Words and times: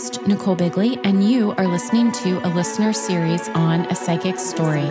Host, 0.00 0.22
Nichole 0.22 0.56
Bigley, 0.56 0.98
and 1.04 1.22
you 1.22 1.52
are 1.58 1.66
listening 1.66 2.10
to 2.12 2.38
a 2.46 2.48
listener 2.48 2.90
series 2.90 3.50
on 3.50 3.80
a 3.90 3.94
psychic 3.94 4.38
story. 4.38 4.90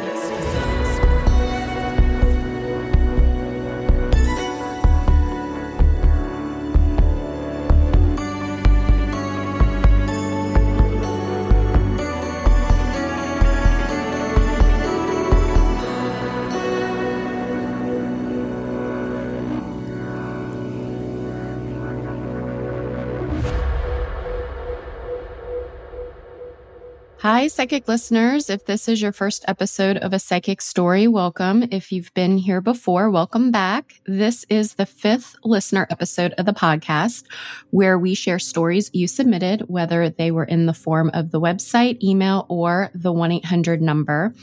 Hi, 27.22 27.50
psychic 27.50 27.89
listeners. 27.89 28.50
If 28.50 28.64
this 28.64 28.88
is 28.88 29.02
your 29.02 29.12
first 29.12 29.44
episode 29.45 29.98
of 29.98 30.14
a 30.14 30.20
psychic 30.20 30.62
story, 30.62 31.06
welcome. 31.06 31.67
If 31.70 31.92
you've 31.92 32.14
been 32.14 32.38
here 32.38 32.62
before, 32.62 33.09
welcome 33.09 33.52
back. 33.52 33.95
This 34.06 34.45
is 34.48 34.75
the 34.75 34.86
fifth 34.86 35.36
listener 35.44 35.86
episode 35.90 36.31
of 36.38 36.45
the 36.45 36.53
podcast 36.53 37.25
where 37.72 38.00
we 38.00 38.14
share 38.14 38.40
stories 38.40 38.90
you 38.94 39.06
submitted, 39.06 39.64
whether 39.67 40.09
they 40.09 40.31
were 40.31 40.45
in 40.45 40.66
the 40.66 40.73
form 40.73 41.12
of 41.14 41.31
the 41.31 41.42
website, 41.42 42.02
email, 42.02 42.45
or 42.47 42.90
the 42.95 43.12
1 43.12 43.34
800 43.34 43.81
number. 43.81 44.34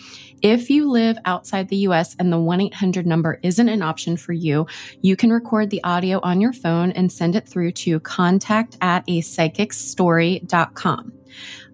If 0.43 0.69
you 0.69 0.91
live 0.91 1.17
outside 1.25 1.71
the 1.71 1.89
US 1.89 2.15
and 2.19 2.31
the 2.31 2.39
1 2.39 2.61
800 2.61 3.07
number 3.07 3.41
isn't 3.43 3.71
an 3.71 3.81
option 3.81 4.19
for 4.19 4.35
you, 4.35 4.67
you 5.01 5.17
can 5.17 5.33
record 5.33 5.71
the 5.71 5.83
audio 5.83 6.21
on 6.23 6.43
your 6.43 6.53
phone 6.53 6.93
and 6.93 7.11
send 7.11 7.37
it 7.37 7.49
through 7.49 7.73
to 7.73 8.01
contact 8.01 8.77
at 8.83 9.03
a 9.09 9.23
psychicstory.com. 9.23 11.13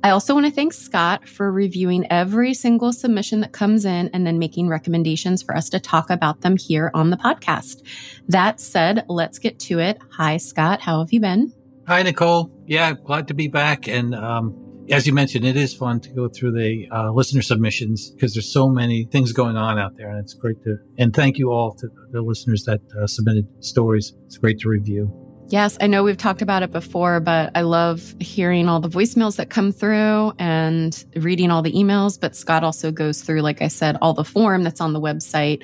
I 0.03 0.11
also 0.11 0.35
want 0.35 0.47
to 0.47 0.53
thank 0.53 0.73
Scott 0.73 1.29
for 1.29 1.51
reviewing 1.51 2.11
every 2.11 2.55
single 2.55 2.93
submission 2.93 3.41
that 3.41 3.53
comes 3.53 3.85
in 3.85 4.11
and 4.13 4.27
then 4.27 4.39
making 4.39 4.69
recommendations 4.69 5.43
for 5.43 5.57
us 5.57 5.69
to 5.71 5.81
talk 5.81 6.11
about 6.11 6.41
them 6.41 6.57
here 6.57 6.91
on 6.95 7.11
the 7.11 7.17
podcast. 7.17 7.83
That 8.29 8.61
said, 8.61 9.05
let's 9.09 9.39
get 9.39 9.59
to 9.61 9.79
it. 9.79 9.99
Hi, 10.13 10.37
Scott. 10.37 10.81
How 10.81 10.99
have 10.99 11.13
you 11.13 11.21
been? 11.21 11.53
Hi, 11.87 12.03
Nichole. 12.03 12.51
Yeah, 12.67 12.93
glad 12.93 13.29
to 13.29 13.35
be 13.35 13.49
back. 13.49 13.89
And 13.89 14.15
um, 14.15 14.85
as 14.91 15.07
you 15.07 15.13
mentioned, 15.13 15.45
it 15.45 15.57
is 15.57 15.75
fun 15.75 16.01
to 16.01 16.11
go 16.11 16.29
through 16.29 16.53
the 16.53 16.89
uh, 16.91 17.11
listener 17.13 17.43
submissions 17.43 18.11
because 18.11 18.35
there's 18.35 18.53
so 18.53 18.69
many 18.69 19.05
things 19.05 19.33
going 19.33 19.57
on 19.57 19.79
out 19.79 19.97
there, 19.97 20.11
and 20.11 20.19
it's 20.19 20.35
great 20.35 20.63
to. 20.63 20.77
And 20.99 21.15
thank 21.15 21.39
you 21.39 21.53
all 21.53 21.75
to 21.75 21.89
the 22.11 22.23
listeners 22.23 22.65
that 22.65 22.81
uh, 23.01 23.07
submitted 23.07 23.47
stories. 23.65 24.13
It's 24.27 24.39
great 24.39 24.59
to 24.61 24.69
review. 24.69 25.22
Yes, 25.53 25.77
I 25.83 25.87
know 25.87 26.03
we've 26.03 26.17
talked 26.17 26.41
about 26.41 26.63
it 26.63 26.73
before, 26.73 27.21
but 27.21 27.51
I 27.55 27.61
love 27.61 28.15
hearing 28.19 28.71
all 28.71 28.81
the 28.81 28.89
voicemails 28.89 29.37
that 29.37 29.51
come 29.51 29.71
through 29.71 30.33
and 30.39 31.05
reading 31.15 31.51
all 31.51 31.61
the 31.61 31.73
emails. 31.73 32.19
But 32.19 32.35
Scott 32.35 32.65
also 32.65 32.91
goes 32.91 33.21
through, 33.21 33.43
like 33.43 33.61
I 33.61 33.69
said, 33.69 33.99
all 34.01 34.15
the 34.15 34.25
form 34.25 34.63
that's 34.63 34.81
on 34.81 34.95
the 34.95 35.01
website 35.01 35.63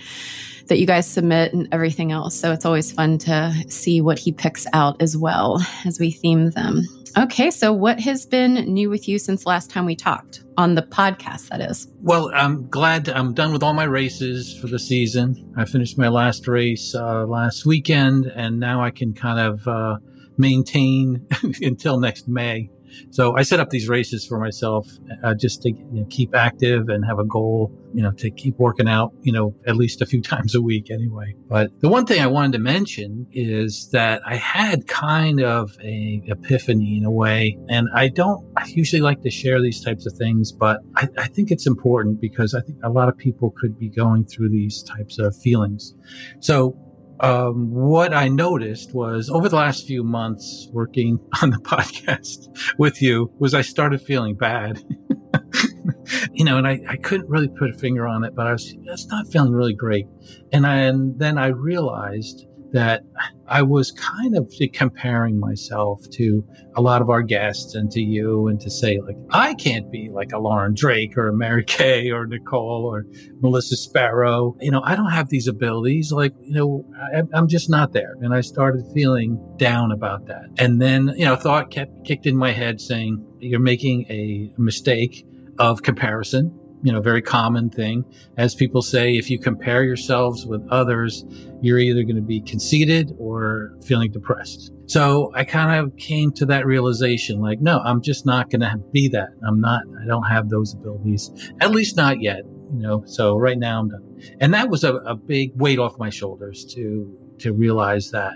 that 0.69 0.79
you 0.79 0.87
guys 0.87 1.09
submit 1.09 1.53
and 1.53 1.69
everything 1.73 2.13
else. 2.13 2.39
So 2.39 2.53
it's 2.53 2.65
always 2.65 2.93
fun 2.93 3.19
to 3.19 3.55
see 3.69 4.01
what 4.01 4.19
he 4.19 4.33
picks 4.33 4.67
out 4.73 5.01
as 5.03 5.17
well 5.17 5.61
as 5.85 5.99
we 5.99 6.11
theme 6.11 6.51
them. 6.51 6.83
Okay, 7.17 7.51
so 7.51 7.73
what 7.73 7.99
has 8.01 8.27
been 8.27 8.55
new 8.73 8.91
with 8.91 9.09
you 9.09 9.19
since 9.19 9.47
last 9.47 9.71
time 9.71 9.87
we 9.87 9.97
talked 9.97 10.45
on 10.57 10.75
the 10.75 10.83
podcast? 10.83 11.49
That 11.49 11.61
is. 11.61 11.89
Well, 12.01 12.31
I'm 12.35 12.69
glad 12.69 13.09
I'm 13.09 13.35
done 13.35 13.53
with 13.53 13.63
all 13.63 13.73
my 13.73 13.85
races 13.85 14.57
for 14.61 14.69
the 14.69 14.79
season. 14.79 15.53
I 15.57 15.65
finished 15.65 15.99
my 15.99 16.09
last 16.09 16.47
race 16.47 16.95
uh, 16.95 17.27
last 17.27 17.67
weekend, 17.67 18.27
and 18.27 18.61
now 18.61 18.83
I 18.83 18.91
can 18.91 19.15
kind 19.15 19.41
of 19.41 19.67
uh, 19.67 19.99
maintain 20.37 21.27
until 21.61 21.99
next 21.99 22.29
May. 22.29 22.71
So 23.11 23.37
I 23.37 23.43
set 23.43 23.61
up 23.61 23.71
these 23.71 23.89
races 23.89 24.27
for 24.27 24.39
myself 24.39 24.89
uh, 25.23 25.35
just 25.35 25.63
to 25.63 25.71
you 25.71 25.87
know, 25.93 26.07
keep 26.11 26.35
active 26.35 26.89
and 26.89 27.05
have 27.05 27.19
a 27.19 27.25
goal, 27.25 27.73
you 27.95 28.03
know, 28.03 28.13
to 28.13 28.31
keep 28.31 28.59
working 28.59 28.89
out, 28.89 29.13
you 29.23 29.33
know, 29.33 29.55
at 29.67 29.77
least 29.77 30.03
a 30.03 30.07
few 30.07 30.23
times 30.35 30.55
a 30.55 30.63
week 30.63 30.91
anyway. 30.91 31.35
But 31.49 31.81
the 31.81 31.89
one 31.89 32.07
thing 32.07 32.21
I 32.21 32.27
wanted 32.27 32.53
to 32.53 32.59
mention 32.59 33.27
is 33.33 33.89
that 33.93 34.23
I 34.27 34.37
had 34.37 34.87
kind 34.87 35.41
of 35.41 35.77
a 35.83 36.23
epiphany 36.27 36.99
in 36.99 37.05
a 37.05 37.11
way, 37.11 37.59
and 37.69 37.89
I 37.95 38.09
don't 38.09 38.47
I 38.57 38.67
usually 38.67 39.03
like 39.03 39.23
to 39.23 39.31
share 39.31 39.61
these 39.61 39.83
types 39.83 40.07
of 40.07 40.13
things, 40.15 40.53
but 40.53 40.81
I, 40.97 41.09
I 41.17 41.29
think 41.29 41.51
it's 41.51 41.67
important 41.67 42.21
because 42.21 42.55
I 42.55 42.61
think 42.61 42.79
a 42.83 42.91
lot 42.91 43.09
of 43.09 43.17
people 43.17 43.55
could 43.59 43.79
be 43.79 43.89
going 43.89 44.25
through 44.25 44.51
these 44.51 44.83
types 44.83 45.19
of 45.19 45.37
feelings. 45.37 45.95
So 46.41 46.77
um, 47.21 47.71
what 47.71 48.15
I 48.15 48.29
noticed 48.29 48.95
was 48.95 49.29
over 49.29 49.49
the 49.49 49.57
last 49.57 49.87
few 49.87 50.03
months 50.03 50.69
working 50.73 51.19
on 51.43 51.51
the 51.51 51.59
podcast 51.59 52.49
with 52.79 53.03
you 53.03 53.33
was 53.39 53.55
I 53.55 53.63
started 53.63 54.01
feeling 54.01 54.35
bad. 54.35 54.83
you 56.33 56.45
know, 56.45 56.59
and 56.59 56.67
I, 56.67 56.81
I 56.89 56.97
couldn't 56.97 57.29
really 57.29 57.49
put 57.49 57.71
a 57.71 57.79
finger 57.79 58.07
on 58.07 58.25
it, 58.25 58.35
but 58.35 58.47
I 58.47 58.53
was 58.53 58.73
just 58.85 59.11
not 59.11 59.27
feeling 59.29 59.53
really 59.53 59.75
great. 59.75 60.07
And, 60.53 60.67
I, 60.67 60.77
and 60.83 61.19
then 61.19 61.39
I 61.39 61.49
realized 61.49 62.47
that 62.73 63.03
I 63.47 63.63
was 63.63 63.93
kind 63.93 64.37
of 64.37 64.53
comparing 64.75 65.41
myself 65.41 66.03
to 66.13 66.45
a 66.77 66.83
lot 66.83 67.01
of 67.01 67.09
our 67.09 67.23
guests 67.23 67.75
and 67.75 67.91
to 67.93 68.01
you 68.01 68.49
and 68.49 68.61
to 68.61 68.71
say 68.71 69.01
like, 69.01 69.17
I 69.31 69.55
can't 69.55 69.91
be 69.91 70.11
like 70.11 70.33
a 70.33 70.39
Lauren 70.39 70.75
Drake 70.75 71.17
or 71.17 71.29
a 71.29 71.33
Mary 71.33 71.65
Kay 71.67 72.11
or 72.11 72.27
Nichole 72.27 72.85
or 72.85 73.07
Melissa 73.41 73.77
Sparrow. 73.77 74.57
You 74.61 74.71
know, 74.71 74.83
I 74.85 74.97
don't 74.97 75.11
have 75.11 75.31
these 75.31 75.49
abilities. 75.49 76.13
Like, 76.13 76.35
you 76.43 76.55
know, 76.55 76.85
I, 77.15 77.23
I'm 77.33 77.49
just 77.49 77.71
not 77.71 77.93
there. 77.93 78.15
And 78.21 78.35
I 78.35 78.43
started 78.43 78.85
feeling 78.93 79.41
down 79.57 79.93
about 79.93 80.27
that. 80.27 80.45
And 80.59 80.81
then, 80.81 81.13
you 81.17 81.25
know, 81.25 81.37
thought 81.37 81.71
kept 81.71 82.05
kicked 82.05 82.27
in 82.27 82.37
my 82.37 82.53
head 82.53 82.81
saying, 82.81 83.25
you're 83.41 83.61
making 83.61 84.05
a 84.11 84.53
mistake 84.61 85.27
of 85.59 85.83
comparison 85.83 86.58
you 86.83 86.93
know, 86.93 87.01
very 87.01 87.23
common 87.23 87.71
thing. 87.71 88.05
As 88.37 88.55
people 88.55 88.83
say, 88.83 89.17
if 89.17 89.31
you 89.31 89.39
compare 89.39 89.83
yourselves 89.83 90.47
with 90.47 90.67
others, 90.71 91.25
you're 91.61 91.79
either 91.79 92.03
going 92.03 92.17
to 92.17 92.23
be 92.23 92.41
conceited 92.41 93.13
or 93.19 93.77
feeling 93.85 94.13
depressed. 94.13 94.73
So 94.87 95.33
I 95.35 95.45
kind 95.45 95.79
of 95.81 95.97
came 95.97 96.33
to 96.33 96.47
that 96.47 96.67
realization, 96.67 97.41
like, 97.41 97.61
no, 97.61 97.81
I'm 97.81 98.01
just 98.01 98.25
not 98.25 98.49
going 98.51 98.61
to 98.61 98.77
be 98.93 99.09
that. 99.09 99.29
I'm 99.47 99.61
not, 99.61 99.83
I 100.03 100.07
don't 100.07 100.25
have 100.25 100.49
those 100.49 100.75
abilities, 100.75 101.31
at 101.61 101.73
least 101.73 101.97
not 101.97 102.23
yet, 102.23 102.43
you 102.73 102.81
know, 102.81 103.03
so 103.07 103.37
right 103.37 103.59
now 103.59 103.81
I'm 103.81 103.89
done. 103.89 104.21
And 104.41 104.55
that 104.55 104.71
was 104.71 104.85
a, 104.85 104.95
a 104.95 105.15
big 105.15 105.53
weight 105.57 105.79
off 105.79 105.99
my 105.99 106.11
shoulders 106.11 106.65
to, 106.75 107.13
to 107.41 107.53
realize 107.53 108.11
that. 108.13 108.35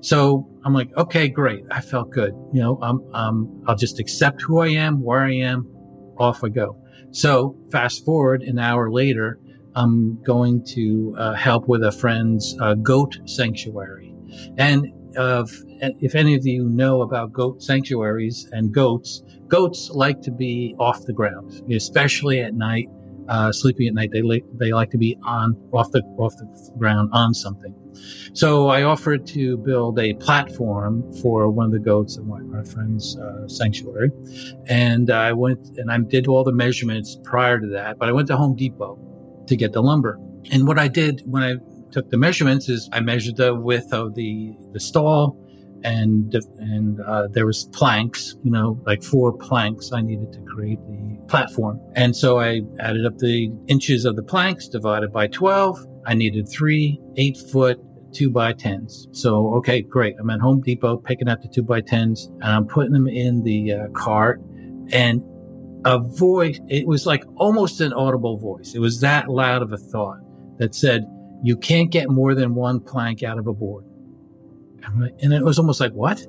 So 0.00 0.48
I'm 0.64 0.74
like, 0.74 0.94
okay, 0.96 1.28
great. 1.28 1.64
I 1.70 1.80
felt 1.80 2.10
good. 2.10 2.32
You 2.52 2.62
know, 2.62 2.78
I'm, 2.82 3.00
um, 3.14 3.64
I'll 3.66 3.76
just 3.76 3.98
accept 3.98 4.42
who 4.42 4.60
I 4.60 4.68
am, 4.68 5.02
where 5.02 5.20
I 5.20 5.32
am, 5.32 5.72
off 6.18 6.44
I 6.44 6.48
go. 6.48 6.76
So 7.16 7.56
fast 7.72 8.04
forward 8.04 8.42
an 8.42 8.58
hour 8.58 8.90
later, 8.92 9.38
I'm 9.74 10.22
going 10.22 10.62
to 10.74 11.14
uh, 11.16 11.32
help 11.32 11.66
with 11.66 11.82
a 11.82 11.90
friend's 11.90 12.54
uh, 12.60 12.74
goat 12.74 13.16
sanctuary. 13.24 14.14
And 14.58 14.92
uh, 15.16 15.46
if 15.80 16.14
any 16.14 16.34
of 16.34 16.44
you 16.44 16.68
know 16.68 17.00
about 17.00 17.32
goat 17.32 17.62
sanctuaries 17.62 18.46
and 18.52 18.70
goats, 18.70 19.22
goats 19.48 19.88
like 19.88 20.20
to 20.22 20.30
be 20.30 20.74
off 20.78 21.06
the 21.06 21.14
ground, 21.14 21.62
especially 21.72 22.40
at 22.40 22.52
night. 22.52 22.88
Uh, 23.30 23.50
sleeping 23.50 23.88
at 23.88 23.94
night, 23.94 24.10
they 24.12 24.22
like 24.22 24.44
they 24.52 24.72
like 24.72 24.90
to 24.90 24.98
be 24.98 25.16
on 25.24 25.56
off 25.72 25.90
the 25.92 26.02
off 26.18 26.36
the 26.36 26.72
ground 26.78 27.08
on 27.12 27.32
something. 27.32 27.74
So 28.32 28.68
I 28.68 28.82
offered 28.82 29.26
to 29.28 29.56
build 29.56 29.98
a 29.98 30.14
platform 30.14 31.10
for 31.22 31.50
one 31.50 31.66
of 31.66 31.72
the 31.72 31.78
goats 31.78 32.16
in 32.16 32.26
my, 32.26 32.62
friend's 32.64 33.16
uh, 33.16 33.46
sanctuary. 33.48 34.10
And 34.66 35.10
I 35.10 35.32
went 35.32 35.78
and 35.78 35.90
I 35.90 35.98
did 35.98 36.26
all 36.26 36.44
the 36.44 36.52
measurements 36.52 37.18
prior 37.22 37.60
to 37.60 37.66
that, 37.68 37.98
but 37.98 38.08
I 38.08 38.12
went 38.12 38.28
to 38.28 38.36
Home 38.36 38.56
Depot 38.56 38.98
to 39.46 39.56
get 39.56 39.72
the 39.72 39.82
lumber. 39.82 40.18
And 40.50 40.66
what 40.66 40.78
I 40.78 40.88
did 40.88 41.22
when 41.24 41.42
I 41.42 41.56
took 41.92 42.10
the 42.10 42.16
measurements 42.16 42.68
is 42.68 42.88
I 42.92 43.00
measured 43.00 43.36
the 43.36 43.54
width 43.54 43.92
of 43.92 44.14
the, 44.14 44.54
the 44.72 44.80
stall, 44.80 45.42
and 45.84 46.34
and 46.58 47.00
uh, 47.00 47.28
there 47.28 47.46
was 47.46 47.64
planks, 47.72 48.34
you 48.42 48.50
know, 48.50 48.80
like 48.86 49.02
four 49.02 49.32
planks 49.32 49.92
I 49.92 50.02
needed 50.02 50.32
to 50.32 50.40
create 50.40 50.78
the 50.86 51.24
platform. 51.28 51.80
And 51.94 52.14
so 52.14 52.40
I 52.40 52.62
added 52.80 53.06
up 53.06 53.18
the 53.18 53.52
inches 53.68 54.04
of 54.04 54.16
the 54.16 54.22
planks 54.22 54.68
divided 54.68 55.12
by 55.12 55.28
12. 55.28 55.86
I 56.06 56.14
needed 56.14 56.48
three 56.48 57.00
eight 57.16 57.36
foot 57.50 57.80
two 58.12 58.30
by 58.30 58.52
tens. 58.52 59.08
So, 59.12 59.54
okay, 59.56 59.82
great. 59.82 60.16
I'm 60.18 60.30
at 60.30 60.40
Home 60.40 60.62
Depot 60.62 60.96
picking 60.96 61.28
up 61.28 61.42
the 61.42 61.48
two 61.48 61.62
by 61.62 61.82
tens 61.82 62.26
and 62.26 62.44
I'm 62.44 62.66
putting 62.66 62.92
them 62.92 63.06
in 63.06 63.42
the 63.42 63.72
uh, 63.72 63.88
cart 63.88 64.40
and 64.92 65.22
a 65.84 65.98
voice, 65.98 66.58
it 66.68 66.86
was 66.86 67.06
like 67.06 67.24
almost 67.36 67.80
an 67.80 67.92
audible 67.92 68.36
voice. 68.38 68.74
It 68.74 68.80
was 68.80 69.00
that 69.00 69.28
loud 69.28 69.62
of 69.62 69.72
a 69.72 69.76
thought 69.76 70.18
that 70.58 70.74
said, 70.74 71.06
you 71.42 71.56
can't 71.56 71.90
get 71.90 72.10
more 72.10 72.34
than 72.34 72.54
one 72.54 72.80
plank 72.80 73.22
out 73.22 73.38
of 73.38 73.46
a 73.46 73.52
board. 73.52 73.84
And 75.20 75.32
it 75.32 75.44
was 75.44 75.58
almost 75.58 75.80
like, 75.80 75.92
what? 75.92 76.20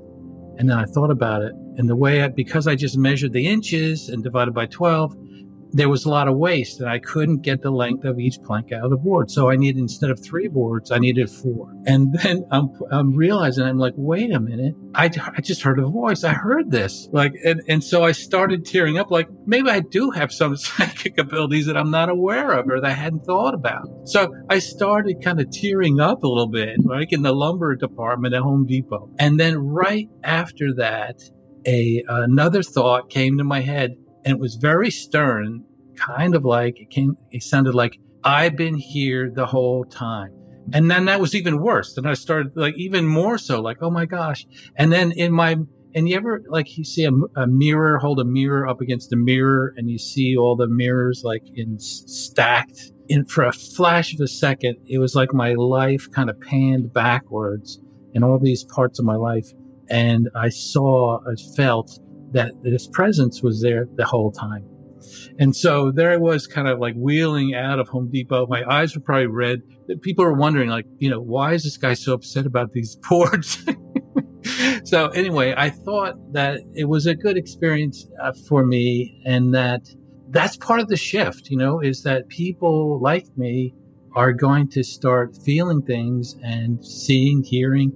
And 0.57 0.69
then 0.69 0.77
I 0.77 0.85
thought 0.85 1.09
about 1.09 1.41
it. 1.41 1.53
And 1.77 1.89
the 1.89 1.95
way 1.95 2.21
I, 2.23 2.27
because 2.27 2.67
I 2.67 2.75
just 2.75 2.97
measured 2.97 3.33
the 3.33 3.47
inches 3.47 4.09
and 4.09 4.23
divided 4.23 4.53
by 4.53 4.65
12, 4.67 5.15
there 5.71 5.89
was 5.89 6.05
a 6.05 6.09
lot 6.09 6.27
of 6.27 6.37
waste 6.37 6.79
and 6.79 6.89
I 6.89 6.99
couldn't 6.99 7.41
get 7.41 7.61
the 7.61 7.71
length 7.71 8.05
of 8.05 8.19
each 8.19 8.41
plank 8.43 8.71
out 8.71 8.85
of 8.85 8.89
the 8.89 8.97
board. 8.97 9.29
So 9.29 9.49
I 9.49 9.55
needed, 9.55 9.79
instead 9.79 10.09
of 10.09 10.23
three 10.23 10.47
boards, 10.47 10.91
I 10.91 10.97
needed 10.97 11.29
four. 11.29 11.73
And 11.85 12.13
then 12.23 12.45
I'm, 12.51 12.69
I'm 12.91 13.15
realizing, 13.15 13.65
I'm 13.65 13.77
like, 13.77 13.93
wait 13.95 14.31
a 14.31 14.39
minute. 14.39 14.75
I, 14.95 15.05
I 15.35 15.41
just 15.41 15.61
heard 15.61 15.79
a 15.79 15.85
voice. 15.85 16.23
I 16.23 16.33
heard 16.33 16.71
this. 16.71 17.07
Like, 17.11 17.33
and, 17.43 17.61
and 17.67 17.83
so 17.83 18.03
I 18.03 18.11
started 18.11 18.65
tearing 18.65 18.97
up 18.97 19.11
like, 19.11 19.27
maybe 19.45 19.69
I 19.69 19.81
do 19.81 20.11
have 20.11 20.31
some 20.31 20.55
psychic 20.57 21.17
abilities 21.17 21.65
that 21.67 21.77
I'm 21.77 21.91
not 21.91 22.09
aware 22.09 22.51
of 22.51 22.67
or 22.67 22.79
that 22.81 22.87
I 22.87 22.93
hadn't 22.93 23.25
thought 23.25 23.53
about. 23.53 23.87
So 24.05 24.33
I 24.49 24.59
started 24.59 25.23
kind 25.23 25.39
of 25.39 25.51
tearing 25.51 25.99
up 25.99 26.23
a 26.23 26.27
little 26.27 26.47
bit, 26.47 26.77
like 26.83 27.13
in 27.13 27.21
the 27.21 27.33
lumber 27.33 27.75
department 27.75 28.33
at 28.33 28.41
Home 28.41 28.65
Depot. 28.65 29.09
And 29.19 29.39
then 29.39 29.57
right 29.57 30.09
after 30.23 30.73
that, 30.75 31.21
a, 31.65 32.03
another 32.07 32.63
thought 32.63 33.09
came 33.09 33.37
to 33.37 33.43
my 33.43 33.59
head 33.59 33.95
and 34.27 34.35
it 34.35 34.39
was 34.41 34.55
very 34.55 34.91
stern, 34.91 35.63
kind 35.95 36.35
of 36.35 36.43
like 36.43 36.81
it 36.81 36.89
came, 36.89 37.15
it 37.31 37.43
sounded 37.43 37.73
like 37.73 37.97
I've 38.25 38.57
been 38.57 38.75
here 38.75 39.31
the 39.33 39.45
whole 39.45 39.85
time. 39.85 40.33
And 40.73 40.91
then 40.91 41.05
that 41.05 41.21
was 41.21 41.33
even 41.33 41.61
worse. 41.61 41.95
And 41.95 42.05
I 42.05 42.13
started 42.13 42.51
like 42.57 42.75
even 42.75 43.07
more 43.07 43.37
so, 43.37 43.61
like, 43.61 43.77
oh 43.79 43.89
my 43.89 44.05
gosh. 44.05 44.45
And 44.75 44.91
then 44.91 45.13
in 45.13 45.31
my, 45.31 45.55
and 45.95 46.09
you 46.09 46.17
ever 46.17 46.43
like 46.49 46.77
you 46.77 46.83
see 46.83 47.05
a, 47.05 47.11
a 47.37 47.47
mirror, 47.47 47.99
hold 47.99 48.19
a 48.19 48.25
mirror 48.25 48.67
up 48.67 48.81
against 48.81 49.13
a 49.13 49.15
mirror 49.15 49.73
and 49.77 49.89
you 49.89 49.97
see 49.97 50.35
all 50.35 50.57
the 50.57 50.67
mirrors 50.67 51.21
like 51.23 51.43
in 51.55 51.79
stacked 51.79 52.91
and 53.09 53.31
for 53.31 53.45
a 53.45 53.53
flash 53.53 54.13
of 54.13 54.19
a 54.19 54.27
second, 54.27 54.75
it 54.87 54.97
was 54.97 55.15
like 55.15 55.33
my 55.33 55.53
life 55.53 56.11
kind 56.11 56.29
of 56.29 56.37
panned 56.41 56.91
backwards 56.91 57.79
in 58.13 58.25
all 58.25 58.39
these 58.39 58.65
parts 58.65 58.99
of 58.99 59.05
my 59.05 59.15
life. 59.15 59.47
And 59.89 60.27
I 60.35 60.49
saw, 60.49 61.19
I 61.19 61.35
felt 61.55 61.97
that 62.31 62.51
this 62.63 62.87
presence 62.87 63.41
was 63.41 63.61
there 63.61 63.87
the 63.95 64.05
whole 64.05 64.31
time. 64.31 64.65
And 65.39 65.55
so 65.55 65.91
there 65.91 66.11
I 66.11 66.17
was 66.17 66.47
kind 66.47 66.67
of 66.67 66.79
like 66.79 66.95
wheeling 66.95 67.53
out 67.53 67.79
of 67.79 67.87
Home 67.89 68.09
Depot. 68.11 68.47
My 68.47 68.63
eyes 68.69 68.95
were 68.95 69.01
probably 69.01 69.27
red. 69.27 69.61
People 70.01 70.25
were 70.25 70.33
wondering, 70.33 70.69
like, 70.69 70.85
you 70.97 71.09
know, 71.09 71.21
why 71.21 71.53
is 71.53 71.63
this 71.63 71.77
guy 71.77 71.93
so 71.93 72.13
upset 72.13 72.45
about 72.45 72.73
these 72.73 72.95
boards? 73.09 73.63
so 74.83 75.07
anyway, 75.09 75.53
I 75.55 75.69
thought 75.69 76.15
that 76.33 76.61
it 76.73 76.85
was 76.85 77.05
a 77.05 77.15
good 77.15 77.37
experience 77.37 78.07
uh, 78.21 78.33
for 78.47 78.65
me 78.65 79.21
and 79.25 79.53
that 79.53 79.87
that's 80.29 80.57
part 80.57 80.79
of 80.79 80.89
the 80.89 80.97
shift, 80.97 81.49
you 81.49 81.57
know, 81.57 81.79
is 81.79 82.03
that 82.03 82.27
people 82.27 82.99
like 83.01 83.25
me 83.37 83.73
are 84.15 84.33
going 84.33 84.67
to 84.69 84.83
start 84.83 85.37
feeling 85.45 85.81
things 85.83 86.35
and 86.43 86.83
seeing, 86.83 87.43
hearing, 87.43 87.91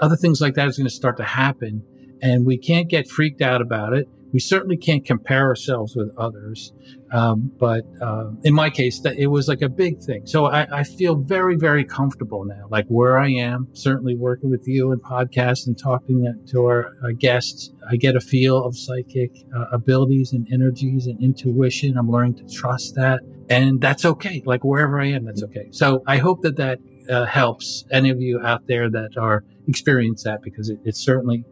other 0.00 0.16
things 0.16 0.40
like 0.40 0.54
that 0.54 0.68
is 0.68 0.76
going 0.76 0.88
to 0.88 0.94
start 0.94 1.16
to 1.16 1.24
happen 1.24 1.82
and 2.22 2.46
we 2.46 2.58
can't 2.58 2.88
get 2.88 3.08
freaked 3.08 3.42
out 3.42 3.60
about 3.60 3.92
it. 3.92 4.08
We 4.32 4.40
certainly 4.40 4.76
can't 4.76 5.04
compare 5.04 5.46
ourselves 5.46 5.96
with 5.96 6.10
others. 6.18 6.72
Um, 7.12 7.52
but 7.58 7.84
uh, 8.02 8.30
in 8.42 8.52
my 8.52 8.68
case, 8.68 9.00
that 9.00 9.16
it 9.16 9.28
was 9.28 9.48
like 9.48 9.62
a 9.62 9.68
big 9.68 10.00
thing. 10.02 10.26
So 10.26 10.46
I, 10.46 10.80
I, 10.80 10.82
feel 10.82 11.14
very, 11.14 11.54
very 11.56 11.84
comfortable 11.84 12.44
now, 12.44 12.66
like 12.68 12.86
where 12.88 13.16
I 13.18 13.30
am. 13.30 13.68
Certainly 13.72 14.16
working 14.16 14.50
with 14.50 14.66
you 14.66 14.90
and 14.90 15.00
podcasts 15.00 15.66
and 15.66 15.78
talking 15.78 16.26
to 16.48 16.64
our 16.64 16.96
uh, 17.02 17.12
guests, 17.16 17.70
I 17.88 17.96
get 17.96 18.16
a 18.16 18.20
feel 18.20 18.62
of 18.62 18.76
psychic 18.76 19.30
uh, 19.56 19.66
abilities 19.72 20.32
and 20.32 20.46
energies 20.52 21.06
and 21.06 21.22
intuition. 21.22 21.96
I'm 21.96 22.10
learning 22.10 22.34
to 22.36 22.48
trust 22.52 22.96
that, 22.96 23.20
and 23.48 23.80
that's 23.80 24.04
okay. 24.04 24.42
Like 24.44 24.64
wherever 24.64 25.00
I 25.00 25.06
am, 25.06 25.24
that's 25.24 25.44
okay. 25.44 25.68
So 25.70 26.02
I 26.06 26.18
hope 26.18 26.42
that 26.42 26.56
that 26.56 26.80
uh, 27.08 27.24
helps 27.26 27.84
any 27.92 28.10
of 28.10 28.20
you 28.20 28.40
out 28.40 28.66
there 28.66 28.90
that 28.90 29.16
are 29.16 29.44
experience 29.68 30.24
that 30.24 30.42
because 30.42 30.68
it, 30.68 30.78
it 30.84 30.96
certainly 30.96 31.44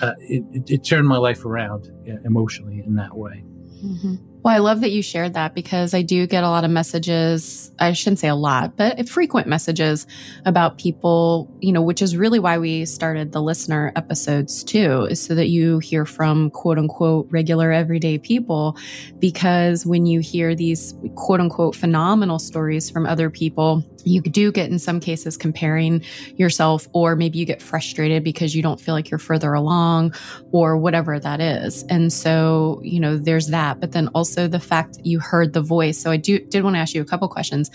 uh, 0.00 0.14
it, 0.18 0.70
it, 0.70 0.84
turned 0.84 1.06
my 1.06 1.16
life 1.16 1.44
around 1.44 1.90
emotionally 2.24 2.82
in 2.84 2.94
that 2.94 3.16
way. 3.16 3.44
Mm-hmm. 3.84 4.14
Well, 4.42 4.54
I 4.54 4.58
love 4.58 4.80
that 4.80 4.90
you 4.90 5.02
shared 5.02 5.34
that 5.34 5.54
because 5.54 5.92
I 5.92 6.00
do 6.00 6.26
get 6.26 6.44
a 6.44 6.48
lot 6.48 6.64
of 6.64 6.70
messages. 6.70 7.70
I 7.78 7.92
shouldn't 7.92 8.20
say 8.20 8.28
a 8.28 8.34
lot, 8.34 8.74
but 8.74 9.06
frequent 9.06 9.46
messages 9.48 10.06
about 10.46 10.78
people, 10.78 11.54
you 11.60 11.72
know, 11.72 11.82
which 11.82 12.00
is 12.00 12.16
really 12.16 12.38
why 12.38 12.56
we 12.56 12.86
started 12.86 13.32
the 13.32 13.42
listener 13.42 13.92
episodes 13.96 14.64
too, 14.64 15.02
is 15.10 15.20
so 15.20 15.34
that 15.34 15.48
you 15.48 15.78
hear 15.78 16.06
from 16.06 16.48
quote 16.50 16.78
unquote 16.78 17.26
regular 17.30 17.70
everyday 17.70 18.16
people. 18.16 18.78
Because 19.18 19.84
when 19.84 20.06
you 20.06 20.20
hear 20.20 20.54
these 20.54 20.94
quote 21.16 21.40
unquote 21.40 21.76
phenomenal 21.76 22.38
stories 22.38 22.88
from 22.88 23.04
other 23.04 23.28
people, 23.28 23.84
you 24.04 24.22
do 24.22 24.50
get 24.50 24.70
in 24.70 24.78
some 24.78 25.00
cases 25.00 25.36
comparing 25.36 26.02
yourself, 26.36 26.88
or 26.94 27.14
maybe 27.14 27.38
you 27.38 27.44
get 27.44 27.60
frustrated 27.60 28.24
because 28.24 28.54
you 28.54 28.62
don't 28.62 28.80
feel 28.80 28.94
like 28.94 29.10
you're 29.10 29.18
further 29.18 29.52
along 29.52 30.14
or 30.52 30.78
whatever 30.78 31.18
that 31.20 31.42
is. 31.42 31.82
And 31.90 32.10
so, 32.10 32.80
you 32.82 33.00
know, 33.00 33.18
there's 33.18 33.48
that. 33.48 33.78
But 33.80 33.92
then 33.92 34.08
also 34.14 34.29
the 34.34 34.60
fact 34.60 34.94
that 34.94 35.06
you 35.06 35.20
heard 35.20 35.52
the 35.52 35.62
voice. 35.62 35.98
So 35.98 36.10
I 36.10 36.16
do, 36.16 36.38
did 36.38 36.64
want 36.64 36.76
to 36.76 36.80
ask 36.80 36.94
you 36.94 37.02
a 37.02 37.04
couple 37.04 37.28
questions. 37.28 37.70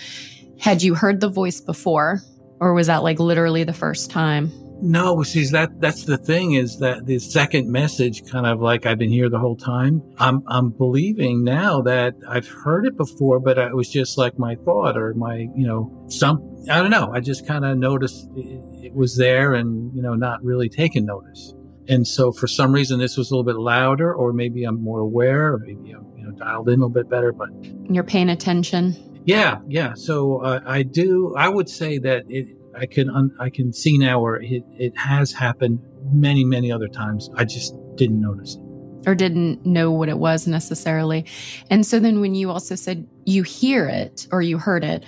Had 0.59 0.81
you 0.81 0.95
heard 0.95 1.19
the 1.19 1.29
voice 1.29 1.59
before, 1.59 2.21
or 2.59 2.73
was 2.73 2.87
that 2.87 3.03
like 3.03 3.19
literally 3.19 3.63
the 3.63 3.73
first 3.73 4.09
time? 4.09 4.51
No, 4.81 5.23
see 5.23 5.45
that 5.47 5.79
that's 5.79 6.03
the 6.03 6.17
thing 6.17 6.53
is 6.53 6.79
that 6.79 7.05
the 7.05 7.17
second 7.19 7.71
message 7.71 8.29
kind 8.29 8.45
of 8.45 8.59
like 8.59 8.85
I've 8.85 8.97
been 8.97 9.11
here 9.11 9.29
the 9.29 9.39
whole 9.39 9.55
time. 9.55 10.01
I'm 10.17 10.43
I'm 10.47 10.71
believing 10.71 11.43
now 11.43 11.81
that 11.81 12.13
I've 12.27 12.47
heard 12.47 12.85
it 12.85 12.97
before, 12.97 13.39
but 13.39 13.57
it 13.57 13.75
was 13.75 13.89
just 13.89 14.17
like 14.17 14.37
my 14.37 14.55
thought 14.55 14.97
or 14.97 15.13
my 15.13 15.47
you 15.55 15.65
know 15.65 16.05
some 16.09 16.65
I 16.69 16.81
don't 16.81 16.91
know. 16.91 17.09
I 17.13 17.21
just 17.21 17.47
kind 17.47 17.63
of 17.63 17.77
noticed 17.77 18.27
it, 18.35 18.87
it 18.87 18.93
was 18.93 19.15
there 19.15 19.53
and 19.53 19.95
you 19.95 20.01
know 20.01 20.13
not 20.13 20.43
really 20.43 20.67
taking 20.67 21.05
notice. 21.05 21.53
And 21.87 22.05
so 22.05 22.31
for 22.31 22.47
some 22.47 22.73
reason 22.73 22.99
this 22.99 23.15
was 23.15 23.31
a 23.31 23.33
little 23.33 23.45
bit 23.45 23.59
louder, 23.59 24.13
or 24.13 24.33
maybe 24.33 24.65
I'm 24.65 24.83
more 24.83 24.99
aware, 24.99 25.53
or 25.53 25.59
maybe 25.59 25.91
I'm 25.91 26.05
dialed 26.37 26.69
in 26.69 26.75
a 26.75 26.85
little 26.85 26.89
bit 26.89 27.09
better. 27.09 27.31
But 27.31 27.49
you're 27.89 28.03
paying 28.03 28.29
attention. 28.29 28.95
Yeah, 29.25 29.59
yeah. 29.67 29.93
So 29.95 30.41
uh, 30.41 30.61
I 30.65 30.83
do. 30.83 31.35
I 31.35 31.49
would 31.49 31.69
say 31.69 31.97
that 31.99 32.25
it 32.29 32.47
I 32.77 32.85
can 32.85 33.09
un- 33.09 33.35
I 33.39 33.49
can 33.49 33.73
see 33.73 33.97
now 33.97 34.21
where 34.21 34.35
it, 34.35 34.63
it 34.77 34.97
has 34.97 35.31
happened 35.31 35.79
many 36.11 36.43
many 36.43 36.71
other 36.71 36.87
times. 36.87 37.29
I 37.35 37.45
just 37.45 37.75
didn't 37.95 38.21
notice 38.21 38.55
it 38.55 38.65
or 39.07 39.15
didn't 39.15 39.65
know 39.65 39.91
what 39.91 40.09
it 40.09 40.17
was 40.17 40.47
necessarily. 40.47 41.25
And 41.69 41.85
so 41.85 41.99
then 41.99 42.21
when 42.21 42.35
you 42.35 42.49
also 42.49 42.75
said 42.75 43.07
you 43.25 43.43
hear 43.43 43.87
it 43.87 44.27
or 44.31 44.41
you 44.41 44.57
heard 44.57 44.83
it, 44.83 45.05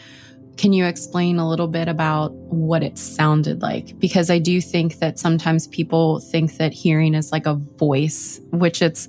can 0.58 0.74
you 0.74 0.86
explain 0.86 1.38
a 1.38 1.48
little 1.48 1.68
bit 1.68 1.88
about 1.88 2.34
what 2.34 2.84
it 2.84 2.98
sounded 2.98 3.62
like? 3.62 3.98
Because 4.00 4.30
I 4.30 4.40
do 4.40 4.60
think 4.60 5.00
that 5.00 5.20
sometimes 5.20 5.68
people 5.68 6.20
think 6.20 6.58
that 6.58 6.74
hearing 6.74 7.14
is 7.14 7.32
like 7.32 7.46
a 7.46 7.54
voice, 7.54 8.42
which 8.52 8.82
it's 8.82 9.08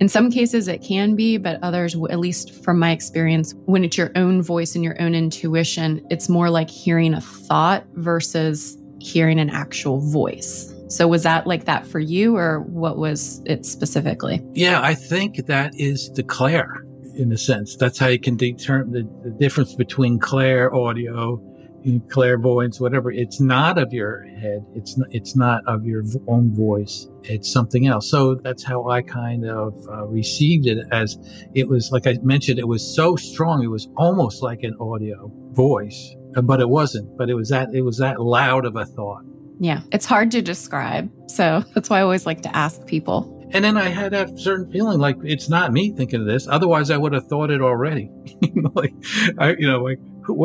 in 0.00 0.08
some 0.08 0.30
cases 0.30 0.68
it 0.68 0.78
can 0.82 1.16
be, 1.16 1.36
but 1.36 1.58
others, 1.62 1.94
at 2.10 2.18
least 2.18 2.64
from 2.64 2.78
my 2.78 2.92
experience, 2.92 3.54
when 3.66 3.84
it's 3.84 3.98
your 3.98 4.12
own 4.16 4.42
voice 4.42 4.74
and 4.74 4.84
your 4.84 5.00
own 5.00 5.14
intuition, 5.14 6.04
it's 6.10 6.28
more 6.28 6.50
like 6.50 6.70
hearing 6.70 7.14
a 7.14 7.20
thought 7.20 7.84
versus 7.94 8.78
hearing 9.00 9.38
an 9.38 9.50
actual 9.50 10.00
voice. 10.00 10.72
So 10.88 11.08
was 11.08 11.24
that 11.24 11.46
like 11.46 11.64
that 11.64 11.86
for 11.86 11.98
you 11.98 12.36
or 12.36 12.60
what 12.60 12.98
was 12.98 13.42
it 13.46 13.66
specifically? 13.66 14.40
Yeah, 14.52 14.80
I 14.80 14.94
think 14.94 15.46
that 15.46 15.72
is 15.74 16.12
the 16.12 16.22
Claire 16.22 16.84
in 17.16 17.32
a 17.32 17.38
sense. 17.38 17.76
That's 17.76 17.98
how 17.98 18.08
you 18.08 18.18
can 18.18 18.36
determine 18.36 18.92
the, 18.92 19.30
the 19.30 19.36
difference 19.36 19.74
between 19.74 20.18
clair 20.18 20.74
audio 20.74 21.40
and 21.84 22.08
clairvoyance, 22.10 22.80
whatever. 22.80 23.10
It's 23.12 23.40
not 23.40 23.78
of 23.78 23.92
your 23.92 24.24
head. 24.24 24.64
It's 24.74 24.96
not, 24.96 25.08
it's 25.10 25.36
not 25.36 25.62
of 25.66 25.84
your 25.84 26.02
own 26.26 26.54
voice. 26.54 27.06
It's 27.22 27.52
something 27.52 27.86
else. 27.86 28.10
So 28.10 28.36
that's 28.36 28.64
how 28.64 28.88
I 28.88 29.02
kind 29.02 29.44
of 29.46 29.74
uh, 29.88 30.06
received 30.06 30.66
it 30.66 30.78
as 30.90 31.18
it 31.54 31.68
was, 31.68 31.90
like 31.92 32.06
I 32.06 32.16
mentioned, 32.22 32.58
it 32.58 32.68
was 32.68 32.94
so 32.94 33.16
strong. 33.16 33.62
It 33.62 33.68
was 33.68 33.88
almost 33.96 34.42
like 34.42 34.62
an 34.62 34.74
audio 34.80 35.30
voice, 35.52 36.14
but 36.42 36.60
it 36.60 36.68
wasn't, 36.68 37.16
but 37.16 37.28
it 37.28 37.34
was 37.34 37.50
that, 37.50 37.74
it 37.74 37.82
was 37.82 37.98
that 37.98 38.20
loud 38.20 38.64
of 38.64 38.76
a 38.76 38.86
thought. 38.86 39.22
Yeah. 39.60 39.82
It's 39.92 40.06
hard 40.06 40.30
to 40.32 40.42
describe. 40.42 41.10
So 41.28 41.64
that's 41.74 41.90
why 41.90 41.98
I 41.98 42.02
always 42.02 42.26
like 42.26 42.42
to 42.42 42.56
ask 42.56 42.84
people 42.86 43.33
and 43.54 43.64
then 43.64 43.76
I 43.76 43.88
had 43.88 44.12
a 44.12 44.36
certain 44.36 44.70
feeling 44.70 44.98
like 44.98 45.16
it's 45.22 45.48
not 45.48 45.72
me 45.72 45.92
thinking 45.92 46.20
of 46.20 46.26
this. 46.26 46.48
Otherwise, 46.48 46.90
I 46.90 46.96
would 46.96 47.12
have 47.12 47.26
thought 47.26 47.50
it 47.50 47.62
already. 47.62 48.10
like, 48.74 48.92
I, 49.38 49.54
you 49.58 49.66
know, 49.66 49.82
like 49.82 49.98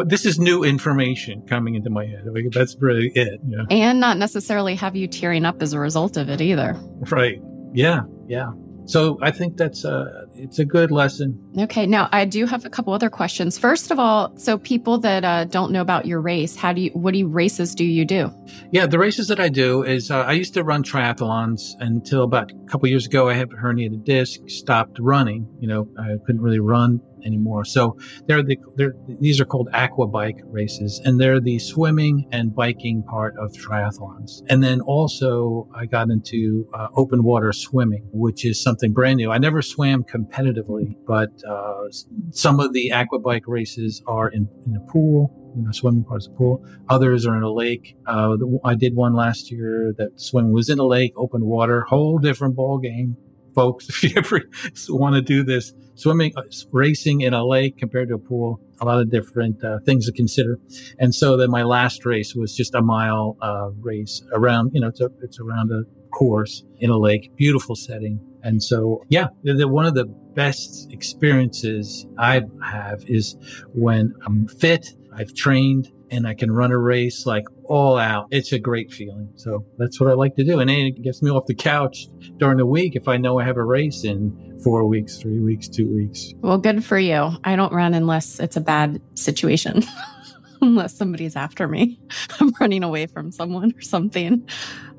this 0.08 0.25
is 0.25 0.39
new 0.39 0.63
information 0.63 1.42
coming 1.48 1.75
into 1.75 1.89
my 1.89 2.06
head. 2.06 2.25
That's 2.51 2.75
really 2.80 3.12
it. 3.16 3.39
You 3.48 3.58
know? 3.58 3.66
And 3.70 4.00
not 4.00 4.18
necessarily 4.18 4.75
have 4.75 4.96
you 4.96 5.08
tearing 5.08 5.46
up 5.46 5.62
as 5.62 5.74
a 5.74 5.80
result 5.80 6.18
of 6.18 6.30
it 6.30 6.39
either. 6.39 6.75
Right. 7.10 7.42
Yeah. 7.74 8.01
Yeah. 8.28 8.51
So 8.86 9.18
I 9.22 9.32
think 9.32 9.58
that's 9.58 9.84
a 9.84 10.19
it's 10.39 10.60
a 10.60 10.65
good 10.65 10.91
lesson. 10.91 11.38
Okay, 11.58 11.86
now 11.86 12.10
I 12.12 12.25
do 12.25 12.46
have 12.46 12.65
a 12.65 12.69
couple 12.69 12.93
other 12.93 13.10
questions. 13.10 13.58
First 13.58 13.91
of 13.91 14.00
all, 14.00 14.36
so 14.38 14.58
people 14.58 14.98
that 15.00 15.24
uh, 15.24 15.46
don't 15.46 15.72
know 15.72 15.81
about 15.81 16.05
your 16.05 16.22
race, 16.22 16.55
how 16.55 16.74
do 16.74 16.81
you 16.81 16.91
what 16.91 17.12
do 17.12 17.19
you, 17.19 17.27
races 17.27 17.75
do 17.75 17.84
you 17.84 18.05
do? 18.05 18.31
Yeah, 18.72 18.86
the 18.86 19.00
races 19.00 19.27
that 19.27 19.39
I 19.39 19.50
do 19.50 19.84
is 19.84 20.10
uh, 20.10 20.22
I 20.22 20.31
used 20.34 20.53
to 20.53 20.63
run 20.63 20.84
triathlons 20.84 21.74
until 21.79 22.24
about 22.24 22.51
a 22.51 22.69
couple 22.69 22.88
years 22.88 23.05
ago. 23.05 23.29
I 23.29 23.34
had 23.34 23.50
herniated 23.50 24.03
disc, 24.03 24.39
stopped 24.48 24.98
running. 25.00 25.48
You 25.60 25.67
know, 25.67 25.88
I 26.00 26.15
couldn't 26.25 26.41
really 26.41 26.60
run 26.60 27.01
anymore. 27.26 27.66
So 27.66 27.98
they're 28.28 28.44
the 28.44 28.58
they're, 28.76 28.96
these 29.08 29.40
are 29.40 29.46
called 29.46 29.70
aqua 29.74 30.08
bike 30.08 30.40
races, 30.46 31.02
and 31.04 31.20
they're 31.20 31.40
the 31.40 31.60
swimming 31.60 32.28
and 32.32 32.56
biking 32.56 33.04
part 33.04 33.36
of 33.38 33.52
triathlons. 33.54 34.42
And 34.50 34.64
then 34.64 34.82
also 34.82 35.68
I 35.76 35.86
got 35.86 36.10
into 36.10 36.68
uh, 36.74 36.88
open 36.96 37.24
water 37.24 37.52
swimming, 37.54 38.08
which 38.12 38.46
is 38.46 38.62
something 38.62 38.94
brand 38.94 39.18
new. 39.18 39.32
I 39.32 39.38
never 39.38 39.62
swam 39.62 40.04
competitively, 40.04 40.96
but 41.08 41.30
uh, 41.48 41.90
some 42.32 42.60
of 42.60 42.74
the 42.74 42.92
aqua 42.92 43.20
bike 43.20 43.48
races 43.48 44.02
are 44.08 44.30
in, 44.30 44.48
in 44.66 44.76
a 44.76 44.92
pool. 44.92 45.36
You 45.56 45.64
know, 45.64 45.72
swimming 45.72 46.04
part 46.04 46.22
of 46.22 46.32
the 46.32 46.38
pool. 46.38 46.64
Others 46.90 47.26
are 47.26 47.36
in 47.36 47.42
a 47.42 47.52
lake. 47.52 47.98
Uh, 48.06 48.38
I 48.64 48.76
did 48.76 48.96
one 48.96 49.16
last 49.16 49.50
year 49.50 49.96
that 49.98 50.22
swimming 50.22 50.52
was 50.52 50.70
in 50.70 50.78
a 50.78 50.86
lake, 50.86 51.12
open 51.18 51.44
water, 51.44 51.82
whole 51.82 52.20
different 52.20 52.56
ball 52.56 52.78
game 52.78 53.18
folks, 53.60 53.90
if 53.90 54.04
you 54.04 54.12
ever 54.16 54.42
want 54.90 55.16
to 55.16 55.22
do 55.22 55.44
this, 55.44 55.74
swimming, 56.00 56.32
uh, 56.38 56.44
racing 56.72 57.22
in 57.22 57.34
a 57.34 57.46
lake 57.46 57.77
compared 57.77 58.08
to 58.10 58.15
a 58.15 58.20
pool, 58.20 58.60
a 58.82 58.86
lot 58.86 59.00
of 59.00 59.12
different 59.12 59.63
uh, 59.63 59.79
things 59.86 60.06
to 60.06 60.13
consider. 60.13 60.58
And 60.98 61.13
so 61.13 61.38
then 61.38 61.51
my 61.51 61.63
last 61.63 62.06
race 62.06 62.34
was 62.36 62.56
just 62.56 62.74
a 62.74 62.82
mile 62.82 63.38
uh, 63.41 63.70
race 63.82 64.24
around, 64.32 64.72
you 64.74 64.82
know, 64.82 64.88
it's, 64.88 65.01
a, 65.01 65.10
it's 65.22 65.39
around 65.39 65.72
a 65.72 65.84
course 66.12 66.63
in 66.79 66.89
a 66.89 66.98
lake, 66.98 67.32
beautiful 67.36 67.75
setting. 67.75 68.20
And 68.41 68.63
so, 68.63 69.03
yeah, 69.10 69.27
the, 69.44 69.53
the, 69.53 69.68
one 69.68 69.86
of 69.86 69.96
the 69.96 70.06
best 70.06 70.88
experiences 70.91 72.08
I 72.18 72.44
have 72.63 73.03
is 73.06 73.36
when 73.74 74.13
I'm 74.25 74.48
fit, 74.48 74.88
I've 75.13 75.34
trained, 75.34 75.91
and 76.12 76.25
I 76.25 76.34
can 76.34 76.51
run 76.51 76.72
a 76.72 76.77
race 76.77 77.25
like 77.25 77.44
all 77.70 77.98
out. 77.98 78.28
It's 78.32 78.52
a 78.52 78.60
great 78.60 78.92
feeling. 78.92 79.32
So 79.36 79.66
that's 79.78 80.00
what 80.00 80.10
I 80.10 80.14
like 80.14 80.36
to 80.36 80.44
do. 80.44 80.60
And 80.60 80.70
it 80.70 81.02
gets 81.02 81.22
me 81.22 81.30
off 81.30 81.46
the 81.46 81.56
couch 81.56 82.08
during 82.38 82.58
the 82.58 82.66
week 82.66 82.96
if 82.96 83.08
I 83.08 83.18
know 83.18 83.40
I 83.40 83.46
have 83.46 83.58
a 83.58 83.64
race 83.64 84.04
in 84.04 84.60
four 84.64 84.86
weeks, 84.86 85.18
three 85.18 85.40
weeks, 85.40 85.70
two 85.70 85.88
weeks. 85.94 86.34
Well, 86.42 86.58
good 86.58 86.84
for 86.84 87.00
you. 87.00 87.30
I 87.44 87.56
don't 87.56 87.72
run 87.72 87.94
unless 87.94 88.40
it's 88.40 88.58
a 88.58 88.62
bad 88.62 89.02
situation. 89.16 89.84
unless 90.62 90.96
somebody's 90.96 91.36
after 91.36 91.68
me. 91.68 92.00
I'm 92.40 92.52
running 92.60 92.84
away 92.84 93.06
from 93.06 93.32
someone 93.32 93.74
or 93.78 93.82
something. 93.82 94.48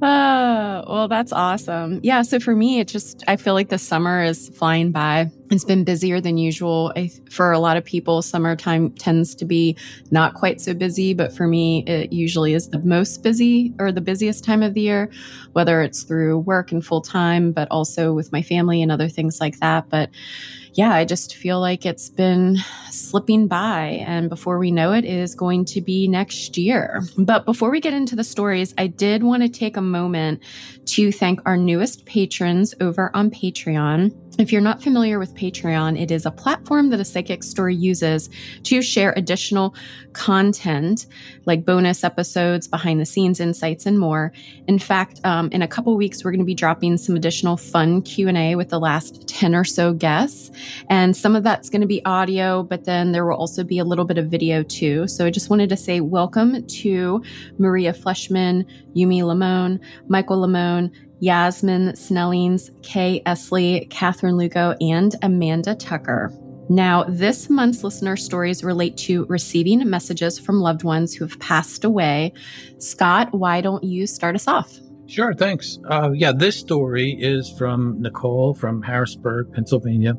Uh, 0.00 0.82
well, 0.88 1.08
that's 1.08 1.32
awesome. 1.32 2.00
Yeah. 2.02 2.22
So 2.22 2.40
for 2.40 2.54
me, 2.54 2.80
it 2.80 2.88
just, 2.88 3.22
I 3.28 3.36
feel 3.36 3.54
like 3.54 3.68
the 3.68 3.78
summer 3.78 4.22
is 4.22 4.48
flying 4.50 4.92
by. 4.92 5.30
It's 5.50 5.64
been 5.64 5.82
busier 5.82 6.20
than 6.20 6.38
usual. 6.38 6.92
I, 6.94 7.10
for 7.28 7.50
a 7.50 7.58
lot 7.58 7.76
of 7.76 7.84
people, 7.84 8.22
summertime 8.22 8.92
tends 8.92 9.34
to 9.34 9.44
be 9.44 9.76
not 10.12 10.34
quite 10.34 10.60
so 10.60 10.74
busy, 10.74 11.12
but 11.12 11.32
for 11.32 11.48
me, 11.48 11.84
it 11.86 12.12
usually 12.12 12.54
is 12.54 12.68
the 12.68 12.78
most 12.78 13.24
busy 13.24 13.74
or 13.80 13.90
the 13.90 14.00
busiest 14.00 14.44
time 14.44 14.62
of 14.62 14.74
the 14.74 14.82
year, 14.82 15.10
whether 15.52 15.82
it's 15.82 16.04
through 16.04 16.38
work 16.38 16.70
and 16.70 16.86
full 16.86 17.00
time, 17.00 17.50
but 17.50 17.66
also 17.70 18.12
with 18.12 18.30
my 18.30 18.42
family 18.42 18.80
and 18.80 18.92
other 18.92 19.08
things 19.08 19.40
like 19.40 19.58
that. 19.58 19.88
But 19.88 20.10
yeah, 20.74 20.92
I 20.92 21.04
just 21.04 21.34
feel 21.34 21.60
like 21.60 21.84
it's 21.84 22.08
been 22.08 22.56
slipping 22.90 23.48
by. 23.48 24.04
And 24.06 24.28
before 24.28 24.58
we 24.58 24.70
know 24.70 24.92
it, 24.92 25.04
it 25.04 25.16
is 25.16 25.34
going 25.34 25.64
to 25.66 25.80
be 25.80 26.06
next 26.06 26.56
year. 26.56 27.02
But 27.18 27.44
before 27.44 27.70
we 27.70 27.80
get 27.80 27.92
into 27.92 28.14
the 28.14 28.22
stories, 28.22 28.72
I 28.78 28.86
did 28.86 29.24
want 29.24 29.42
to 29.42 29.48
take 29.48 29.76
a 29.76 29.82
moment 29.82 30.42
to 30.86 31.10
thank 31.10 31.40
our 31.44 31.56
newest 31.56 32.06
patrons 32.06 32.74
over 32.80 33.10
on 33.14 33.30
Patreon. 33.30 34.29
If 34.40 34.52
you're 34.52 34.62
not 34.62 34.82
familiar 34.82 35.18
with 35.18 35.34
Patreon, 35.34 36.00
it 36.00 36.10
is 36.10 36.24
a 36.24 36.30
platform 36.30 36.88
that 36.90 36.98
a 36.98 37.04
psychic 37.04 37.42
story 37.42 37.76
uses 37.76 38.30
to 38.62 38.80
share 38.80 39.12
additional 39.14 39.74
content 40.14 41.04
like 41.44 41.66
bonus 41.66 42.02
episodes, 42.02 42.66
behind 42.66 43.02
the 43.02 43.04
scenes 43.04 43.38
insights, 43.38 43.84
and 43.84 43.98
more. 43.98 44.32
In 44.66 44.78
fact, 44.78 45.20
um, 45.24 45.50
in 45.52 45.60
a 45.60 45.68
couple 45.68 45.94
weeks, 45.94 46.24
we're 46.24 46.30
going 46.30 46.38
to 46.38 46.46
be 46.46 46.54
dropping 46.54 46.96
some 46.96 47.16
additional 47.16 47.58
fun 47.58 48.00
Q&A 48.00 48.54
with 48.54 48.70
the 48.70 48.80
last 48.80 49.28
10 49.28 49.54
or 49.54 49.62
so 49.62 49.92
guests. 49.92 50.50
And 50.88 51.14
some 51.14 51.36
of 51.36 51.42
that's 51.42 51.68
going 51.68 51.82
to 51.82 51.86
be 51.86 52.02
audio, 52.06 52.62
but 52.62 52.86
then 52.86 53.12
there 53.12 53.26
will 53.26 53.36
also 53.36 53.62
be 53.62 53.78
a 53.78 53.84
little 53.84 54.06
bit 54.06 54.16
of 54.16 54.28
video 54.28 54.62
too. 54.62 55.06
So 55.06 55.26
I 55.26 55.30
just 55.30 55.50
wanted 55.50 55.68
to 55.68 55.76
say 55.76 56.00
welcome 56.00 56.66
to 56.66 57.22
Maria 57.58 57.92
Fleshman, 57.92 58.64
Yumi 58.96 59.20
Lamone, 59.20 59.80
Michael 60.08 60.38
Lamone, 60.38 60.90
Yasmin 61.20 61.94
Snellings, 61.96 62.70
Kay 62.82 63.22
Esley, 63.26 63.88
Catherine 63.90 64.36
Lugo, 64.36 64.74
and 64.80 65.14
Amanda 65.22 65.74
Tucker. 65.74 66.32
Now, 66.70 67.04
this 67.08 67.50
month's 67.50 67.82
listener 67.82 68.16
stories 68.16 68.62
relate 68.62 68.96
to 68.98 69.26
receiving 69.26 69.88
messages 69.90 70.38
from 70.38 70.60
loved 70.60 70.84
ones 70.84 71.12
who 71.14 71.26
have 71.26 71.38
passed 71.40 71.84
away. 71.84 72.32
Scott, 72.78 73.32
why 73.32 73.60
don't 73.60 73.82
you 73.82 74.06
start 74.06 74.36
us 74.36 74.46
off? 74.46 74.78
Sure, 75.06 75.34
thanks. 75.34 75.80
Uh, 75.88 76.12
yeah, 76.14 76.30
this 76.30 76.56
story 76.56 77.16
is 77.18 77.52
from 77.58 78.00
Nicole 78.00 78.54
from 78.54 78.82
Harrisburg, 78.82 79.52
Pennsylvania, 79.52 80.12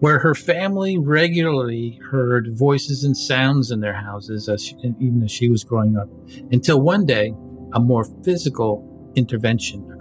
where 0.00 0.18
her 0.20 0.34
family 0.34 0.96
regularly 0.96 2.00
heard 2.10 2.56
voices 2.56 3.04
and 3.04 3.14
sounds 3.14 3.70
in 3.70 3.80
their 3.80 3.92
houses, 3.92 4.48
as 4.48 4.64
she, 4.64 4.74
even 4.98 5.22
as 5.22 5.30
she 5.30 5.50
was 5.50 5.62
growing 5.62 5.98
up, 5.98 6.08
until 6.50 6.80
one 6.80 7.04
day 7.04 7.34
a 7.74 7.80
more 7.80 8.04
physical 8.24 8.88
intervention 9.14 9.91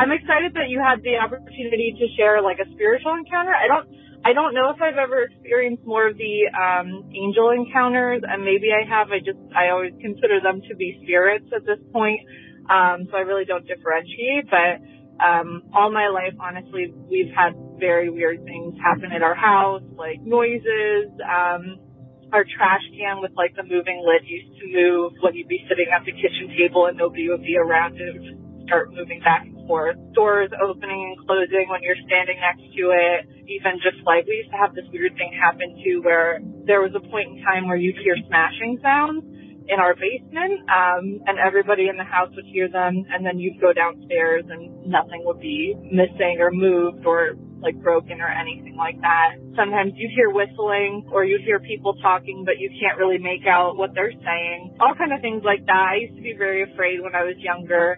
I'm 0.00 0.16
excited 0.16 0.56
that 0.56 0.72
you 0.72 0.80
had 0.80 1.04
the 1.04 1.20
opportunity 1.20 1.92
to 1.92 2.08
share 2.16 2.40
like 2.40 2.56
a 2.56 2.64
spiritual 2.72 3.20
encounter. 3.20 3.52
I 3.52 3.68
don't 3.68 3.84
I 4.24 4.32
don't 4.32 4.56
know 4.56 4.72
if 4.72 4.80
I've 4.80 4.96
ever 4.96 5.28
experienced 5.28 5.84
more 5.84 6.08
of 6.08 6.16
the 6.16 6.48
um, 6.56 7.12
angel 7.12 7.52
encounters, 7.52 8.22
and 8.24 8.44
maybe 8.44 8.72
I 8.72 8.88
have. 8.88 9.12
I 9.12 9.20
just 9.20 9.36
I 9.52 9.68
always 9.68 9.92
consider 10.00 10.40
them 10.40 10.64
to 10.68 10.76
be 10.76 11.00
spirits 11.04 11.52
at 11.52 11.68
this 11.68 11.80
point, 11.92 12.20
um, 12.72 13.12
so 13.12 13.16
I 13.20 13.28
really 13.28 13.44
don't 13.44 13.68
differentiate. 13.68 14.48
But 14.48 14.80
um, 15.20 15.68
all 15.76 15.92
my 15.92 16.08
life, 16.08 16.32
honestly, 16.40 16.96
we've 17.12 17.32
had 17.36 17.52
very 17.76 18.08
weird 18.08 18.44
things 18.44 18.80
happen 18.80 19.12
at 19.12 19.20
our 19.20 19.36
house, 19.36 19.84
like 20.00 20.24
noises. 20.24 21.12
Um, 21.20 21.76
our 22.32 22.44
trash 22.44 22.84
can 22.96 23.20
with 23.20 23.32
like 23.36 23.52
the 23.56 23.64
moving 23.64 24.00
lid 24.00 24.24
used 24.24 24.56
to 24.60 24.64
move 24.64 25.12
when 25.20 25.34
you'd 25.34 25.48
be 25.48 25.60
sitting 25.68 25.92
at 25.92 26.04
the 26.08 26.12
kitchen 26.12 26.48
table 26.56 26.86
and 26.86 26.96
nobody 26.96 27.28
would 27.28 27.42
be 27.42 27.56
around 27.56 28.00
to 28.00 28.06
start 28.64 28.94
moving 28.94 29.20
back 29.20 29.44
and 29.44 29.59
Doors 29.70 30.50
opening 30.58 31.14
and 31.14 31.26
closing 31.26 31.66
when 31.70 31.82
you're 31.82 31.98
standing 32.06 32.38
next 32.42 32.66
to 32.74 32.90
it. 32.90 33.30
Even 33.46 33.78
just 33.78 34.02
like 34.06 34.26
we 34.26 34.42
used 34.42 34.50
to 34.50 34.58
have 34.58 34.74
this 34.74 34.86
weird 34.92 35.14
thing 35.14 35.30
happen 35.30 35.78
too 35.84 36.02
where 36.02 36.40
there 36.66 36.82
was 36.82 36.90
a 36.94 37.02
point 37.10 37.38
in 37.38 37.44
time 37.44 37.68
where 37.68 37.76
you'd 37.76 37.98
hear 38.02 38.16
smashing 38.26 38.78
sounds 38.82 39.22
in 39.70 39.78
our 39.78 39.94
basement, 39.94 40.66
um, 40.66 41.22
and 41.30 41.38
everybody 41.38 41.86
in 41.86 41.96
the 41.96 42.02
house 42.02 42.30
would 42.34 42.44
hear 42.50 42.68
them, 42.68 43.06
and 43.14 43.24
then 43.24 43.38
you'd 43.38 43.60
go 43.60 43.72
downstairs 43.72 44.42
and 44.50 44.66
nothing 44.84 45.22
would 45.22 45.38
be 45.38 45.78
missing 45.78 46.38
or 46.42 46.50
moved 46.50 47.06
or 47.06 47.38
like 47.62 47.78
broken 47.80 48.20
or 48.20 48.26
anything 48.26 48.74
like 48.74 48.98
that. 49.00 49.36
Sometimes 49.54 49.92
you'd 49.94 50.10
hear 50.10 50.30
whistling 50.30 51.06
or 51.12 51.24
you'd 51.24 51.42
hear 51.42 51.60
people 51.60 51.94
talking, 52.02 52.42
but 52.44 52.58
you 52.58 52.70
can't 52.80 52.98
really 52.98 53.18
make 53.18 53.46
out 53.46 53.76
what 53.76 53.94
they're 53.94 54.10
saying. 54.10 54.74
All 54.80 54.94
kind 54.96 55.12
of 55.12 55.20
things 55.20 55.42
like 55.44 55.64
that. 55.66 55.86
I 55.92 55.96
used 56.08 56.16
to 56.16 56.22
be 56.22 56.34
very 56.36 56.64
afraid 56.64 57.00
when 57.00 57.14
I 57.14 57.22
was 57.22 57.36
younger 57.38 57.96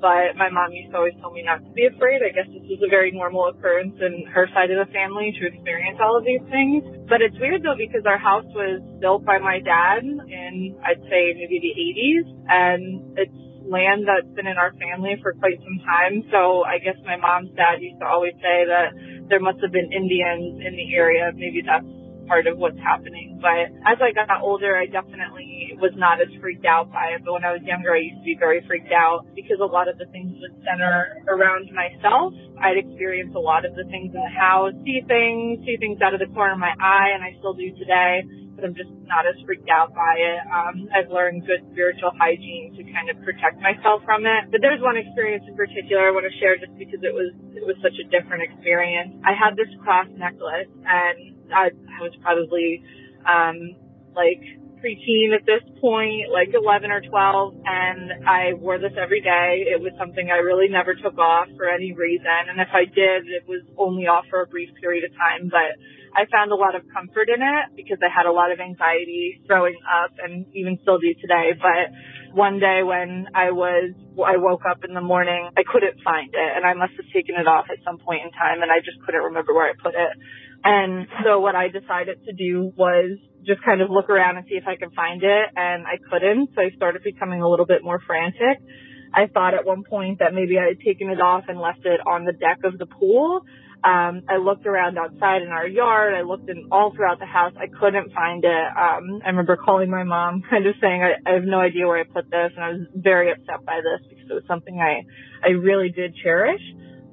but 0.00 0.36
my 0.36 0.48
mom 0.48 0.72
used 0.72 0.90
to 0.92 0.98
always 0.98 1.14
tell 1.20 1.30
me 1.30 1.42
not 1.42 1.62
to 1.62 1.70
be 1.74 1.86
afraid. 1.86 2.22
I 2.22 2.30
guess 2.30 2.46
this 2.48 2.62
was 2.66 2.80
a 2.82 2.90
very 2.90 3.10
normal 3.10 3.50
occurrence 3.50 3.94
in 4.00 4.26
her 4.30 4.46
side 4.54 4.70
of 4.70 4.78
the 4.78 4.90
family 4.92 5.34
to 5.38 5.42
experience 5.46 5.98
all 6.00 6.16
of 6.16 6.24
these 6.24 6.42
things. 6.50 6.82
But 7.08 7.22
it's 7.22 7.36
weird 7.38 7.62
though 7.62 7.78
because 7.78 8.06
our 8.06 8.18
house 8.18 8.46
was 8.54 8.80
built 9.00 9.24
by 9.24 9.38
my 9.38 9.60
dad 9.60 10.04
in, 10.04 10.78
I'd 10.84 11.02
say 11.10 11.34
maybe 11.34 11.58
the 11.58 11.74
80s 11.74 12.26
and 12.48 13.18
it's 13.18 13.38
land 13.68 14.08
that's 14.08 14.28
been 14.34 14.48
in 14.48 14.56
our 14.56 14.72
family 14.80 15.20
for 15.20 15.34
quite 15.36 15.60
some 15.60 15.78
time. 15.84 16.24
So 16.32 16.64
I 16.64 16.78
guess 16.78 16.96
my 17.04 17.16
mom's 17.16 17.52
dad 17.54 17.84
used 17.84 18.00
to 18.00 18.06
always 18.06 18.34
say 18.40 18.64
that 18.64 18.96
there 19.28 19.40
must 19.40 19.60
have 19.60 19.72
been 19.72 19.92
Indians 19.92 20.64
in 20.64 20.72
the 20.74 20.88
area. 20.96 21.30
Maybe 21.36 21.62
that's 21.62 21.84
part 22.28 22.46
of 22.46 22.58
what's 22.58 22.78
happening. 22.78 23.40
But 23.40 23.72
as 23.88 23.98
I 23.98 24.12
got 24.12 24.28
older, 24.40 24.76
I 24.76 24.86
definitely 24.86 25.74
was 25.80 25.92
not 25.96 26.20
as 26.20 26.28
freaked 26.40 26.68
out 26.68 26.92
by 26.92 27.16
it. 27.16 27.24
But 27.24 27.32
when 27.32 27.44
I 27.44 27.52
was 27.56 27.62
younger, 27.64 27.96
I 27.96 28.04
used 28.04 28.20
to 28.20 28.28
be 28.28 28.36
very 28.38 28.62
freaked 28.68 28.92
out 28.92 29.26
because 29.34 29.58
a 29.58 29.66
lot 29.66 29.88
of 29.88 29.96
the 29.98 30.06
things 30.12 30.36
would 30.38 30.54
center 30.62 31.24
around 31.26 31.72
myself. 31.72 32.36
I'd 32.60 32.76
experience 32.76 33.32
a 33.34 33.40
lot 33.40 33.64
of 33.64 33.74
the 33.74 33.88
things 33.88 34.12
in 34.14 34.20
the 34.20 34.36
house, 34.36 34.76
see 34.84 35.00
things, 35.08 35.64
see 35.64 35.80
things 35.80 35.98
out 36.04 36.12
of 36.12 36.20
the 36.20 36.30
corner 36.36 36.52
of 36.52 36.60
my 36.60 36.74
eye, 36.78 37.16
and 37.16 37.24
I 37.24 37.34
still 37.40 37.54
do 37.54 37.72
today. 37.80 38.22
But 38.58 38.66
I'm 38.66 38.74
just 38.74 38.90
not 39.06 39.22
as 39.22 39.38
freaked 39.46 39.70
out 39.70 39.94
by 39.94 40.18
it. 40.18 40.42
Um, 40.50 40.90
I've 40.90 41.14
learned 41.14 41.46
good 41.46 41.62
spiritual 41.70 42.10
hygiene 42.18 42.74
to 42.74 42.82
kind 42.90 43.06
of 43.06 43.22
protect 43.22 43.62
myself 43.62 44.02
from 44.02 44.26
it. 44.26 44.50
But 44.50 44.60
there's 44.66 44.82
one 44.82 44.98
experience 44.98 45.46
in 45.46 45.54
particular 45.54 46.10
I 46.10 46.12
want 46.12 46.26
to 46.26 46.34
share 46.42 46.58
just 46.58 46.74
because 46.74 46.98
it 47.06 47.14
was 47.14 47.30
it 47.54 47.62
was 47.62 47.78
such 47.78 47.94
a 48.02 48.06
different 48.10 48.42
experience. 48.42 49.14
I 49.22 49.30
had 49.30 49.54
this 49.54 49.70
cross 49.86 50.10
necklace 50.18 50.66
and 50.82 51.37
I, 51.54 51.70
I 51.70 52.02
was 52.02 52.12
probably 52.22 52.82
um, 53.26 53.76
like 54.14 54.42
preteen 54.78 55.34
at 55.34 55.44
this 55.44 55.62
point, 55.80 56.30
like 56.30 56.54
11 56.54 56.90
or 56.90 57.02
12, 57.02 57.54
and 57.66 58.26
I 58.26 58.54
wore 58.54 58.78
this 58.78 58.94
every 59.00 59.20
day. 59.20 59.66
It 59.66 59.80
was 59.80 59.92
something 59.98 60.30
I 60.30 60.38
really 60.38 60.68
never 60.68 60.94
took 60.94 61.18
off 61.18 61.48
for 61.56 61.68
any 61.68 61.92
reason, 61.92 62.48
and 62.48 62.60
if 62.60 62.70
I 62.72 62.84
did, 62.86 63.26
it 63.26 63.46
was 63.46 63.62
only 63.76 64.06
off 64.06 64.24
for 64.30 64.42
a 64.42 64.46
brief 64.46 64.70
period 64.80 65.04
of 65.04 65.10
time, 65.18 65.50
but 65.50 65.74
I 66.14 66.24
found 66.30 66.52
a 66.52 66.56
lot 66.56 66.74
of 66.74 66.82
comfort 66.92 67.28
in 67.28 67.42
it 67.42 67.76
because 67.76 67.98
I 68.00 68.08
had 68.08 68.26
a 68.26 68.32
lot 68.32 68.50
of 68.50 68.60
anxiety 68.60 69.40
growing 69.46 69.76
up 69.84 70.12
and 70.18 70.46
even 70.54 70.78
still 70.82 70.98
do 70.98 71.12
today. 71.20 71.52
But 71.54 71.92
one 72.34 72.58
day 72.58 72.80
when 72.82 73.28
I 73.34 73.50
was, 73.52 73.92
I 74.16 74.36
woke 74.36 74.62
up 74.68 74.84
in 74.84 74.94
the 74.94 75.04
morning, 75.04 75.50
I 75.56 75.62
couldn't 75.62 76.00
find 76.02 76.32
it 76.32 76.50
and 76.56 76.64
I 76.64 76.74
must 76.74 76.96
have 76.96 77.06
taken 77.12 77.36
it 77.36 77.46
off 77.46 77.66
at 77.70 77.78
some 77.84 77.98
point 77.98 78.24
in 78.24 78.32
time 78.32 78.62
and 78.62 78.70
I 78.72 78.80
just 78.80 78.98
couldn't 79.04 79.30
remember 79.30 79.52
where 79.52 79.68
I 79.68 79.74
put 79.76 79.94
it. 79.94 80.12
And 80.64 81.06
so 81.24 81.40
what 81.40 81.54
I 81.54 81.68
decided 81.68 82.24
to 82.24 82.32
do 82.32 82.72
was 82.76 83.18
just 83.46 83.62
kind 83.64 83.80
of 83.80 83.90
look 83.90 84.10
around 84.10 84.36
and 84.36 84.46
see 84.48 84.56
if 84.56 84.64
I 84.66 84.76
could 84.76 84.92
find 84.94 85.22
it 85.22 85.46
and 85.56 85.86
I 85.86 85.98
couldn't. 86.10 86.50
So 86.54 86.60
I 86.60 86.70
started 86.76 87.02
becoming 87.02 87.42
a 87.42 87.48
little 87.48 87.66
bit 87.66 87.82
more 87.82 88.00
frantic. 88.06 88.58
I 89.14 89.26
thought 89.26 89.54
at 89.54 89.64
one 89.64 89.84
point 89.84 90.18
that 90.18 90.34
maybe 90.34 90.58
I 90.58 90.68
had 90.68 90.80
taken 90.84 91.08
it 91.10 91.20
off 91.20 91.44
and 91.48 91.58
left 91.58 91.84
it 91.84 92.00
on 92.06 92.24
the 92.24 92.32
deck 92.32 92.58
of 92.64 92.78
the 92.78 92.86
pool. 92.86 93.42
Um, 93.84 94.22
I 94.28 94.38
looked 94.42 94.66
around 94.66 94.98
outside 94.98 95.42
in 95.42 95.48
our 95.48 95.66
yard. 95.66 96.12
I 96.12 96.22
looked 96.22 96.50
in 96.50 96.68
all 96.72 96.92
throughout 96.94 97.20
the 97.20 97.26
house. 97.26 97.52
I 97.56 97.68
couldn't 97.68 98.12
find 98.12 98.44
it. 98.44 98.66
Um, 98.76 99.22
I 99.24 99.28
remember 99.28 99.56
calling 99.56 99.88
my 99.88 100.02
mom, 100.02 100.42
kind 100.50 100.66
of 100.66 100.74
saying, 100.80 101.02
I, 101.02 101.30
I 101.30 101.34
have 101.34 101.44
no 101.44 101.60
idea 101.60 101.86
where 101.86 102.00
I 102.00 102.04
put 102.04 102.28
this. 102.28 102.50
And 102.56 102.64
I 102.64 102.68
was 102.70 102.86
very 102.94 103.30
upset 103.30 103.64
by 103.64 103.80
this 103.80 104.06
because 104.08 104.26
it 104.28 104.34
was 104.34 104.42
something 104.48 104.80
I, 104.80 105.04
I 105.46 105.52
really 105.52 105.90
did 105.90 106.16
cherish. 106.16 106.60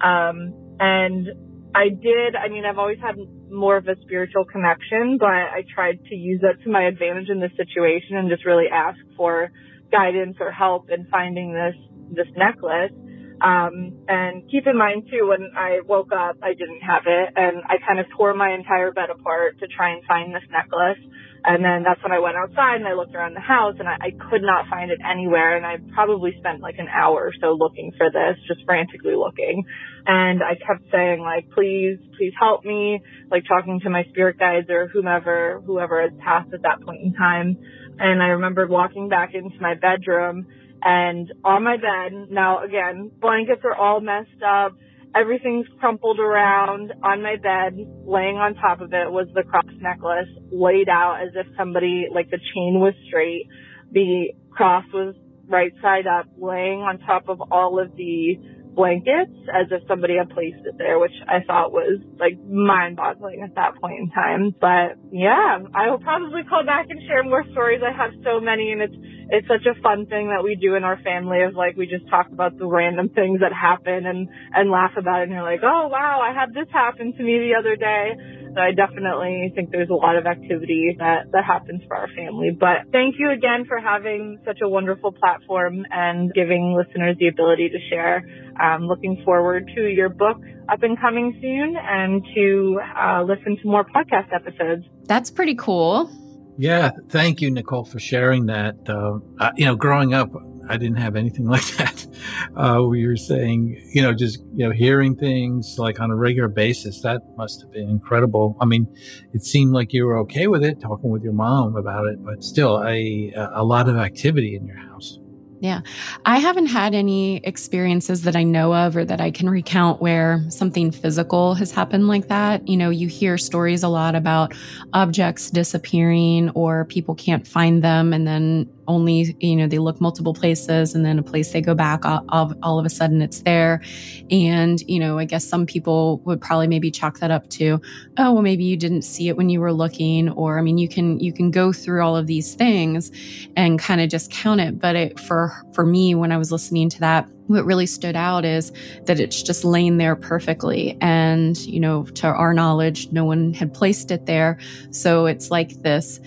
Um, 0.02 0.54
and 0.80 1.28
I 1.76 1.90
did, 1.90 2.36
I 2.38 2.48
mean, 2.48 2.64
I've 2.64 2.78
always 2.78 3.00
had 3.04 3.16
more 3.52 3.76
of 3.76 3.88
a 3.90 3.96
spiritual 4.02 4.46
connection, 4.46 5.18
but 5.20 5.28
I 5.28 5.64
tried 5.74 6.00
to 6.06 6.16
use 6.16 6.40
that 6.42 6.64
to 6.64 6.70
my 6.70 6.84
advantage 6.84 7.28
in 7.30 7.42
this 7.42 7.52
situation 7.58 8.16
and 8.16 8.30
just 8.30 8.46
really 8.46 8.68
ask 8.72 8.98
for 9.18 9.52
guidance 9.92 10.38
or 10.40 10.52
help 10.52 10.90
in 10.90 11.06
finding 11.12 11.54
this, 11.54 11.76
this 12.16 12.28
necklace. 12.38 12.96
Um, 13.42 14.00
and 14.08 14.50
keep 14.50 14.66
in 14.68 14.78
mind 14.78 15.08
too, 15.12 15.28
when 15.28 15.52
I 15.58 15.82
woke 15.86 16.14
up, 16.16 16.38
I 16.42 16.54
didn't 16.54 16.80
have 16.80 17.04
it 17.06 17.34
and 17.36 17.58
I 17.68 17.76
kind 17.86 18.00
of 18.00 18.06
tore 18.16 18.34
my 18.34 18.54
entire 18.54 18.94
bed 18.94 19.10
apart 19.10 19.60
to 19.60 19.68
try 19.68 19.92
and 19.92 20.02
find 20.06 20.34
this 20.34 20.48
necklace. 20.50 21.04
And 21.48 21.64
then 21.64 21.84
that's 21.84 22.02
when 22.02 22.12
I 22.12 22.20
went 22.20 22.36
outside 22.36 22.78
and 22.78 22.88
I 22.88 22.94
looked 22.94 23.14
around 23.14 23.36
the 23.36 23.40
house 23.40 23.76
and 23.78 23.88
I, 23.88 23.98
I 24.02 24.12
could 24.30 24.42
not 24.42 24.68
find 24.68 24.90
it 24.90 24.98
anywhere. 25.06 25.56
And 25.56 25.66
I 25.66 25.78
probably 25.94 26.34
spent 26.40 26.60
like 26.60 26.76
an 26.80 26.88
hour 26.88 27.30
or 27.30 27.34
so 27.40 27.54
looking 27.54 27.92
for 27.98 28.10
this, 28.10 28.42
just 28.48 28.66
frantically 28.66 29.16
looking. 29.16 29.64
And 30.08 30.42
I 30.42 30.56
kept 30.56 30.90
saying 30.92 31.22
like, 31.22 31.52
please, 31.52 32.00
please 32.18 32.34
help 32.40 32.66
me, 32.66 33.00
like 33.30 33.44
talking 33.48 33.80
to 33.84 33.90
my 33.92 34.06
spirit 34.10 34.40
guides 34.40 34.70
or 34.70 34.88
whomever, 34.88 35.62
whoever 35.66 36.02
had 36.02 36.18
passed 36.20 36.52
at 36.52 36.64
that 36.64 36.82
point 36.82 37.02
in 37.04 37.14
time. 37.14 37.58
And 38.00 38.24
I 38.24 38.28
remember 38.42 38.66
walking 38.66 39.08
back 39.08 39.36
into 39.36 39.62
my 39.62 39.76
bedroom 39.76 40.48
and 40.82 41.32
on 41.44 41.64
my 41.64 41.78
bed, 41.78 42.32
now 42.32 42.64
again, 42.64 43.12
blankets 43.22 43.62
are 43.64 43.76
all 43.76 44.02
messed 44.02 44.42
up. 44.46 44.74
Everything's 45.16 45.68
crumpled 45.80 46.20
around 46.20 46.92
on 47.02 47.22
my 47.24 47.38
bed. 47.38 47.78
Laying 48.06 48.36
on 48.36 48.56
top 48.56 48.82
of 48.82 48.94
it 48.94 49.10
was 49.10 49.28
the 49.34 49.44
cross 49.44 49.64
necklace 49.80 50.28
laid 50.52 50.90
out 50.90 51.22
as 51.22 51.30
if 51.36 51.48
somebody, 51.58 52.08
like 52.14 52.30
the 52.30 52.40
chain 52.54 52.80
was 52.80 52.94
straight. 53.08 53.48
The 53.92 54.34
cross 54.52 54.84
was 54.94 55.16
right 55.48 55.72
side 55.82 56.06
up, 56.08 56.26
laying 56.38 56.80
on 56.80 57.00
top 57.00 57.30
of 57.30 57.40
all 57.52 57.80
of 57.80 57.96
the 57.96 58.38
blankets 58.76 59.32
as 59.50 59.72
if 59.72 59.88
somebody 59.88 60.18
had 60.18 60.30
placed 60.30 60.62
it 60.66 60.78
there, 60.78 61.00
which 61.00 61.16
I 61.28 61.40
thought 61.48 61.72
was 61.72 62.00
like 62.20 62.38
mind 62.44 62.98
boggling 62.98 63.42
at 63.42 63.56
that 63.56 63.80
point 63.80 64.00
in 64.00 64.10
time. 64.12 64.54
But 64.60 65.00
yeah, 65.12 65.60
I 65.74 65.90
will 65.90 66.00
probably 66.00 66.44
call 66.44 66.66
back 66.66 66.88
and 66.90 67.00
share 67.08 67.24
more 67.24 67.44
stories. 67.52 67.82
I 67.82 67.96
have 67.96 68.12
so 68.24 68.40
many 68.40 68.72
and 68.72 68.82
it's, 68.82 68.96
it's 69.30 69.48
such 69.48 69.66
a 69.66 69.80
fun 69.82 70.06
thing 70.06 70.30
that 70.30 70.44
we 70.44 70.56
do 70.56 70.76
in 70.76 70.84
our 70.84 71.00
family 71.02 71.42
of 71.42 71.56
like, 71.56 71.76
we 71.76 71.88
just 71.88 72.08
talk 72.10 72.28
about 72.32 72.58
the 72.58 72.68
random 72.68 73.10
things 73.10 73.40
that 73.40 73.54
happen 73.54 74.06
and, 74.06 74.28
and 74.54 74.70
laugh 74.70 74.94
about 74.98 75.22
it. 75.22 75.24
And 75.24 75.32
you're 75.32 75.48
like, 75.48 75.64
oh 75.64 75.88
wow, 75.88 76.22
I 76.22 76.36
had 76.36 76.54
this 76.54 76.68
happen 76.72 77.14
to 77.16 77.24
me 77.24 77.40
the 77.40 77.56
other 77.58 77.76
day. 77.76 78.45
So 78.56 78.62
I 78.62 78.72
definitely 78.72 79.52
think 79.54 79.72
there's 79.72 79.90
a 79.90 79.94
lot 79.94 80.16
of 80.16 80.26
activity 80.26 80.96
that, 80.98 81.32
that 81.34 81.44
happens 81.44 81.82
for 81.88 81.98
our 81.98 82.08
family. 82.16 82.52
But 82.58 82.90
thank 82.94 83.16
you 83.20 83.32
again 83.32 83.66
for 83.68 83.80
having 83.80 84.40
such 84.46 84.60
a 84.64 84.70
wonderful 84.70 85.12
platform 85.12 85.86
and 85.92 86.34
giving 86.34 86.74
listeners 86.74 87.18
the 87.20 87.28
ability 87.28 87.70
to 87.70 87.78
share. 87.90 88.24
I'm 88.58 88.88
looking 88.88 89.22
forward 89.26 89.70
to 89.76 89.82
your 89.82 90.08
book 90.08 90.38
up 90.72 90.84
and 90.84 91.00
coming 91.00 91.38
soon 91.42 91.76
and 91.78 92.26
to 92.34 92.80
uh, 92.98 93.24
listen 93.24 93.58
to 93.62 93.68
more 93.68 93.84
podcast 93.84 94.34
episodes. 94.34 94.86
That's 95.04 95.30
pretty 95.30 95.56
cool. 95.56 96.10
Yeah, 96.58 96.92
thank 97.10 97.42
you, 97.42 97.52
Nicole, 97.52 97.84
for 97.84 98.00
sharing 98.00 98.46
that. 98.46 98.76
Uh, 98.88 99.20
uh, 99.38 99.52
you 99.58 99.66
know, 99.66 99.76
growing 99.76 100.14
up, 100.14 100.30
I 100.68 100.78
didn't 100.78 100.98
have 100.98 101.16
anything 101.16 101.46
like 101.56 101.66
that. 101.78 102.08
Uh, 102.56 102.84
we 102.84 103.06
were 103.08 103.18
saying, 103.18 103.82
you 103.94 104.02
know, 104.02 104.14
just, 104.14 104.40
you 104.56 104.66
know, 104.66 104.72
hearing 104.72 105.16
things 105.16 105.76
like 105.78 106.00
on 106.00 106.12
a 106.12 106.16
regular 106.16 106.48
basis, 106.48 107.02
that 107.02 107.22
must 107.38 107.62
have 107.62 107.72
been 107.72 107.90
incredible. 107.90 108.58
I 108.60 108.66
mean, 108.66 108.88
it 109.34 109.44
seemed 109.44 109.74
like 109.74 109.94
you 109.94 110.06
were 110.06 110.18
okay 110.20 110.48
with 110.48 110.64
it, 110.64 110.80
talking 110.80 111.10
with 111.10 111.24
your 111.24 111.34
mom 111.34 111.76
about 111.76 112.06
it, 112.06 112.24
but 112.24 112.44
still 112.44 112.84
a, 112.84 113.34
a 113.36 113.64
lot 113.64 113.90
of 113.90 113.98
activity 113.98 114.56
in 114.56 114.66
your 114.66 114.78
house. 114.78 115.20
Yeah. 115.62 115.82
I 116.26 116.38
haven't 116.40 116.68
had 116.68 116.94
any 116.94 117.38
experiences 117.38 118.24
that 118.24 118.36
I 118.36 118.44
know 118.44 118.74
of 118.74 118.96
or 118.96 119.06
that 119.06 119.22
I 119.22 119.32
can 119.32 119.50
recount 119.50 120.02
where 120.02 120.44
something 120.50 120.92
physical 120.92 121.56
has 121.56 121.72
happened 121.72 122.08
like 122.08 122.28
that. 122.28 122.68
You 122.68 122.78
know, 122.78 122.90
you 122.90 123.08
hear 123.08 123.38
stories 123.38 123.82
a 123.82 123.88
lot 123.88 124.16
about 124.16 124.54
objects 124.94 125.50
disappearing 125.50 126.50
or 126.52 126.86
people 126.86 127.16
can't 127.16 127.48
find 127.48 127.84
them 127.84 128.14
and 128.14 128.28
then 128.28 128.70
only, 128.88 129.36
you 129.40 129.56
know, 129.56 129.68
they 129.68 129.80
look 129.80 130.00
multiple 130.00 130.34
places 130.34 130.96
and 130.96 131.06
then 131.06 131.20
a 131.20 131.24
place 131.24 131.52
they 131.52 131.62
go 131.62 131.74
back, 131.76 132.06
all, 132.06 132.54
all, 132.62 132.80
of 132.80 132.86
a 132.86 132.90
sudden 132.90 133.22
it's 133.22 133.42
there. 133.42 133.82
And, 134.30 134.82
you 134.88 135.00
know, 135.00 135.18
I 135.18 135.26
guess 135.26 135.46
some 135.46 135.66
people 135.66 136.20
would 136.26 136.42
probably 136.42 136.68
maybe 136.68 136.92
chalk 136.92 137.20
that 137.20 137.32
up 137.32 137.50
to, 137.52 137.82
oh, 138.18 138.34
well, 138.34 138.42
maybe 138.42 138.64
you 138.64 138.78
didn't 138.78 139.04
see 139.04 139.28
it 139.30 139.38
when 139.38 139.50
you 139.50 139.60
were 139.60 139.74
looking. 139.74 140.30
Or, 140.30 140.60
I 140.60 140.62
mean, 140.62 140.78
you 140.78 140.88
can, 140.88 141.20
you 141.20 141.34
can 141.34 141.52
go 141.52 141.72
through 141.72 142.04
all 142.04 142.16
of 142.16 142.28
these 142.28 142.56
things 142.56 143.12
and 143.56 143.80
kind 143.80 144.02
of 144.02 144.10
just 144.10 144.32
count 144.32 144.62
it. 144.62 144.80
But 144.80 144.96
it, 144.96 145.20
for, 145.20 145.52
for 145.74 145.86
me, 145.86 146.16
when 146.16 146.32
I 146.32 146.38
was 146.38 146.52
listening 146.52 146.90
to 146.90 147.00
that, 147.02 147.30
what 147.48 147.66
really 147.66 147.86
stood 147.86 148.16
out 148.16 148.44
is 148.44 148.72
that 149.04 149.20
it's 149.20 149.44
just 149.44 149.64
laying 149.64 149.98
there 149.98 150.16
perfectly. 150.16 150.98
And, 151.02 151.58
you 151.58 151.80
know, 151.80 152.04
to 152.04 152.28
our 152.28 152.54
knowledge, 152.54 153.12
no 153.12 153.24
one 153.24 153.54
had 153.54 153.74
placed 153.74 154.12
it 154.12 154.26
there. 154.26 154.58
So 154.92 155.26
it's 155.26 155.52
like 155.52 155.82
this 155.82 156.20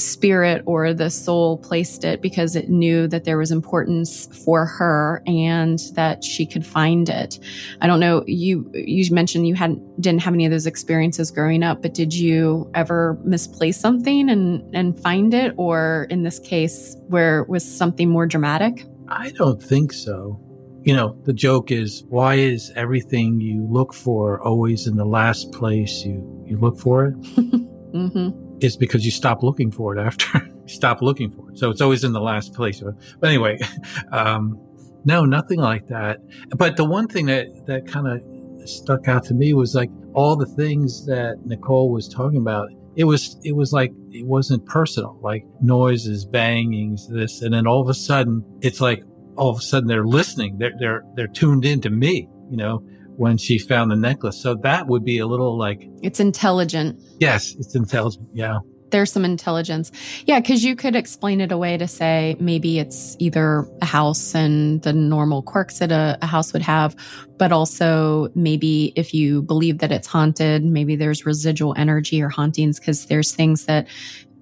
spirit 0.00 0.62
or 0.66 0.92
the 0.92 1.10
soul 1.10 1.58
placed 1.58 2.04
it 2.04 2.20
because 2.20 2.56
it 2.56 2.68
knew 2.68 3.06
that 3.08 3.24
there 3.24 3.38
was 3.38 3.50
importance 3.50 4.26
for 4.44 4.66
her 4.66 5.22
and 5.26 5.78
that 5.94 6.24
she 6.24 6.46
could 6.46 6.66
find 6.66 7.08
it. 7.08 7.38
I 7.80 7.86
don't 7.86 8.00
know. 8.00 8.24
You 8.26 8.70
you 8.74 9.12
mentioned 9.14 9.46
you 9.46 9.54
hadn't 9.54 10.00
didn't 10.00 10.22
have 10.22 10.34
any 10.34 10.44
of 10.44 10.50
those 10.50 10.66
experiences 10.66 11.30
growing 11.30 11.62
up, 11.62 11.82
but 11.82 11.94
did 11.94 12.14
you 12.14 12.70
ever 12.74 13.18
misplace 13.24 13.78
something 13.78 14.28
and 14.30 14.62
and 14.74 14.98
find 15.00 15.34
it, 15.34 15.54
or 15.56 16.06
in 16.10 16.22
this 16.22 16.38
case, 16.38 16.96
where 17.08 17.44
was 17.44 17.64
something 17.64 18.08
more 18.08 18.26
dramatic? 18.26 18.84
I 19.08 19.30
don't 19.32 19.62
think 19.62 19.92
so. 19.92 20.40
You 20.82 20.94
know, 20.94 21.16
the 21.24 21.32
joke 21.32 21.70
is 21.70 22.04
why 22.08 22.34
is 22.34 22.70
everything 22.76 23.40
you 23.40 23.66
look 23.70 23.94
for 23.94 24.40
always 24.42 24.86
in 24.86 24.96
the 24.96 25.06
last 25.06 25.52
place 25.52 26.04
you 26.04 26.44
you 26.46 26.58
look 26.58 26.78
for 26.78 27.06
it? 27.06 27.14
mm-hmm 27.94 28.44
is 28.60 28.76
because 28.76 29.04
you 29.04 29.10
stop 29.10 29.42
looking 29.42 29.70
for 29.70 29.96
it 29.96 30.00
after 30.00 30.26
you 30.66 30.68
stop 30.68 31.02
looking 31.02 31.30
for 31.30 31.50
it. 31.50 31.58
So 31.58 31.70
it's 31.70 31.80
always 31.80 32.04
in 32.04 32.12
the 32.12 32.20
last 32.20 32.54
place. 32.54 32.82
But 33.20 33.28
anyway, 33.28 33.58
um, 34.12 34.60
no, 35.04 35.24
nothing 35.24 35.60
like 35.60 35.86
that. 35.88 36.18
But 36.56 36.76
the 36.76 36.84
one 36.84 37.08
thing 37.08 37.26
that, 37.26 37.66
that 37.66 37.86
kind 37.86 38.06
of 38.08 38.68
stuck 38.68 39.08
out 39.08 39.24
to 39.24 39.34
me 39.34 39.52
was 39.52 39.74
like 39.74 39.90
all 40.14 40.36
the 40.36 40.46
things 40.46 41.06
that 41.06 41.44
Nicole 41.44 41.90
was 41.90 42.08
talking 42.08 42.38
about. 42.38 42.70
It 42.96 43.04
was, 43.04 43.36
it 43.42 43.56
was 43.56 43.72
like, 43.72 43.90
it 44.12 44.24
wasn't 44.24 44.64
personal, 44.66 45.18
like 45.20 45.44
noises, 45.60 46.24
bangings, 46.24 47.08
this. 47.08 47.42
And 47.42 47.52
then 47.52 47.66
all 47.66 47.82
of 47.82 47.88
a 47.88 47.94
sudden, 47.94 48.44
it's 48.60 48.80
like, 48.80 49.02
all 49.36 49.50
of 49.50 49.58
a 49.58 49.62
sudden 49.62 49.88
they're 49.88 50.06
listening. 50.06 50.58
They're, 50.58 50.74
they're, 50.78 51.02
they're 51.16 51.26
tuned 51.26 51.64
into 51.64 51.90
me, 51.90 52.28
you 52.48 52.56
know, 52.56 52.84
when 53.16 53.36
she 53.36 53.58
found 53.58 53.90
the 53.90 53.96
necklace. 53.96 54.40
So 54.40 54.54
that 54.62 54.86
would 54.86 55.04
be 55.04 55.18
a 55.18 55.26
little 55.26 55.58
like 55.58 55.88
it's 56.02 56.20
intelligent. 56.20 57.00
Yes, 57.20 57.54
it's 57.58 57.74
intelligent. 57.74 58.28
Yeah. 58.32 58.58
There's 58.90 59.10
some 59.10 59.24
intelligence. 59.24 59.90
Yeah, 60.24 60.38
because 60.38 60.62
you 60.62 60.76
could 60.76 60.94
explain 60.94 61.40
it 61.40 61.50
away 61.50 61.76
to 61.76 61.88
say 61.88 62.36
maybe 62.38 62.78
it's 62.78 63.16
either 63.18 63.66
a 63.82 63.84
house 63.84 64.36
and 64.36 64.80
the 64.82 64.92
normal 64.92 65.42
quirks 65.42 65.80
that 65.80 65.90
a, 65.90 66.16
a 66.22 66.26
house 66.26 66.52
would 66.52 66.62
have, 66.62 66.94
but 67.36 67.50
also 67.50 68.28
maybe 68.36 68.92
if 68.94 69.12
you 69.12 69.42
believe 69.42 69.78
that 69.78 69.90
it's 69.90 70.06
haunted, 70.06 70.64
maybe 70.64 70.94
there's 70.94 71.26
residual 71.26 71.74
energy 71.76 72.22
or 72.22 72.28
hauntings 72.28 72.78
because 72.78 73.06
there's 73.06 73.32
things 73.32 73.64
that 73.64 73.88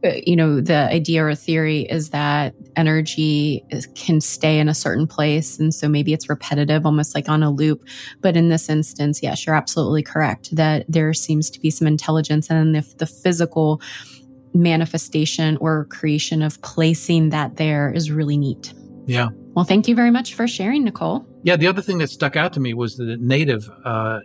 you 0.02 0.36
know, 0.36 0.60
the 0.60 0.88
idea 0.90 1.24
or 1.24 1.34
theory 1.34 1.82
is 1.82 2.10
that 2.10 2.54
energy 2.76 3.64
is, 3.70 3.86
can 3.94 4.20
stay 4.20 4.58
in 4.58 4.68
a 4.68 4.74
certain 4.74 5.06
place. 5.06 5.58
And 5.58 5.72
so 5.74 5.88
maybe 5.88 6.12
it's 6.12 6.28
repetitive, 6.28 6.84
almost 6.84 7.14
like 7.14 7.28
on 7.28 7.42
a 7.42 7.50
loop. 7.50 7.84
But 8.20 8.36
in 8.36 8.48
this 8.48 8.68
instance, 8.68 9.22
yes, 9.22 9.46
you're 9.46 9.54
absolutely 9.54 10.02
correct 10.02 10.54
that 10.56 10.84
there 10.88 11.12
seems 11.14 11.50
to 11.50 11.60
be 11.60 11.70
some 11.70 11.86
intelligence. 11.86 12.50
And 12.50 12.76
if 12.76 12.96
the 12.98 13.06
physical 13.06 13.80
manifestation 14.54 15.56
or 15.58 15.86
creation 15.86 16.42
of 16.42 16.60
placing 16.62 17.30
that 17.30 17.56
there 17.56 17.92
is 17.92 18.10
really 18.10 18.36
neat. 18.36 18.74
Yeah. 19.06 19.28
Well, 19.54 19.64
thank 19.64 19.88
you 19.88 19.94
very 19.94 20.10
much 20.10 20.34
for 20.34 20.46
sharing, 20.46 20.84
Nicole. 20.84 21.26
Yeah, 21.42 21.56
the 21.56 21.66
other 21.66 21.82
thing 21.82 21.98
that 21.98 22.08
stuck 22.08 22.36
out 22.36 22.52
to 22.54 22.60
me 22.60 22.74
was 22.74 22.96
the 22.96 23.16
native 23.18 23.68
uh, 23.84 24.20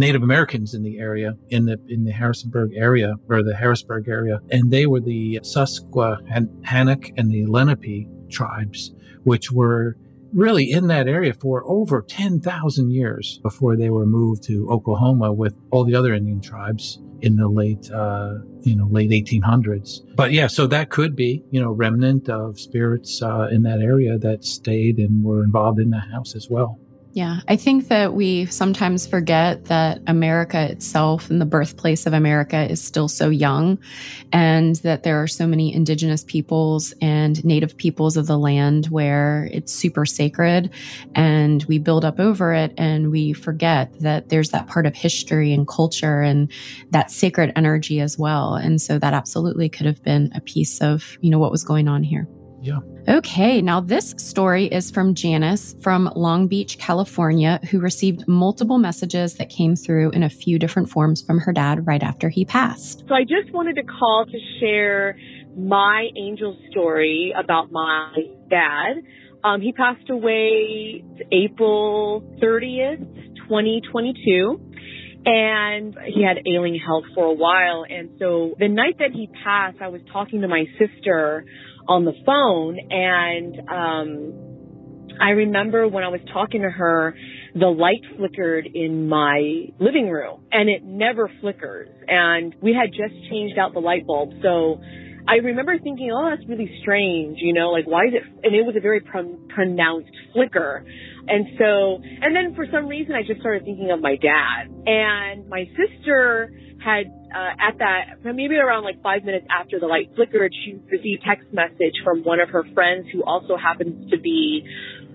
Native 0.00 0.22
Americans 0.22 0.74
in 0.74 0.82
the 0.82 0.98
area, 0.98 1.34
in 1.50 1.66
the 1.66 1.78
in 1.88 2.04
the 2.04 2.12
Harrisonburg 2.12 2.72
area 2.74 3.14
or 3.28 3.42
the 3.42 3.54
Harrisburg 3.54 4.08
area, 4.08 4.40
and 4.50 4.70
they 4.70 4.86
were 4.86 5.00
the 5.00 5.40
Susquehannock 5.42 7.12
and 7.16 7.30
the 7.30 7.46
Lenape 7.46 8.08
tribes, 8.30 8.92
which 9.24 9.52
were 9.52 9.96
really 10.32 10.70
in 10.70 10.86
that 10.86 11.08
area 11.08 11.32
for 11.32 11.64
over 11.66 12.02
10,000 12.02 12.90
years 12.90 13.40
before 13.42 13.76
they 13.76 13.90
were 13.90 14.06
moved 14.06 14.42
to 14.44 14.68
Oklahoma 14.70 15.32
with 15.32 15.54
all 15.70 15.84
the 15.84 15.94
other 15.94 16.14
Indian 16.14 16.40
tribes 16.40 17.00
in 17.20 17.36
the 17.36 17.48
late, 17.48 17.90
uh, 17.90 18.34
you 18.62 18.74
know, 18.76 18.86
late 18.90 19.10
1800s. 19.10 19.98
But 20.14 20.32
yeah, 20.32 20.46
so 20.46 20.66
that 20.68 20.90
could 20.90 21.14
be, 21.14 21.44
you 21.50 21.60
know, 21.60 21.72
remnant 21.72 22.28
of 22.28 22.58
spirits 22.58 23.20
uh, 23.22 23.48
in 23.50 23.62
that 23.62 23.80
area 23.80 24.18
that 24.18 24.44
stayed 24.44 24.98
and 24.98 25.22
were 25.22 25.42
involved 25.44 25.80
in 25.80 25.90
the 25.90 26.00
house 26.00 26.34
as 26.34 26.48
well. 26.48 26.78
Yeah, 27.12 27.40
I 27.48 27.56
think 27.56 27.88
that 27.88 28.14
we 28.14 28.46
sometimes 28.46 29.04
forget 29.04 29.64
that 29.64 30.00
America 30.06 30.70
itself 30.70 31.28
and 31.28 31.40
the 31.40 31.44
birthplace 31.44 32.06
of 32.06 32.12
America 32.12 32.70
is 32.70 32.80
still 32.80 33.08
so 33.08 33.30
young, 33.30 33.80
and 34.32 34.76
that 34.76 35.02
there 35.02 35.20
are 35.20 35.26
so 35.26 35.44
many 35.44 35.74
indigenous 35.74 36.22
peoples 36.22 36.94
and 37.00 37.44
native 37.44 37.76
peoples 37.76 38.16
of 38.16 38.28
the 38.28 38.38
land 38.38 38.86
where 38.86 39.48
it's 39.52 39.72
super 39.72 40.06
sacred, 40.06 40.70
and 41.16 41.64
we 41.64 41.78
build 41.78 42.04
up 42.04 42.20
over 42.20 42.54
it 42.54 42.72
and 42.78 43.10
we 43.10 43.32
forget 43.32 43.92
that 43.98 44.28
there's 44.28 44.50
that 44.50 44.68
part 44.68 44.86
of 44.86 44.94
history 44.94 45.52
and 45.52 45.66
culture 45.66 46.20
and 46.20 46.52
that 46.90 47.10
sacred 47.10 47.52
energy 47.56 47.98
as 47.98 48.16
well. 48.18 48.54
And 48.54 48.80
so 48.80 49.00
that 49.00 49.14
absolutely 49.14 49.68
could 49.68 49.86
have 49.86 50.00
been 50.04 50.30
a 50.36 50.40
piece 50.40 50.80
of, 50.80 51.18
you 51.20 51.30
know, 51.30 51.40
what 51.40 51.50
was 51.50 51.64
going 51.64 51.88
on 51.88 52.04
here. 52.04 52.28
Yeah. 52.62 52.80
Okay, 53.08 53.62
now 53.62 53.80
this 53.80 54.14
story 54.18 54.66
is 54.66 54.90
from 54.90 55.14
Janice 55.14 55.74
from 55.82 56.10
Long 56.14 56.46
Beach, 56.46 56.78
California, 56.78 57.58
who 57.70 57.80
received 57.80 58.28
multiple 58.28 58.78
messages 58.78 59.34
that 59.36 59.48
came 59.48 59.76
through 59.76 60.10
in 60.10 60.22
a 60.22 60.30
few 60.30 60.58
different 60.58 60.90
forms 60.90 61.22
from 61.22 61.38
her 61.38 61.52
dad 61.52 61.86
right 61.86 62.02
after 62.02 62.28
he 62.28 62.44
passed. 62.44 63.04
So 63.08 63.14
I 63.14 63.22
just 63.22 63.52
wanted 63.52 63.76
to 63.76 63.82
call 63.82 64.26
to 64.26 64.38
share 64.60 65.18
my 65.56 66.08
angel 66.16 66.56
story 66.70 67.32
about 67.36 67.72
my 67.72 68.12
dad. 68.48 69.02
Um, 69.42 69.62
he 69.62 69.72
passed 69.72 70.10
away 70.10 71.02
April 71.32 72.22
30th, 72.42 73.00
2022 73.48 74.70
and 75.24 75.96
he 76.06 76.24
had 76.24 76.38
ailing 76.46 76.78
health 76.78 77.04
for 77.14 77.26
a 77.26 77.32
while. 77.32 77.84
And 77.88 78.10
so 78.18 78.54
the 78.58 78.68
night 78.68 78.96
that 78.98 79.10
he 79.12 79.28
passed, 79.44 79.76
I 79.80 79.88
was 79.88 80.00
talking 80.12 80.40
to 80.40 80.48
my 80.48 80.64
sister 80.78 81.44
on 81.90 82.04
the 82.04 82.14
phone 82.24 82.78
and 82.90 83.68
um 83.68 85.16
I 85.20 85.30
remember 85.30 85.86
when 85.88 86.04
I 86.04 86.08
was 86.08 86.20
talking 86.32 86.62
to 86.62 86.70
her 86.70 87.14
the 87.54 87.66
light 87.66 88.00
flickered 88.16 88.66
in 88.72 89.08
my 89.08 89.66
living 89.80 90.08
room 90.08 90.44
and 90.52 90.70
it 90.70 90.84
never 90.84 91.28
flickers 91.40 91.88
and 92.06 92.54
we 92.62 92.72
had 92.72 92.90
just 92.90 93.14
changed 93.28 93.58
out 93.58 93.74
the 93.74 93.80
light 93.80 94.06
bulb 94.06 94.30
so 94.40 94.80
I 95.28 95.36
remember 95.36 95.78
thinking, 95.78 96.10
oh, 96.12 96.30
that's 96.30 96.48
really 96.48 96.70
strange, 96.82 97.38
you 97.40 97.52
know, 97.52 97.70
like 97.70 97.86
why 97.86 98.06
is 98.06 98.14
it? 98.14 98.22
And 98.42 98.54
it 98.54 98.64
was 98.64 98.74
a 98.76 98.80
very 98.80 99.00
pr- 99.00 99.36
pronounced 99.54 100.10
flicker. 100.32 100.84
And 101.28 101.46
so, 101.58 102.00
and 102.02 102.34
then 102.34 102.54
for 102.56 102.66
some 102.72 102.88
reason, 102.88 103.14
I 103.14 103.22
just 103.22 103.40
started 103.40 103.64
thinking 103.64 103.90
of 103.92 104.00
my 104.00 104.16
dad. 104.16 104.72
And 104.86 105.48
my 105.48 105.66
sister 105.76 106.50
had 106.84 107.06
uh, 107.34 107.68
at 107.68 107.78
that 107.78 108.24
maybe 108.24 108.56
around 108.56 108.84
like 108.84 109.02
five 109.02 109.24
minutes 109.24 109.46
after 109.50 109.78
the 109.78 109.86
light 109.86 110.10
flickered, 110.16 110.52
she 110.64 110.80
received 110.90 111.22
text 111.26 111.46
message 111.52 111.94
from 112.04 112.22
one 112.24 112.40
of 112.40 112.48
her 112.50 112.64
friends 112.74 113.06
who 113.12 113.22
also 113.22 113.56
happens 113.56 114.10
to 114.10 114.18
be 114.18 114.64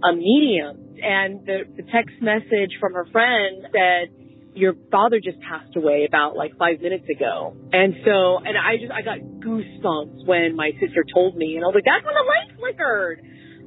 a 0.04 0.14
medium. 0.14 0.96
And 1.02 1.46
the, 1.46 1.64
the 1.76 1.84
text 1.84 2.16
message 2.22 2.78
from 2.80 2.94
her 2.94 3.06
friend 3.12 3.68
said, 3.72 4.14
your 4.56 4.74
father 4.90 5.20
just 5.20 5.40
passed 5.42 5.76
away 5.76 6.06
about 6.08 6.38
like 6.38 6.58
five 6.58 6.80
minutes 6.80 7.04
ago. 7.10 7.56
And 7.74 7.94
so, 8.06 8.38
and 8.38 8.56
I 8.58 8.78
just, 8.80 8.92
I 8.92 9.02
got 9.02 9.20
goosebumps 9.44 10.26
when 10.26 10.56
my 10.56 10.72
sister 10.80 11.04
told 11.14 11.36
me 11.36 11.56
and 11.56 11.64
I 11.64 11.68
was 11.68 11.76
like, 11.76 11.84
that's 11.84 12.06
when 12.06 12.16
the 12.16 12.24
light 12.24 12.58
flickered. 12.58 13.22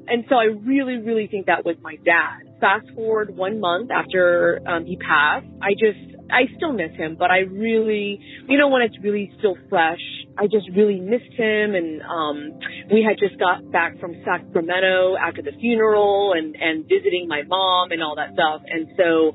And 0.08 0.24
so 0.30 0.37
I 0.37 0.44
really, 0.44 0.96
really 0.96 1.26
think 1.26 1.46
that 1.46 1.66
was 1.66 1.76
my 1.82 1.96
dad. 1.96 2.48
Fast 2.61 2.88
forward 2.94 3.37
one 3.37 3.61
month 3.61 3.90
after 3.90 4.61
um, 4.66 4.87
he 4.87 4.96
passed, 4.96 5.46
I 5.61 5.72
just, 5.72 6.17
I 6.31 6.45
still 6.57 6.73
miss 6.73 6.93
him, 6.97 7.17
but 7.19 7.31
I 7.31 7.41
really, 7.41 8.21
you 8.49 8.59
know, 8.59 8.69
when 8.69 8.83
it's 8.83 8.97
really 9.03 9.33
still 9.38 9.57
fresh, 9.69 10.01
I 10.37 10.47
just 10.47 10.69
really 10.77 11.01
missed 11.01 11.33
him. 11.35 11.75
And 11.75 12.03
um, 12.03 12.61
we 12.93 13.03
had 13.03 13.19
just 13.19 13.38
got 13.38 13.71
back 13.73 13.99
from 14.01 14.14
Sacramento 14.25 15.17
after 15.17 15.43
the 15.43 15.53
funeral 15.61 16.35
and 16.37 16.55
and 16.57 16.85
visiting 16.85 17.27
my 17.29 17.43
mom 17.43 17.91
and 17.93 18.03
all 18.03 18.17
that 18.17 18.35
stuff. 18.35 18.62
And 18.69 18.88
so 18.97 19.33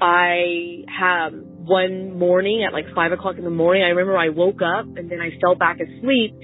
I 0.00 0.84
have 0.88 1.32
one 1.32 2.18
morning 2.18 2.64
at 2.66 2.72
like 2.72 2.86
five 2.94 3.12
o'clock 3.12 3.36
in 3.38 3.44
the 3.44 3.50
morning. 3.50 3.82
I 3.82 3.88
remember 3.88 4.16
I 4.16 4.30
woke 4.30 4.60
up 4.62 4.86
and 4.96 5.10
then 5.10 5.20
I 5.20 5.30
fell 5.40 5.54
back 5.54 5.78
asleep 5.80 6.34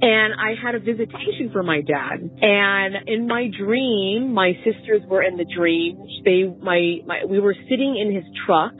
and 0.00 0.34
I 0.34 0.54
had 0.62 0.74
a 0.74 0.78
visitation 0.78 1.50
for 1.52 1.62
my 1.62 1.80
dad. 1.80 2.30
And 2.40 3.08
in 3.08 3.26
my 3.26 3.48
dream, 3.48 4.32
my 4.32 4.52
sisters 4.64 5.02
were 5.08 5.22
in 5.22 5.36
the 5.36 5.46
dream. 5.56 5.98
They, 6.24 6.44
my, 6.44 6.98
my, 7.06 7.24
we 7.26 7.40
were 7.40 7.54
sitting 7.68 7.96
in 7.96 8.14
his 8.14 8.24
truck 8.46 8.74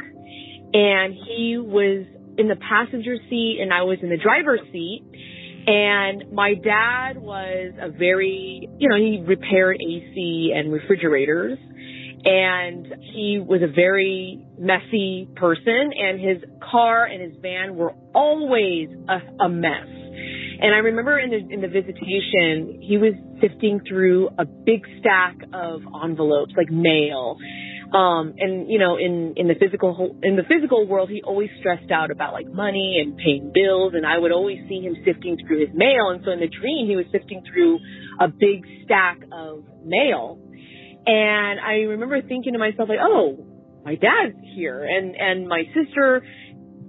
and 0.72 1.14
he 1.14 1.59
was 1.59 2.07
in 2.38 2.48
the 2.48 2.57
passenger 2.57 3.16
seat 3.29 3.59
and 3.61 3.72
I 3.72 3.83
was 3.83 3.98
in 4.02 4.11
the 4.11 4.18
driver's 4.18 4.61
seat. 4.72 5.02
And 5.68 6.33
my 6.33 6.55
dad 6.55 7.16
was 7.16 7.72
a 7.81 7.90
very, 7.90 8.68
you 8.79 8.88
know, 8.88 8.96
he 8.96 9.20
repaired 9.26 9.79
AC 9.81 10.52
and 10.55 10.72
refrigerators 10.72 11.59
and 12.24 12.87
he 13.14 13.42
was 13.44 13.62
a 13.62 13.72
very 13.72 14.44
messy 14.59 15.29
person 15.37 15.90
and 15.96 16.20
his 16.20 16.42
car 16.70 17.05
and 17.05 17.22
his 17.22 17.40
van 17.42 17.76
were 17.76 17.94
always 18.14 18.88
a, 19.09 19.44
a 19.44 19.48
mess. 19.48 19.87
And 20.59 20.74
I 20.74 20.79
remember 20.79 21.18
in 21.18 21.31
the 21.31 21.37
in 21.37 21.61
the 21.61 21.68
visitation, 21.68 22.81
he 22.81 22.96
was 22.96 23.12
sifting 23.40 23.81
through 23.87 24.31
a 24.38 24.46
big 24.46 24.87
stack 25.00 25.37
of 25.52 25.83
envelopes, 26.02 26.55
like 26.57 26.70
mail. 26.70 27.37
Um, 27.92 28.35
and 28.38 28.70
you 28.70 28.79
know, 28.79 28.96
in 28.96 29.35
in 29.37 29.46
the 29.49 29.55
physical 29.55 30.18
in 30.22 30.37
the 30.37 30.42
physical 30.42 30.87
world, 30.87 31.09
he 31.09 31.22
always 31.22 31.51
stressed 31.61 31.90
out 31.90 32.11
about 32.11 32.33
like 32.33 32.49
money 32.49 32.99
and 33.03 33.16
paying 33.16 33.53
bills. 33.55 33.94
And 33.94 34.05
I 34.05 34.18
would 34.18 34.33
always 34.33 34.59
see 34.68 34.81
him 34.81 34.96
sifting 35.05 35.37
through 35.46 35.61
his 35.61 35.75
mail. 35.75 36.11
And 36.11 36.22
so 36.25 36.33
in 36.33 36.40
the 36.40 36.49
dream, 36.49 36.88
he 36.88 36.96
was 36.96 37.07
sifting 37.12 37.42
through 37.46 37.79
a 38.20 38.29
big 38.29 38.66
stack 38.85 39.18
of 39.33 39.64
mail. 39.85 40.38
And 41.07 41.61
I 41.61 41.87
remember 41.87 42.20
thinking 42.20 42.55
to 42.55 42.59
myself, 42.59 42.88
like, 42.88 42.99
oh, 43.01 43.46
my 43.85 43.94
dad's 43.94 44.37
here. 44.57 44.83
And, 44.83 45.14
and 45.14 45.46
my 45.46 45.62
sister, 45.72 46.22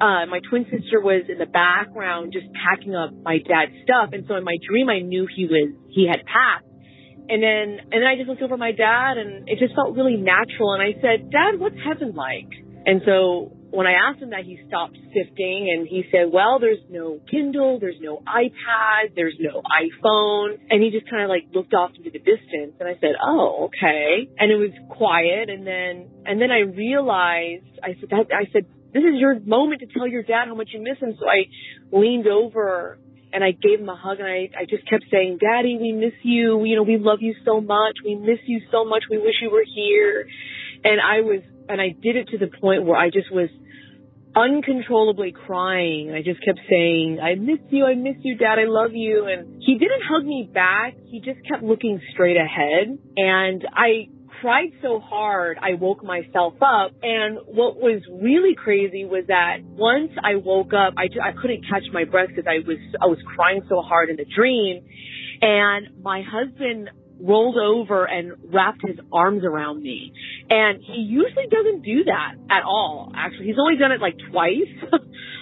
uh, 0.01 0.25
my 0.25 0.39
twin 0.49 0.65
sister 0.65 0.99
was 0.99 1.25
in 1.29 1.37
the 1.37 1.45
background 1.45 2.33
just 2.33 2.47
packing 2.65 2.95
up 2.95 3.11
my 3.21 3.37
dad's 3.37 3.77
stuff. 3.83 4.09
And 4.13 4.25
so 4.27 4.35
in 4.35 4.43
my 4.43 4.57
dream, 4.67 4.89
I 4.89 5.01
knew 5.01 5.27
he 5.33 5.45
was, 5.45 5.69
he 5.89 6.07
had 6.09 6.25
passed. 6.25 6.65
And 7.29 7.43
then, 7.43 7.79
and 7.91 8.01
then 8.01 8.07
I 8.07 8.15
just 8.15 8.29
looked 8.29 8.41
over 8.41 8.57
my 8.57 8.71
dad 8.71 9.17
and 9.17 9.49
it 9.49 9.59
just 9.59 9.75
felt 9.75 9.95
really 9.95 10.15
natural. 10.15 10.73
And 10.73 10.81
I 10.81 10.93
said, 11.01 11.29
Dad, 11.29 11.59
what's 11.59 11.75
heaven 11.83 12.15
like? 12.15 12.47
And 12.85 13.01
so 13.05 13.51
when 13.69 13.85
I 13.85 13.93
asked 14.09 14.21
him 14.21 14.29
that, 14.29 14.45
he 14.45 14.57
stopped 14.67 14.95
sifting 15.11 15.67
and 15.75 15.87
he 15.87 16.03
said, 16.09 16.31
well, 16.31 16.57
there's 16.59 16.79
no 16.89 17.19
Kindle, 17.29 17.79
there's 17.79 17.99
no 17.99 18.23
iPad, 18.25 19.13
there's 19.13 19.35
no 19.39 19.61
iPhone. 19.61 20.57
And 20.69 20.81
he 20.81 20.89
just 20.89 21.09
kind 21.09 21.23
of 21.23 21.29
like 21.29 21.51
looked 21.53 21.73
off 21.73 21.91
into 21.97 22.09
the 22.11 22.19
distance. 22.19 22.79
And 22.79 22.87
I 22.87 22.93
said, 23.01 23.19
oh, 23.21 23.67
okay. 23.67 24.29
And 24.39 24.51
it 24.51 24.55
was 24.55 24.71
quiet. 24.89 25.49
And 25.49 25.67
then, 25.67 26.07
and 26.25 26.41
then 26.41 26.49
I 26.49 26.59
realized, 26.59 27.67
I 27.83 27.99
said, 27.99 28.09
I 28.13 28.47
said, 28.53 28.65
this 28.93 29.03
is 29.03 29.19
your 29.19 29.37
moment 29.41 29.81
to 29.81 29.87
tell 29.87 30.07
your 30.07 30.23
dad 30.23 30.47
how 30.47 30.55
much 30.55 30.69
you 30.73 30.81
miss 30.81 30.97
him. 30.99 31.15
So 31.19 31.27
I 31.27 31.51
leaned 31.91 32.27
over 32.27 32.99
and 33.33 33.43
I 33.43 33.51
gave 33.51 33.79
him 33.79 33.89
a 33.89 33.95
hug 33.95 34.19
and 34.19 34.27
I, 34.27 34.49
I 34.57 34.65
just 34.69 34.89
kept 34.89 35.05
saying, 35.11 35.39
Daddy, 35.41 35.77
we 35.79 35.91
miss 35.91 36.13
you. 36.23 36.63
You 36.63 36.75
know, 36.77 36.83
we 36.83 36.97
love 36.97 37.19
you 37.21 37.35
so 37.45 37.61
much. 37.61 37.95
We 38.03 38.15
miss 38.15 38.39
you 38.45 38.61
so 38.71 38.85
much. 38.85 39.03
We 39.09 39.17
wish 39.17 39.35
you 39.41 39.49
were 39.51 39.65
here. 39.65 40.27
And 40.83 41.01
I 41.01 41.21
was 41.21 41.41
and 41.69 41.81
I 41.81 41.89
did 41.89 42.15
it 42.15 42.29
to 42.29 42.37
the 42.37 42.47
point 42.47 42.85
where 42.85 42.97
I 42.97 43.09
just 43.09 43.31
was 43.31 43.49
uncontrollably 44.35 45.33
crying. 45.33 46.13
I 46.13 46.21
just 46.21 46.43
kept 46.45 46.59
saying, 46.69 47.19
I 47.21 47.35
miss 47.35 47.59
you, 47.69 47.85
I 47.85 47.95
miss 47.95 48.15
you, 48.21 48.37
dad, 48.37 48.59
I 48.59 48.65
love 48.67 48.91
you. 48.93 49.25
And 49.25 49.61
he 49.63 49.73
didn't 49.77 50.03
hug 50.07 50.23
me 50.23 50.49
back. 50.51 50.93
He 51.05 51.19
just 51.19 51.39
kept 51.49 51.63
looking 51.63 51.99
straight 52.13 52.37
ahead. 52.37 52.97
And 53.17 53.65
I 53.73 54.09
cried 54.41 54.71
so 54.81 54.99
hard, 54.99 55.57
I 55.61 55.73
woke 55.73 56.03
myself 56.03 56.53
up. 56.61 56.91
And 57.01 57.37
what 57.45 57.77
was 57.77 58.01
really 58.09 58.55
crazy 58.55 59.05
was 59.05 59.25
that 59.27 59.57
once 59.63 60.11
I 60.23 60.35
woke 60.35 60.73
up, 60.73 60.93
I, 60.97 61.07
I 61.23 61.31
couldn't 61.39 61.63
catch 61.69 61.83
my 61.91 62.03
breath 62.03 62.29
because 62.29 62.45
I 62.47 62.65
was, 62.65 62.77
I 63.01 63.07
was 63.07 63.19
crying 63.35 63.61
so 63.69 63.81
hard 63.81 64.09
in 64.09 64.15
the 64.15 64.25
dream. 64.25 64.85
And 65.41 66.01
my 66.01 66.21
husband 66.21 66.89
rolled 67.19 67.57
over 67.57 68.05
and 68.05 68.33
wrapped 68.53 68.81
his 68.85 68.97
arms 69.11 69.43
around 69.43 69.81
me. 69.81 70.13
And 70.49 70.81
he 70.83 71.01
usually 71.01 71.47
doesn't 71.49 71.81
do 71.81 72.03
that 72.05 72.35
at 72.49 72.63
all. 72.63 73.11
Actually, 73.15 73.47
he's 73.47 73.59
only 73.59 73.77
done 73.77 73.91
it 73.91 74.01
like 74.01 74.15
twice. 74.31 74.91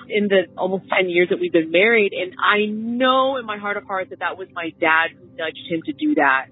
in 0.10 0.28
the 0.28 0.46
almost 0.58 0.86
10 0.90 1.10
years 1.10 1.30
that 1.30 1.40
we've 1.40 1.52
been 1.52 1.72
married. 1.72 2.14
And 2.14 2.34
I 2.40 2.66
know 2.66 3.38
in 3.38 3.46
my 3.46 3.58
heart 3.58 3.78
of 3.78 3.84
hearts 3.84 4.10
that 4.12 4.20
that 4.20 4.38
was 4.38 4.48
my 4.54 4.72
dad 4.80 5.18
who 5.18 5.26
nudged 5.36 5.66
him 5.70 5.82
to 5.86 5.94
do 5.94 6.16
that. 6.16 6.48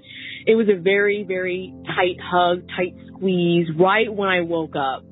It 0.45 0.56
was 0.56 0.67
a 0.69 0.79
very, 0.79 1.23
very 1.27 1.73
tight 1.86 2.19
hug, 2.21 2.67
tight 2.75 2.95
squeeze 3.08 3.67
right 3.79 4.13
when 4.13 4.29
I 4.29 4.41
woke 4.41 4.75
up. 4.75 5.03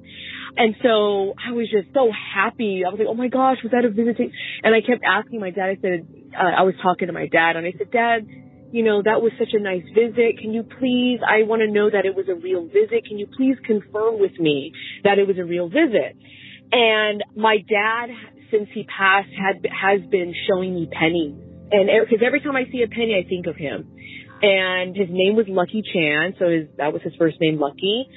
And 0.57 0.75
so 0.83 1.33
I 1.39 1.53
was 1.53 1.69
just 1.71 1.93
so 1.93 2.11
happy. 2.11 2.83
I 2.85 2.89
was 2.89 2.99
like, 2.99 3.07
oh 3.07 3.13
my 3.13 3.29
gosh, 3.29 3.57
was 3.63 3.71
that 3.71 3.85
a 3.85 3.89
visiting? 3.89 4.31
And 4.63 4.75
I 4.75 4.81
kept 4.81 5.01
asking 5.07 5.39
my 5.39 5.51
dad, 5.51 5.69
I 5.69 5.77
said, 5.81 6.07
uh, 6.35 6.59
I 6.59 6.63
was 6.63 6.75
talking 6.83 7.07
to 7.07 7.13
my 7.13 7.27
dad 7.27 7.55
and 7.55 7.65
I 7.65 7.73
said, 7.77 7.91
dad, 7.91 8.27
you 8.71 8.83
know, 8.83 9.01
that 9.03 9.21
was 9.21 9.31
such 9.39 9.53
a 9.53 9.59
nice 9.59 9.83
visit. 9.95 10.39
Can 10.39 10.53
you 10.53 10.63
please, 10.63 11.19
I 11.23 11.43
want 11.43 11.61
to 11.61 11.71
know 11.71 11.89
that 11.89 12.05
it 12.05 12.15
was 12.15 12.27
a 12.27 12.35
real 12.35 12.67
visit. 12.67 13.05
Can 13.07 13.17
you 13.17 13.27
please 13.27 13.55
confirm 13.65 14.19
with 14.19 14.37
me 14.39 14.71
that 15.03 15.19
it 15.19 15.27
was 15.27 15.37
a 15.37 15.45
real 15.45 15.67
visit? 15.67 16.15
And 16.71 17.23
my 17.35 17.57
dad, 17.67 18.09
since 18.49 18.67
he 18.73 18.83
passed, 18.83 19.31
had, 19.31 19.63
has 19.67 20.01
been 20.09 20.33
showing 20.47 20.75
me 20.75 20.87
pennies. 20.91 21.35
And 21.71 21.87
because 21.87 22.23
every 22.25 22.39
time 22.41 22.55
I 22.55 22.63
see 22.71 22.83
a 22.83 22.87
penny, 22.87 23.15
I 23.15 23.27
think 23.27 23.47
of 23.47 23.55
him. 23.55 23.87
And 24.41 24.95
his 24.95 25.07
name 25.09 25.35
was 25.35 25.45
Lucky 25.47 25.83
Chan. 25.85 26.35
So 26.39 26.49
his, 26.49 26.67
that 26.77 26.93
was 26.93 27.01
his 27.03 27.13
first 27.17 27.37
name, 27.39 27.59
Lucky. 27.59 28.09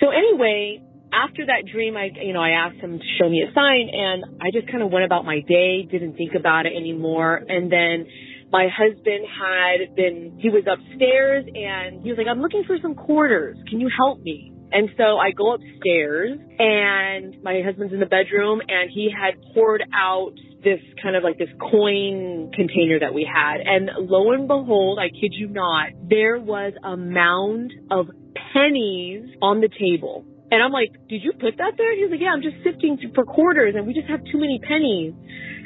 So 0.00 0.08
anyway, 0.10 0.80
after 1.12 1.46
that 1.46 1.64
dream, 1.70 1.96
I, 1.96 2.10
you 2.22 2.32
know, 2.32 2.42
I 2.42 2.50
asked 2.50 2.78
him 2.78 2.98
to 2.98 3.04
show 3.18 3.28
me 3.28 3.42
a 3.42 3.52
sign 3.52 3.88
and 3.92 4.40
I 4.40 4.50
just 4.52 4.70
kind 4.70 4.82
of 4.82 4.90
went 4.90 5.04
about 5.04 5.24
my 5.24 5.40
day, 5.40 5.84
didn't 5.84 6.16
think 6.16 6.34
about 6.34 6.66
it 6.66 6.72
anymore. 6.76 7.36
And 7.36 7.70
then 7.70 8.06
my 8.50 8.68
husband 8.72 9.26
had 9.28 9.94
been, 9.94 10.38
he 10.40 10.50
was 10.50 10.64
upstairs 10.64 11.44
and 11.46 12.02
he 12.02 12.10
was 12.10 12.18
like, 12.18 12.26
I'm 12.28 12.40
looking 12.40 12.64
for 12.66 12.76
some 12.80 12.94
quarters. 12.94 13.56
Can 13.68 13.80
you 13.80 13.88
help 13.94 14.20
me? 14.20 14.55
And 14.76 14.90
so 14.98 15.16
I 15.16 15.30
go 15.30 15.54
upstairs 15.54 16.38
and 16.58 17.42
my 17.42 17.62
husband's 17.64 17.94
in 17.94 18.00
the 18.00 18.04
bedroom 18.04 18.60
and 18.60 18.90
he 18.92 19.08
had 19.08 19.40
poured 19.54 19.82
out 19.94 20.34
this 20.62 20.80
kind 21.02 21.16
of 21.16 21.24
like 21.24 21.38
this 21.38 21.48
coin 21.58 22.52
container 22.52 23.00
that 23.00 23.14
we 23.14 23.24
had. 23.24 23.62
And 23.64 23.88
lo 24.06 24.32
and 24.32 24.46
behold, 24.46 24.98
I 24.98 25.08
kid 25.08 25.32
you 25.32 25.48
not, 25.48 25.92
there 26.06 26.38
was 26.38 26.74
a 26.84 26.94
mound 26.94 27.72
of 27.90 28.08
pennies 28.52 29.30
on 29.40 29.62
the 29.62 29.70
table. 29.70 30.26
And 30.50 30.62
I'm 30.62 30.72
like, 30.72 30.92
did 31.08 31.24
you 31.24 31.32
put 31.32 31.56
that 31.56 31.72
there? 31.78 31.96
He's 31.96 32.10
like, 32.10 32.20
yeah, 32.20 32.36
I'm 32.36 32.42
just 32.42 32.62
sifting 32.62 32.98
for 33.14 33.24
quarters 33.24 33.76
and 33.78 33.86
we 33.86 33.94
just 33.94 34.10
have 34.10 34.20
too 34.30 34.38
many 34.38 34.60
pennies. 34.60 35.14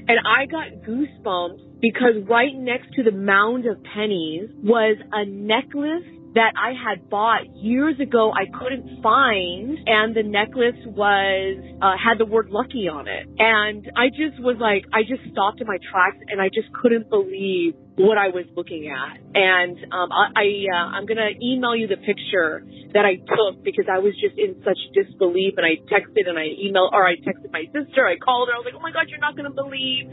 And 0.07 0.21
I 0.23 0.47
got 0.47 0.87
goosebumps 0.87 1.81
because 1.81 2.15
right 2.29 2.55
next 2.55 2.95
to 2.95 3.03
the 3.03 3.11
mound 3.11 3.67
of 3.67 3.83
pennies 3.83 4.51
was 4.63 4.99
a 5.11 5.25
necklace 5.25 6.07
that 6.35 6.53
I 6.55 6.73
had 6.79 7.11
bought 7.11 7.57
years 7.57 7.99
ago 7.99 8.31
I 8.31 8.47
couldn't 8.47 9.03
find 9.03 9.79
and 9.87 10.15
the 10.15 10.23
necklace 10.23 10.79
was 10.87 11.59
uh, 11.83 11.99
had 11.99 12.19
the 12.19 12.27
word 12.27 12.51
lucky 12.51 12.87
on 12.87 13.09
it. 13.09 13.27
And 13.39 13.91
I 13.97 14.11
just 14.11 14.39
was 14.39 14.57
like 14.61 14.87
I 14.95 15.03
just 15.03 15.27
stopped 15.33 15.61
in 15.61 15.67
my 15.67 15.79
tracks 15.91 16.23
and 16.29 16.41
I 16.41 16.47
just 16.47 16.71
couldn't 16.73 17.11
believe 17.11 17.75
what 17.99 18.17
I 18.17 18.31
was 18.31 18.47
looking 18.55 18.87
at. 18.95 19.19
And 19.35 19.77
um, 19.91 20.09
I, 20.15 20.31
I 20.39 20.47
uh, 20.71 20.87
I'm 20.95 21.07
gonna 21.07 21.35
email 21.43 21.75
you 21.75 21.91
the 21.91 21.99
picture 21.99 22.63
that 22.95 23.03
I 23.03 23.19
took 23.19 23.67
because 23.67 23.91
I 23.91 23.99
was 23.99 24.15
just 24.23 24.39
in 24.39 24.63
such 24.63 24.79
disbelief 24.95 25.59
and 25.59 25.67
I 25.67 25.83
texted 25.91 26.31
and 26.31 26.39
I 26.39 26.47
emailed 26.55 26.95
or 26.95 27.03
I 27.03 27.19
texted 27.19 27.51
my 27.51 27.67
sister 27.75 28.07
I 28.07 28.23
called 28.23 28.49
her 28.49 28.55
I 28.55 28.59
was 28.63 28.71
like 28.71 28.79
oh 28.79 28.83
my 28.83 28.95
god 28.95 29.11
you're 29.11 29.19
not 29.19 29.35
gonna 29.35 29.51
believe 29.51 30.07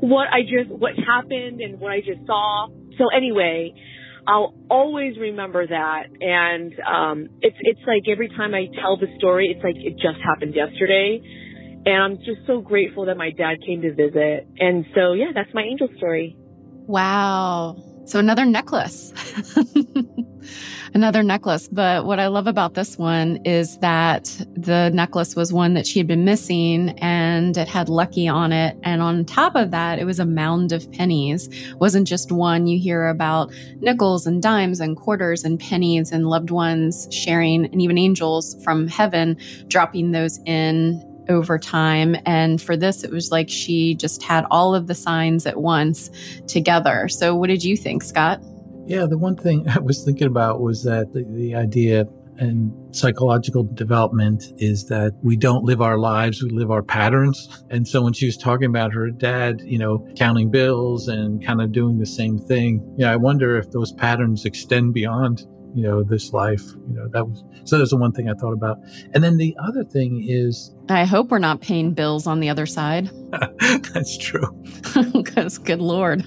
what 0.00 0.32
I 0.32 0.48
just 0.48 0.72
what 0.72 0.96
happened 0.96 1.60
and 1.60 1.76
what 1.76 1.92
I 1.92 2.00
just 2.00 2.24
saw. 2.24 2.72
So 2.96 3.12
anyway 3.12 3.76
I'll 4.28 4.54
always 4.70 5.16
remember 5.18 5.66
that. 5.66 6.02
And 6.20 6.74
um, 6.86 7.28
it's 7.40 7.56
it's 7.60 7.80
like 7.86 8.02
every 8.12 8.28
time 8.28 8.54
I 8.54 8.66
tell 8.80 8.98
the 8.98 9.06
story, 9.18 9.48
it's 9.56 9.64
like 9.64 9.76
it 9.76 9.94
just 9.94 10.22
happened 10.22 10.54
yesterday. 10.54 11.20
And 11.86 12.02
I'm 12.02 12.16
just 12.18 12.46
so 12.46 12.60
grateful 12.60 13.06
that 13.06 13.16
my 13.16 13.30
dad 13.30 13.56
came 13.66 13.80
to 13.80 13.94
visit. 13.94 14.46
And 14.58 14.84
so 14.94 15.14
yeah, 15.14 15.32
that's 15.34 15.52
my 15.54 15.62
angel 15.62 15.88
story. 15.96 16.36
Wow. 16.86 17.76
So 18.04 18.18
another 18.18 18.44
necklace. 18.44 19.12
another 20.94 21.22
necklace. 21.22 21.68
But 21.68 22.06
what 22.06 22.20
I 22.20 22.28
love 22.28 22.46
about 22.46 22.74
this 22.74 22.98
one 22.98 23.36
is 23.44 23.78
that 23.78 24.24
the 24.54 24.90
necklace 24.90 25.36
was 25.36 25.52
one 25.52 25.74
that 25.74 25.86
she 25.86 25.98
had 25.98 26.06
been 26.06 26.24
missing 26.24 26.90
and 27.00 27.56
it 27.56 27.68
had 27.68 27.88
lucky 27.88 28.28
on 28.28 28.52
it. 28.52 28.76
And 28.82 29.02
on 29.02 29.24
top 29.24 29.54
of 29.54 29.70
that, 29.70 29.98
it 29.98 30.04
was 30.04 30.18
a 30.18 30.26
mound 30.26 30.72
of 30.72 30.90
pennies. 30.92 31.48
It 31.48 31.78
wasn't 31.78 32.06
just 32.06 32.32
one. 32.32 32.66
You 32.66 32.78
hear 32.78 33.08
about 33.08 33.52
nickels 33.80 34.26
and 34.26 34.42
dimes 34.42 34.80
and 34.80 34.96
quarters 34.96 35.44
and 35.44 35.58
pennies 35.58 36.12
and 36.12 36.28
loved 36.28 36.50
ones 36.50 37.08
sharing 37.10 37.66
and 37.66 37.80
even 37.80 37.98
angels 37.98 38.62
from 38.64 38.88
heaven 38.88 39.36
dropping 39.68 40.12
those 40.12 40.38
in 40.46 41.04
over 41.28 41.58
time. 41.58 42.16
And 42.26 42.60
for 42.60 42.76
this, 42.76 43.04
it 43.04 43.10
was 43.10 43.30
like 43.30 43.48
she 43.48 43.94
just 43.94 44.22
had 44.22 44.44
all 44.50 44.74
of 44.74 44.86
the 44.86 44.94
signs 44.94 45.46
at 45.46 45.58
once 45.58 46.10
together. 46.46 47.08
So, 47.08 47.34
what 47.34 47.48
did 47.48 47.62
you 47.64 47.76
think, 47.76 48.02
Scott? 48.02 48.40
Yeah, 48.88 49.04
the 49.04 49.18
one 49.18 49.36
thing 49.36 49.68
I 49.76 49.78
was 49.78 50.02
thinking 50.02 50.26
about 50.26 50.60
was 50.60 50.82
that 50.84 51.12
the, 51.12 51.24
the 51.24 51.54
idea 51.54 52.06
and 52.38 52.72
psychological 52.96 53.64
development 53.64 54.44
is 54.58 54.86
that 54.86 55.12
we 55.22 55.36
don't 55.36 55.64
live 55.64 55.82
our 55.82 55.98
lives, 55.98 56.42
we 56.42 56.50
live 56.50 56.70
our 56.70 56.84
patterns. 56.84 57.64
And 57.68 57.86
so 57.86 58.00
when 58.00 58.12
she 58.12 58.26
was 58.26 58.36
talking 58.36 58.66
about 58.66 58.92
her 58.92 59.10
dad, 59.10 59.60
you 59.64 59.76
know, 59.76 60.06
counting 60.16 60.48
bills 60.48 61.08
and 61.08 61.44
kind 61.44 61.60
of 61.60 61.72
doing 61.72 61.98
the 61.98 62.06
same 62.06 62.38
thing, 62.38 62.94
yeah, 62.96 63.10
I 63.10 63.16
wonder 63.16 63.58
if 63.58 63.72
those 63.72 63.92
patterns 63.92 64.44
extend 64.44 64.94
beyond 64.94 65.44
you 65.74 65.82
know 65.82 66.02
this 66.02 66.32
life 66.32 66.62
you 66.88 66.94
know 66.94 67.08
that 67.08 67.26
was 67.28 67.44
so 67.64 67.76
there's 67.76 67.90
the 67.90 67.96
one 67.96 68.12
thing 68.12 68.28
i 68.28 68.34
thought 68.34 68.52
about. 68.52 68.78
And 69.14 69.22
then 69.22 69.36
the 69.36 69.56
other 69.62 69.84
thing 69.84 70.24
is 70.26 70.74
i 70.88 71.04
hope 71.04 71.30
we're 71.30 71.38
not 71.38 71.60
paying 71.60 71.92
bills 71.92 72.26
on 72.26 72.40
the 72.40 72.48
other 72.48 72.66
side. 72.66 73.10
That's 73.92 74.16
true. 74.18 74.46
Because 75.12 75.58
good 75.58 75.80
lord. 75.80 76.24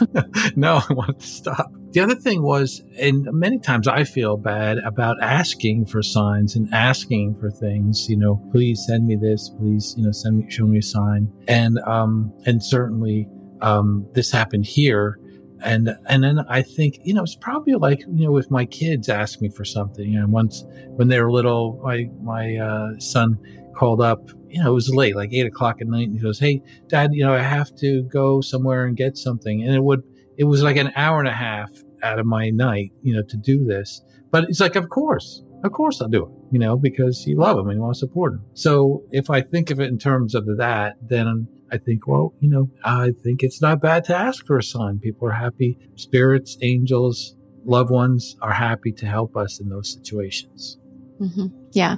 No 0.56 0.80
i 0.88 0.92
wanted 0.92 1.20
to 1.20 1.26
stop. 1.26 1.72
The 1.92 2.00
other 2.00 2.14
thing 2.14 2.42
was 2.42 2.82
and 2.98 3.26
many 3.32 3.58
times 3.58 3.86
i 3.88 4.04
feel 4.04 4.36
bad 4.36 4.78
about 4.78 5.16
asking 5.22 5.86
for 5.86 6.02
signs 6.02 6.56
and 6.56 6.72
asking 6.72 7.36
for 7.36 7.50
things 7.50 8.06
you 8.08 8.16
know 8.16 8.42
please 8.52 8.84
send 8.86 9.06
me 9.06 9.16
this 9.16 9.50
please 9.58 9.94
you 9.96 10.04
know 10.04 10.12
send 10.12 10.38
me 10.38 10.50
show 10.50 10.66
me 10.66 10.78
a 10.78 10.82
sign. 10.82 11.32
And 11.46 11.78
um 11.80 12.32
and 12.46 12.62
certainly 12.62 13.28
um 13.60 14.06
this 14.14 14.30
happened 14.30 14.64
here 14.66 15.18
and 15.62 15.96
and 16.06 16.22
then 16.22 16.40
I 16.48 16.62
think 16.62 17.00
you 17.04 17.14
know 17.14 17.22
it's 17.22 17.36
probably 17.36 17.74
like 17.74 18.00
you 18.00 18.26
know 18.26 18.36
if 18.36 18.50
my 18.50 18.64
kids 18.64 19.08
ask 19.08 19.40
me 19.40 19.48
for 19.48 19.64
something 19.64 20.16
and 20.16 20.32
once 20.32 20.64
when 20.96 21.08
they 21.08 21.20
were 21.20 21.30
little 21.30 21.80
my 21.82 22.08
my 22.22 22.56
uh, 22.56 22.98
son 22.98 23.38
called 23.74 24.00
up 24.00 24.30
you 24.48 24.62
know 24.62 24.70
it 24.70 24.74
was 24.74 24.88
late 24.88 25.16
like 25.16 25.32
eight 25.32 25.46
o'clock 25.46 25.80
at 25.80 25.86
night 25.86 26.08
and 26.08 26.16
he 26.16 26.22
goes 26.22 26.38
hey 26.38 26.62
dad 26.88 27.10
you 27.12 27.24
know 27.24 27.34
I 27.34 27.42
have 27.42 27.74
to 27.76 28.02
go 28.04 28.40
somewhere 28.40 28.84
and 28.84 28.96
get 28.96 29.16
something. 29.16 29.62
And 29.62 29.74
it 29.74 29.82
would 29.82 30.02
it 30.36 30.44
was 30.44 30.62
like 30.62 30.76
an 30.76 30.92
hour 30.96 31.18
and 31.18 31.28
a 31.28 31.32
half 31.32 31.70
out 32.02 32.18
of 32.18 32.26
my 32.26 32.50
night 32.50 32.92
you 33.02 33.14
know 33.14 33.22
to 33.22 33.36
do 33.36 33.64
this. 33.64 34.02
But 34.30 34.44
it's 34.44 34.60
like 34.60 34.76
of 34.76 34.88
course 34.88 35.42
of 35.64 35.72
course 35.72 36.00
I'll 36.00 36.08
do 36.08 36.24
it 36.24 36.37
you 36.50 36.58
know 36.58 36.76
because 36.76 37.26
you 37.26 37.36
love 37.36 37.56
them 37.56 37.68
and 37.68 37.76
you 37.76 37.82
want 37.82 37.94
to 37.94 37.98
support 37.98 38.32
them. 38.32 38.44
so 38.54 39.04
if 39.10 39.30
I 39.30 39.40
think 39.40 39.70
of 39.70 39.80
it 39.80 39.88
in 39.88 39.98
terms 39.98 40.34
of 40.34 40.46
that 40.58 40.96
then 41.02 41.48
I 41.70 41.78
think, 41.78 42.06
well, 42.06 42.34
you 42.40 42.48
know, 42.48 42.70
I 42.82 43.12
think 43.22 43.42
it's 43.42 43.60
not 43.60 43.80
bad 43.80 44.04
to 44.04 44.16
ask 44.16 44.46
for 44.46 44.58
a 44.58 44.62
sign. 44.62 45.00
People 45.00 45.28
are 45.28 45.32
happy. 45.32 45.78
Spirits, 45.96 46.56
angels, 46.62 47.36
loved 47.64 47.90
ones 47.90 48.36
are 48.40 48.52
happy 48.52 48.92
to 48.92 49.06
help 49.06 49.36
us 49.36 49.60
in 49.60 49.68
those 49.68 49.92
situations. 49.92 50.78
Mm-hmm. 51.20 51.46
Yeah. 51.72 51.96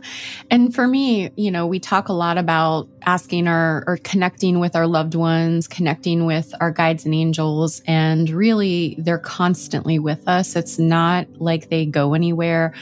And 0.50 0.74
for 0.74 0.88
me, 0.88 1.30
you 1.36 1.50
know, 1.50 1.66
we 1.66 1.78
talk 1.78 2.08
a 2.08 2.12
lot 2.14 2.38
about 2.38 2.88
asking 3.04 3.48
our 3.48 3.84
or 3.86 3.98
connecting 3.98 4.60
with 4.60 4.74
our 4.74 4.86
loved 4.86 5.14
ones, 5.14 5.68
connecting 5.68 6.24
with 6.24 6.54
our 6.58 6.70
guides 6.70 7.04
and 7.04 7.14
angels. 7.14 7.82
And 7.86 8.30
really, 8.30 8.96
they're 8.98 9.18
constantly 9.18 9.98
with 9.98 10.26
us. 10.26 10.56
It's 10.56 10.78
not 10.78 11.26
like 11.38 11.68
they 11.68 11.84
go 11.84 12.14
anywhere 12.14 12.72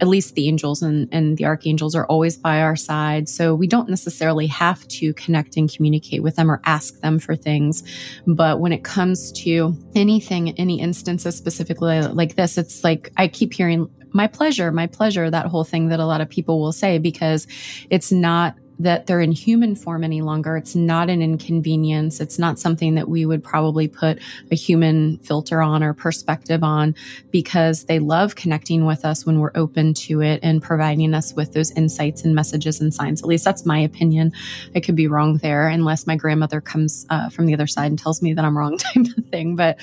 at 0.00 0.08
least 0.08 0.34
the 0.34 0.48
angels 0.48 0.82
and, 0.82 1.08
and 1.12 1.36
the 1.36 1.44
archangels 1.44 1.94
are 1.94 2.06
always 2.06 2.36
by 2.36 2.60
our 2.60 2.76
side. 2.76 3.28
So 3.28 3.54
we 3.54 3.66
don't 3.66 3.88
necessarily 3.88 4.46
have 4.48 4.86
to 4.88 5.14
connect 5.14 5.56
and 5.56 5.72
communicate 5.72 6.22
with 6.22 6.36
them 6.36 6.50
or 6.50 6.60
ask 6.64 7.00
them 7.00 7.18
for 7.18 7.36
things. 7.36 7.82
But 8.26 8.60
when 8.60 8.72
it 8.72 8.84
comes 8.84 9.32
to 9.44 9.76
anything, 9.94 10.50
any 10.58 10.80
instances 10.80 11.36
specifically 11.36 12.00
like 12.02 12.36
this, 12.36 12.58
it's 12.58 12.84
like 12.84 13.12
I 13.16 13.28
keep 13.28 13.52
hearing 13.52 13.88
my 14.12 14.26
pleasure, 14.28 14.70
my 14.70 14.86
pleasure, 14.86 15.28
that 15.28 15.46
whole 15.46 15.64
thing 15.64 15.88
that 15.88 16.00
a 16.00 16.06
lot 16.06 16.20
of 16.20 16.28
people 16.28 16.60
will 16.60 16.72
say 16.72 16.98
because 16.98 17.46
it's 17.90 18.12
not 18.12 18.56
that 18.78 19.06
they're 19.06 19.20
in 19.20 19.32
human 19.32 19.76
form 19.76 20.04
any 20.04 20.20
longer. 20.20 20.56
It's 20.56 20.74
not 20.74 21.08
an 21.08 21.22
inconvenience. 21.22 22.20
It's 22.20 22.38
not 22.38 22.58
something 22.58 22.94
that 22.96 23.08
we 23.08 23.26
would 23.26 23.42
probably 23.42 23.88
put 23.88 24.18
a 24.50 24.54
human 24.54 25.18
filter 25.18 25.62
on 25.62 25.82
or 25.82 25.94
perspective 25.94 26.62
on 26.62 26.94
because 27.30 27.84
they 27.84 27.98
love 27.98 28.34
connecting 28.34 28.84
with 28.84 29.04
us 29.04 29.24
when 29.24 29.38
we're 29.38 29.52
open 29.54 29.94
to 29.94 30.20
it 30.20 30.40
and 30.42 30.62
providing 30.62 31.14
us 31.14 31.34
with 31.34 31.52
those 31.52 31.70
insights 31.72 32.24
and 32.24 32.34
messages 32.34 32.80
and 32.80 32.92
signs. 32.92 33.22
At 33.22 33.28
least 33.28 33.44
that's 33.44 33.64
my 33.64 33.78
opinion. 33.78 34.32
I 34.74 34.80
could 34.80 34.96
be 34.96 35.06
wrong 35.06 35.38
there 35.38 35.68
unless 35.68 36.06
my 36.06 36.16
grandmother 36.16 36.60
comes 36.60 37.06
uh, 37.10 37.28
from 37.28 37.46
the 37.46 37.54
other 37.54 37.66
side 37.66 37.86
and 37.86 37.98
tells 37.98 38.22
me 38.22 38.34
that 38.34 38.44
I'm 38.44 38.58
wrong 38.58 38.78
type 38.78 39.06
of 39.16 39.26
thing. 39.26 39.56
But 39.56 39.78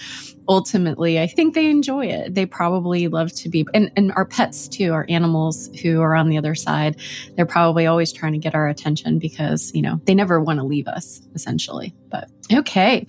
ultimately, 0.48 1.20
I 1.20 1.28
think 1.28 1.54
they 1.54 1.70
enjoy 1.70 2.08
it. 2.08 2.34
They 2.34 2.46
probably 2.46 3.08
love 3.08 3.32
to 3.34 3.50
be, 3.50 3.66
and, 3.74 3.92
and 3.96 4.12
our 4.14 4.26
pets 4.26 4.68
too, 4.68 4.94
our 4.94 5.06
animals 5.10 5.70
who 5.82 6.02
are 6.02 6.16
on 6.16 6.30
the 6.30 6.38
other 6.38 6.56
side, 6.56 6.98
they're 7.36 7.46
probably 7.46 7.86
always 7.86 8.12
trying 8.12 8.34
to 8.34 8.40
get 8.40 8.56
our 8.56 8.68
attention 8.68 9.20
because, 9.20 9.72
you 9.74 9.82
know, 9.82 10.00
they 10.06 10.16
never 10.16 10.42
want 10.42 10.60
to 10.60 10.66
leave 10.66 10.88
us 10.88 11.22
essentially. 11.36 11.94
But 12.10 12.30
okay. 12.52 13.06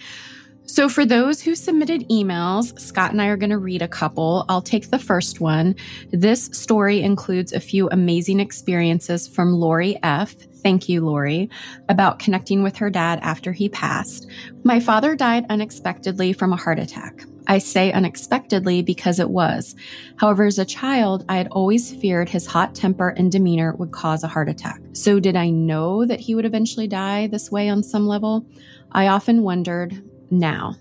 So, 0.64 0.88
for 0.88 1.04
those 1.04 1.42
who 1.42 1.54
submitted 1.54 2.08
emails, 2.08 2.78
Scott 2.80 3.10
and 3.10 3.20
I 3.20 3.26
are 3.26 3.36
going 3.36 3.50
to 3.50 3.58
read 3.58 3.82
a 3.82 3.88
couple. 3.88 4.46
I'll 4.48 4.62
take 4.62 4.88
the 4.88 4.98
first 4.98 5.40
one. 5.40 5.74
This 6.12 6.44
story 6.46 7.02
includes 7.02 7.52
a 7.52 7.60
few 7.60 7.90
amazing 7.90 8.40
experiences 8.40 9.28
from 9.28 9.52
Lori 9.52 9.98
F. 10.02 10.34
Thank 10.62 10.88
you, 10.88 11.05
Lori, 11.05 11.51
about 11.88 12.18
connecting 12.18 12.62
with 12.62 12.77
her 12.77 12.90
dad 12.90 13.18
after 13.22 13.53
he 13.53 13.68
passed. 13.68 14.29
My 14.62 14.79
father 14.79 15.16
died 15.16 15.46
unexpectedly 15.48 16.33
from 16.33 16.53
a 16.53 16.57
heart 16.57 16.79
attack. 16.79 17.25
I 17.48 17.59
say 17.59 17.90
unexpectedly 17.90 18.83
because 18.83 19.18
it 19.18 19.31
was. 19.31 19.75
However, 20.16 20.44
as 20.44 20.61
a 20.61 20.64
child, 20.64 21.25
I 21.29 21.37
had 21.37 21.48
always 21.48 21.92
feared 21.96 22.29
his 22.29 22.46
hot 22.46 22.75
temper 22.77 23.09
and 23.09 23.33
demeanor 23.33 23.75
would 23.75 23.90
cause 23.90 24.22
a 24.22 24.29
heart 24.29 24.48
attack. 24.48 24.81
So, 24.92 25.18
did 25.18 25.35
I 25.35 25.51
know 25.51 26.07
that 26.07 26.20
he 26.20 26.37
would 26.37 26.44
eventually 26.44 26.87
die 26.87 27.27
this 27.27 27.51
way 27.51 27.68
on 27.68 27.83
some 27.83 28.07
level? 28.07 28.46
I 28.92 29.09
often 29.09 29.42
wondered, 29.42 30.01
now. 30.31 30.77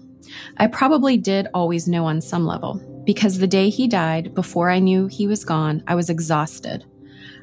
I 0.57 0.67
probably 0.67 1.17
did 1.17 1.47
always 1.53 1.87
know 1.87 2.05
on 2.05 2.21
some 2.21 2.45
level, 2.45 2.75
because 3.05 3.39
the 3.39 3.47
day 3.47 3.69
he 3.69 3.87
died, 3.87 4.35
before 4.35 4.69
I 4.69 4.79
knew 4.79 5.07
he 5.07 5.25
was 5.25 5.43
gone, 5.43 5.83
I 5.87 5.95
was 5.95 6.09
exhausted. 6.09 6.85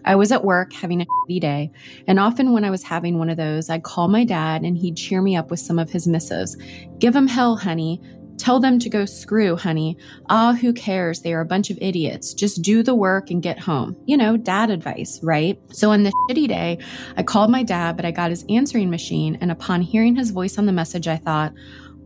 I 0.04 0.16
was 0.16 0.32
at 0.32 0.44
work 0.44 0.72
having 0.72 1.00
a 1.02 1.06
shitty 1.06 1.40
day, 1.40 1.70
and 2.06 2.18
often 2.18 2.52
when 2.52 2.64
I 2.64 2.70
was 2.70 2.82
having 2.82 3.18
one 3.18 3.30
of 3.30 3.36
those, 3.36 3.70
I'd 3.70 3.82
call 3.82 4.08
my 4.08 4.24
dad 4.24 4.62
and 4.62 4.76
he'd 4.76 4.96
cheer 4.96 5.22
me 5.22 5.36
up 5.36 5.50
with 5.50 5.60
some 5.60 5.78
of 5.78 5.90
his 5.90 6.06
missives. 6.06 6.56
Give 6.98 7.14
'em 7.16 7.26
hell, 7.26 7.56
honey. 7.56 8.00
Tell 8.38 8.60
them 8.60 8.78
to 8.78 8.88
go 8.88 9.04
screw, 9.04 9.56
honey. 9.56 9.96
Ah, 10.28 10.52
who 10.52 10.72
cares? 10.72 11.22
They 11.22 11.34
are 11.34 11.40
a 11.40 11.44
bunch 11.44 11.70
of 11.70 11.78
idiots. 11.80 12.32
Just 12.32 12.62
do 12.62 12.84
the 12.84 12.94
work 12.94 13.30
and 13.32 13.42
get 13.42 13.58
home. 13.58 13.96
You 14.06 14.16
know, 14.16 14.36
dad 14.36 14.70
advice, 14.70 15.18
right? 15.24 15.58
So 15.72 15.90
on 15.90 16.04
the 16.04 16.12
shitty 16.30 16.46
day, 16.46 16.78
I 17.16 17.24
called 17.24 17.50
my 17.50 17.64
dad, 17.64 17.96
but 17.96 18.04
I 18.04 18.12
got 18.12 18.30
his 18.30 18.44
answering 18.48 18.90
machine, 18.90 19.36
and 19.40 19.50
upon 19.50 19.82
hearing 19.82 20.14
his 20.14 20.30
voice 20.30 20.56
on 20.56 20.66
the 20.66 20.72
message, 20.72 21.08
I 21.08 21.16
thought, 21.16 21.52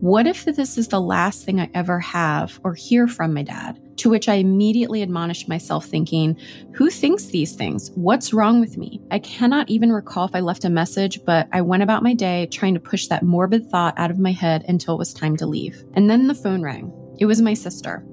what 0.03 0.27
if 0.27 0.43
this 0.43 0.77
is 0.77 0.89
the 0.89 0.99
last 0.99 1.45
thing 1.45 1.61
I 1.61 1.69
ever 1.73 1.97
have 2.01 2.59
or 2.65 2.73
hear 2.73 3.07
from 3.07 3.33
my 3.33 3.41
dad? 3.41 3.79
To 3.99 4.09
which 4.09 4.27
I 4.27 4.33
immediately 4.33 5.01
admonished 5.01 5.47
myself, 5.47 5.85
thinking, 5.85 6.37
Who 6.73 6.89
thinks 6.89 7.27
these 7.27 7.53
things? 7.53 7.89
What's 7.95 8.33
wrong 8.33 8.59
with 8.59 8.75
me? 8.75 8.99
I 9.11 9.19
cannot 9.19 9.69
even 9.69 9.93
recall 9.93 10.25
if 10.25 10.35
I 10.35 10.41
left 10.41 10.65
a 10.65 10.69
message, 10.69 11.23
but 11.23 11.47
I 11.53 11.61
went 11.61 11.83
about 11.83 12.03
my 12.03 12.13
day 12.13 12.47
trying 12.47 12.73
to 12.73 12.81
push 12.81 13.07
that 13.07 13.23
morbid 13.23 13.69
thought 13.69 13.93
out 13.95 14.11
of 14.11 14.19
my 14.19 14.33
head 14.33 14.65
until 14.67 14.95
it 14.95 14.99
was 14.99 15.13
time 15.13 15.37
to 15.37 15.45
leave. 15.45 15.81
And 15.93 16.09
then 16.09 16.27
the 16.27 16.35
phone 16.35 16.63
rang. 16.63 16.91
It 17.17 17.25
was 17.25 17.41
my 17.41 17.53
sister. 17.53 18.03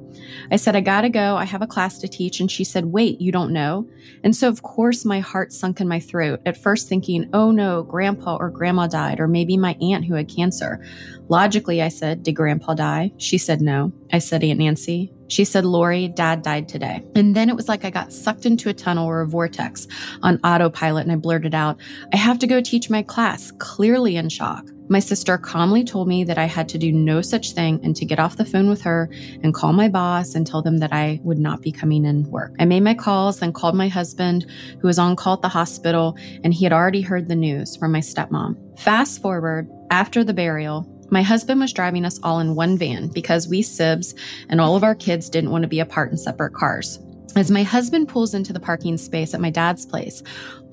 I 0.50 0.56
said, 0.56 0.76
I 0.76 0.80
gotta 0.80 1.08
go. 1.08 1.36
I 1.36 1.44
have 1.44 1.62
a 1.62 1.66
class 1.66 1.98
to 1.98 2.08
teach. 2.08 2.40
And 2.40 2.50
she 2.50 2.64
said, 2.64 2.86
Wait, 2.86 3.20
you 3.20 3.32
don't 3.32 3.52
know? 3.52 3.88
And 4.24 4.34
so, 4.34 4.48
of 4.48 4.62
course, 4.62 5.04
my 5.04 5.20
heart 5.20 5.52
sunk 5.52 5.80
in 5.80 5.88
my 5.88 6.00
throat, 6.00 6.40
at 6.46 6.56
first 6.56 6.88
thinking, 6.88 7.28
Oh 7.32 7.50
no, 7.50 7.82
grandpa 7.82 8.36
or 8.36 8.50
grandma 8.50 8.86
died, 8.86 9.20
or 9.20 9.28
maybe 9.28 9.56
my 9.56 9.76
aunt 9.80 10.04
who 10.04 10.14
had 10.14 10.28
cancer. 10.28 10.84
Logically, 11.28 11.82
I 11.82 11.88
said, 11.88 12.22
Did 12.22 12.32
grandpa 12.32 12.74
die? 12.74 13.12
She 13.18 13.38
said, 13.38 13.60
No. 13.60 13.92
I 14.12 14.18
said, 14.18 14.44
Aunt 14.44 14.58
Nancy. 14.58 15.12
She 15.28 15.44
said, 15.44 15.64
Lori, 15.64 16.08
dad 16.08 16.42
died 16.42 16.68
today. 16.68 17.04
And 17.14 17.36
then 17.36 17.48
it 17.48 17.54
was 17.54 17.68
like 17.68 17.84
I 17.84 17.90
got 17.90 18.12
sucked 18.12 18.46
into 18.46 18.68
a 18.68 18.74
tunnel 18.74 19.06
or 19.06 19.20
a 19.20 19.28
vortex 19.28 19.86
on 20.22 20.40
autopilot 20.42 21.04
and 21.04 21.12
I 21.12 21.16
blurted 21.16 21.54
out, 21.54 21.78
I 22.12 22.16
have 22.16 22.40
to 22.40 22.48
go 22.48 22.60
teach 22.60 22.90
my 22.90 23.04
class, 23.04 23.52
clearly 23.58 24.16
in 24.16 24.28
shock. 24.28 24.66
My 24.90 24.98
sister 24.98 25.38
calmly 25.38 25.84
told 25.84 26.08
me 26.08 26.24
that 26.24 26.36
I 26.36 26.46
had 26.46 26.68
to 26.70 26.78
do 26.78 26.90
no 26.90 27.22
such 27.22 27.52
thing 27.52 27.78
and 27.84 27.94
to 27.94 28.04
get 28.04 28.18
off 28.18 28.36
the 28.36 28.44
phone 28.44 28.68
with 28.68 28.82
her 28.82 29.08
and 29.40 29.54
call 29.54 29.72
my 29.72 29.88
boss 29.88 30.34
and 30.34 30.44
tell 30.44 30.62
them 30.62 30.78
that 30.78 30.92
I 30.92 31.20
would 31.22 31.38
not 31.38 31.62
be 31.62 31.70
coming 31.70 32.04
in 32.04 32.28
work. 32.28 32.56
I 32.58 32.64
made 32.64 32.82
my 32.82 32.94
calls, 32.94 33.38
then 33.38 33.52
called 33.52 33.76
my 33.76 33.86
husband, 33.86 34.50
who 34.80 34.88
was 34.88 34.98
on 34.98 35.14
call 35.14 35.34
at 35.34 35.42
the 35.42 35.48
hospital, 35.48 36.18
and 36.42 36.52
he 36.52 36.64
had 36.64 36.72
already 36.72 37.02
heard 37.02 37.28
the 37.28 37.36
news 37.36 37.76
from 37.76 37.92
my 37.92 38.00
stepmom. 38.00 38.56
Fast 38.80 39.22
forward, 39.22 39.68
after 39.92 40.24
the 40.24 40.34
burial, 40.34 40.84
my 41.08 41.22
husband 41.22 41.60
was 41.60 41.72
driving 41.72 42.04
us 42.04 42.18
all 42.24 42.40
in 42.40 42.56
one 42.56 42.76
van 42.76 43.06
because 43.08 43.46
we 43.46 43.62
sibs 43.62 44.18
and 44.48 44.60
all 44.60 44.74
of 44.74 44.82
our 44.82 44.96
kids 44.96 45.30
didn't 45.30 45.50
want 45.50 45.62
to 45.62 45.68
be 45.68 45.78
apart 45.78 46.10
in 46.10 46.18
separate 46.18 46.54
cars. 46.54 46.98
As 47.36 47.48
my 47.48 47.62
husband 47.62 48.08
pulls 48.08 48.34
into 48.34 48.52
the 48.52 48.58
parking 48.58 48.98
space 48.98 49.34
at 49.34 49.40
my 49.40 49.50
dad's 49.50 49.86
place, 49.86 50.20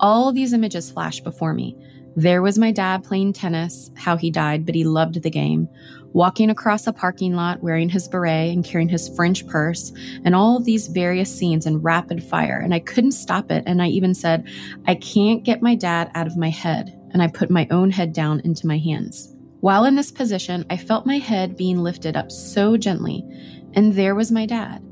all 0.00 0.32
these 0.32 0.52
images 0.52 0.90
flash 0.90 1.20
before 1.20 1.54
me. 1.54 1.76
There 2.18 2.42
was 2.42 2.58
my 2.58 2.72
dad 2.72 3.04
playing 3.04 3.34
tennis, 3.34 3.92
how 3.94 4.16
he 4.16 4.28
died, 4.28 4.66
but 4.66 4.74
he 4.74 4.82
loved 4.82 5.22
the 5.22 5.30
game. 5.30 5.68
Walking 6.14 6.50
across 6.50 6.88
a 6.88 6.92
parking 6.92 7.36
lot 7.36 7.62
wearing 7.62 7.88
his 7.88 8.08
beret 8.08 8.52
and 8.52 8.64
carrying 8.64 8.88
his 8.88 9.08
French 9.14 9.46
purse, 9.46 9.92
and 10.24 10.34
all 10.34 10.56
of 10.56 10.64
these 10.64 10.88
various 10.88 11.32
scenes 11.32 11.64
in 11.64 11.80
rapid 11.80 12.20
fire. 12.24 12.58
And 12.58 12.74
I 12.74 12.80
couldn't 12.80 13.12
stop 13.12 13.52
it. 13.52 13.62
And 13.68 13.80
I 13.80 13.86
even 13.86 14.16
said, 14.16 14.48
I 14.88 14.96
can't 14.96 15.44
get 15.44 15.62
my 15.62 15.76
dad 15.76 16.10
out 16.16 16.26
of 16.26 16.36
my 16.36 16.50
head. 16.50 16.92
And 17.12 17.22
I 17.22 17.28
put 17.28 17.52
my 17.52 17.68
own 17.70 17.92
head 17.92 18.12
down 18.14 18.40
into 18.40 18.66
my 18.66 18.78
hands. 18.78 19.36
While 19.60 19.84
in 19.84 19.94
this 19.94 20.10
position, 20.10 20.66
I 20.70 20.76
felt 20.76 21.06
my 21.06 21.18
head 21.18 21.56
being 21.56 21.78
lifted 21.78 22.16
up 22.16 22.32
so 22.32 22.76
gently. 22.76 23.24
And 23.74 23.94
there 23.94 24.16
was 24.16 24.32
my 24.32 24.44
dad, 24.44 24.82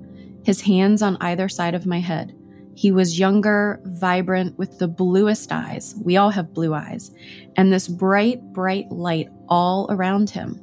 his 0.44 0.60
hands 0.60 1.02
on 1.02 1.16
either 1.20 1.48
side 1.48 1.74
of 1.74 1.86
my 1.86 1.98
head. 1.98 2.36
He 2.76 2.92
was 2.92 3.18
younger, 3.18 3.80
vibrant, 3.84 4.58
with 4.58 4.78
the 4.78 4.86
bluest 4.86 5.50
eyes. 5.50 5.94
We 6.04 6.18
all 6.18 6.28
have 6.28 6.52
blue 6.52 6.74
eyes. 6.74 7.10
And 7.56 7.72
this 7.72 7.88
bright, 7.88 8.42
bright 8.52 8.92
light 8.92 9.30
all 9.48 9.86
around 9.88 10.28
him. 10.28 10.60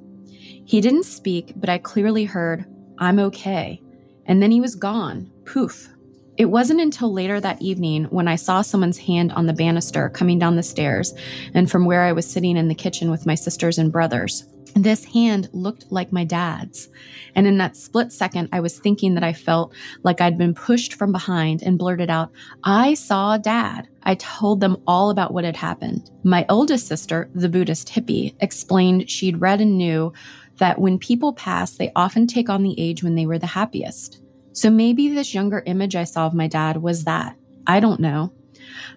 He 0.64 0.80
didn't 0.80 1.06
speak, 1.06 1.54
but 1.56 1.70
I 1.70 1.80
clearly 1.80 2.24
heard, 2.24 2.66
I'm 3.00 3.18
okay. 3.18 3.82
And 4.28 4.44
then 4.44 4.52
he 4.52 4.62
was 4.62 4.76
gone. 4.76 5.32
Poof. 5.46 5.90
It 6.36 6.46
wasn't 6.46 6.82
until 6.82 7.14
later 7.14 7.40
that 7.40 7.62
evening 7.62 8.06
when 8.06 8.28
I 8.28 8.38
saw 8.38 8.64
someone's 8.64 8.98
hand 8.98 9.32
on 9.34 9.46
the 9.46 9.54
banister 9.54 10.10
coming 10.10 10.40
down 10.40 10.56
the 10.56 10.64
stairs 10.64 11.14
and 11.54 11.70
from 11.70 11.86
where 11.86 12.02
I 12.02 12.14
was 12.14 12.30
sitting 12.30 12.58
in 12.58 12.70
the 12.70 12.76
kitchen 12.76 13.12
with 13.12 13.28
my 13.28 13.36
sisters 13.36 13.78
and 13.78 13.92
brothers. 13.92 14.44
This 14.76 15.06
hand 15.06 15.50
looked 15.54 15.92
like 15.92 16.12
my 16.12 16.24
dad's. 16.24 16.90
And 17.36 17.46
in 17.46 17.60
that 17.60 17.78
split 17.78 18.12
second, 18.12 18.50
I 18.52 18.62
was 18.62 18.80
thinking 18.80 19.14
that 19.14 19.24
I 19.24 19.32
felt 19.32 19.74
like 20.02 20.22
I'd 20.22 20.40
been 20.40 20.56
pushed 20.56 20.96
from 20.96 21.12
behind 21.12 21.62
and 21.62 21.78
blurted 21.78 22.10
out, 22.10 22.32
I 22.64 22.96
saw 22.96 23.38
dad. 23.38 23.88
I 24.02 24.16
told 24.16 24.60
them 24.60 24.78
all 24.88 25.12
about 25.12 25.34
what 25.34 25.44
had 25.44 25.56
happened. 25.56 26.10
My 26.24 26.48
oldest 26.50 26.88
sister, 26.88 27.30
the 27.36 27.50
Buddhist 27.50 27.90
hippie, 27.90 28.34
explained 28.40 29.08
she'd 29.08 29.40
read 29.40 29.62
and 29.62 29.78
knew 29.78 30.12
that 30.58 30.82
when 30.82 30.98
people 30.98 31.34
pass, 31.34 31.78
they 31.78 31.92
often 31.96 32.26
take 32.26 32.50
on 32.50 32.64
the 32.64 32.80
age 32.80 33.04
when 33.04 33.14
they 33.14 33.28
were 33.28 33.40
the 33.40 33.46
happiest. 33.46 34.23
So 34.54 34.70
maybe 34.70 35.10
this 35.10 35.34
younger 35.34 35.64
image 35.66 35.96
I 35.96 36.04
saw 36.04 36.28
of 36.28 36.34
my 36.34 36.48
dad 36.48 36.78
was 36.78 37.04
that. 37.04 37.36
I 37.66 37.80
don't 37.80 38.00
know. 38.00 38.32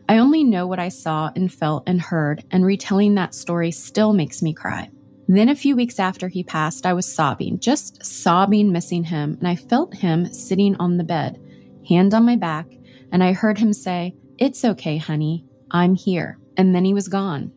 I 0.09 0.19
only 0.19 0.45
know 0.45 0.67
what 0.67 0.79
I 0.79 0.91
saw 0.91 1.31
and 1.35 1.53
felt 1.53 1.85
and 1.87 2.01
heard, 2.01 2.45
and 2.51 2.65
retelling 2.65 3.15
that 3.15 3.35
story 3.35 3.71
still 3.71 4.13
makes 4.13 4.43
me 4.43 4.53
cry. 4.53 4.91
Then, 5.29 5.49
a 5.49 5.57
few 5.57 5.75
weeks 5.75 5.99
after 5.99 6.29
he 6.29 6.45
passed, 6.45 6.87
I 6.87 6.93
was 6.93 7.13
sobbing, 7.13 7.59
just 7.59 8.05
sobbing, 8.05 8.71
missing 8.71 9.03
him, 9.03 9.37
and 9.41 9.49
I 9.49 9.57
felt 9.57 9.95
him 9.95 10.33
sitting 10.33 10.77
on 10.77 10.99
the 10.99 11.05
bed, 11.05 11.41
hand 11.89 12.15
on 12.15 12.25
my 12.25 12.37
back, 12.37 12.67
and 13.11 13.25
I 13.25 13.33
heard 13.33 13.59
him 13.59 13.73
say, 13.73 14.15
It's 14.39 14.65
okay, 14.65 14.99
honey, 14.99 15.45
I'm 15.71 15.97
here. 15.97 16.39
And 16.57 16.75
then 16.75 16.85
he 16.85 16.95
was 16.95 17.09
gone. 17.09 17.53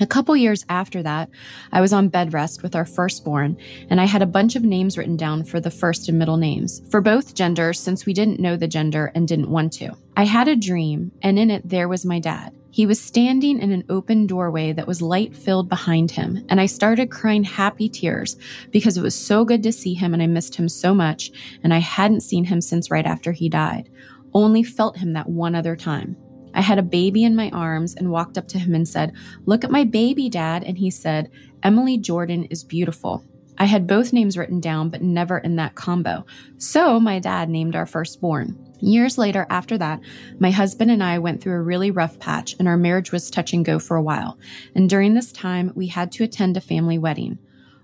A 0.00 0.06
couple 0.06 0.36
years 0.36 0.64
after 0.68 1.04
that, 1.04 1.30
I 1.70 1.80
was 1.80 1.92
on 1.92 2.08
bed 2.08 2.32
rest 2.32 2.64
with 2.64 2.74
our 2.74 2.84
firstborn, 2.84 3.56
and 3.88 4.00
I 4.00 4.06
had 4.06 4.22
a 4.22 4.26
bunch 4.26 4.56
of 4.56 4.64
names 4.64 4.98
written 4.98 5.16
down 5.16 5.44
for 5.44 5.60
the 5.60 5.70
first 5.70 6.08
and 6.08 6.18
middle 6.18 6.36
names, 6.36 6.82
for 6.90 7.00
both 7.00 7.34
genders, 7.34 7.78
since 7.78 8.04
we 8.04 8.12
didn't 8.12 8.40
know 8.40 8.56
the 8.56 8.66
gender 8.66 9.12
and 9.14 9.28
didn't 9.28 9.50
want 9.50 9.72
to. 9.74 9.92
I 10.16 10.24
had 10.24 10.48
a 10.48 10.56
dream, 10.56 11.12
and 11.22 11.38
in 11.38 11.48
it, 11.48 11.68
there 11.68 11.88
was 11.88 12.04
my 12.04 12.18
dad. 12.18 12.52
He 12.72 12.86
was 12.86 13.00
standing 13.00 13.60
in 13.60 13.70
an 13.70 13.84
open 13.88 14.26
doorway 14.26 14.72
that 14.72 14.88
was 14.88 15.00
light 15.00 15.36
filled 15.36 15.68
behind 15.68 16.10
him, 16.10 16.44
and 16.48 16.60
I 16.60 16.66
started 16.66 17.12
crying 17.12 17.44
happy 17.44 17.88
tears 17.88 18.36
because 18.72 18.96
it 18.96 19.02
was 19.02 19.14
so 19.14 19.44
good 19.44 19.62
to 19.62 19.70
see 19.70 19.94
him 19.94 20.12
and 20.12 20.20
I 20.20 20.26
missed 20.26 20.56
him 20.56 20.68
so 20.68 20.92
much, 20.92 21.30
and 21.62 21.72
I 21.72 21.78
hadn't 21.78 22.22
seen 22.22 22.42
him 22.42 22.60
since 22.60 22.90
right 22.90 23.06
after 23.06 23.30
he 23.30 23.48
died, 23.48 23.90
only 24.32 24.64
felt 24.64 24.96
him 24.96 25.12
that 25.12 25.28
one 25.28 25.54
other 25.54 25.76
time. 25.76 26.16
I 26.54 26.60
had 26.60 26.78
a 26.78 26.82
baby 26.82 27.24
in 27.24 27.36
my 27.36 27.50
arms 27.50 27.94
and 27.94 28.10
walked 28.10 28.38
up 28.38 28.48
to 28.48 28.58
him 28.58 28.74
and 28.74 28.88
said, 28.88 29.12
Look 29.44 29.64
at 29.64 29.70
my 29.70 29.84
baby, 29.84 30.30
Dad. 30.30 30.64
And 30.64 30.78
he 30.78 30.90
said, 30.90 31.30
Emily 31.62 31.98
Jordan 31.98 32.44
is 32.44 32.64
beautiful. 32.64 33.24
I 33.56 33.66
had 33.66 33.86
both 33.86 34.12
names 34.12 34.36
written 34.36 34.60
down, 34.60 34.88
but 34.88 35.02
never 35.02 35.38
in 35.38 35.56
that 35.56 35.74
combo. 35.76 36.26
So 36.58 36.98
my 36.98 37.20
dad 37.20 37.48
named 37.48 37.76
our 37.76 37.86
firstborn. 37.86 38.58
Years 38.80 39.16
later, 39.16 39.46
after 39.48 39.78
that, 39.78 40.00
my 40.38 40.50
husband 40.50 40.90
and 40.90 41.02
I 41.02 41.18
went 41.20 41.40
through 41.40 41.54
a 41.54 41.62
really 41.62 41.90
rough 41.90 42.18
patch, 42.18 42.56
and 42.58 42.66
our 42.66 42.76
marriage 42.76 43.12
was 43.12 43.30
touch 43.30 43.52
and 43.52 43.64
go 43.64 43.78
for 43.78 43.96
a 43.96 44.02
while. 44.02 44.38
And 44.74 44.90
during 44.90 45.14
this 45.14 45.30
time, 45.30 45.72
we 45.76 45.86
had 45.86 46.10
to 46.12 46.24
attend 46.24 46.56
a 46.56 46.60
family 46.60 46.98
wedding. 46.98 47.38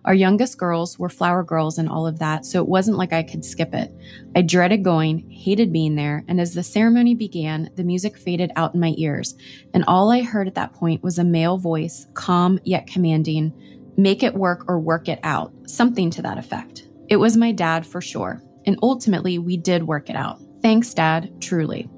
Our 0.05 0.15
youngest 0.15 0.59
girls 0.59 0.99
were 0.99 1.09
flower 1.09 1.43
girls 1.43 1.79
and 1.79 1.89
all 1.89 2.07
of 2.07 2.19
that, 2.21 2.47
so 2.47 2.61
it 2.61 2.69
wasn't 2.69 2.97
like 2.97 3.13
I 3.13 3.23
could 3.23 3.45
skip 3.45 3.75
it. 3.75 3.95
I 4.35 4.43
dreaded 4.43 4.83
going, 4.83 5.31
hated 5.31 5.73
being 5.73 5.95
there, 5.95 6.25
and 6.27 6.41
as 6.41 6.55
the 6.55 6.63
ceremony 6.63 7.15
began, 7.15 7.71
the 7.77 7.85
music 7.85 8.17
faded 8.17 8.51
out 8.57 8.75
in 8.75 8.81
my 8.81 8.95
ears, 8.97 9.37
and 9.75 9.85
all 9.87 10.11
I 10.11 10.23
heard 10.23 10.49
at 10.49 10.55
that 10.55 10.73
point 10.73 11.03
was 11.03 11.19
a 11.19 11.25
male 11.25 11.59
voice, 11.59 12.07
calm 12.15 12.59
yet 12.65 12.87
commanding, 12.87 13.53
make 13.97 14.23
it 14.23 14.35
work 14.35 14.65
or 14.69 14.81
work 14.81 15.09
it 15.09 15.21
out, 15.23 15.53
something 15.67 16.11
to 16.11 16.23
that 16.23 16.39
effect. 16.39 16.89
It 17.09 17.17
was 17.17 17.37
my 17.37 17.53
dad 17.53 17.87
for 17.87 18.01
sure, 18.01 18.43
and 18.65 18.79
ultimately 18.83 19.39
we 19.39 19.57
did 19.57 19.83
work 19.83 20.09
it 20.09 20.17
out. 20.17 20.41
Thanks, 20.63 20.95
Dad, 20.95 21.41
truly. 21.41 21.89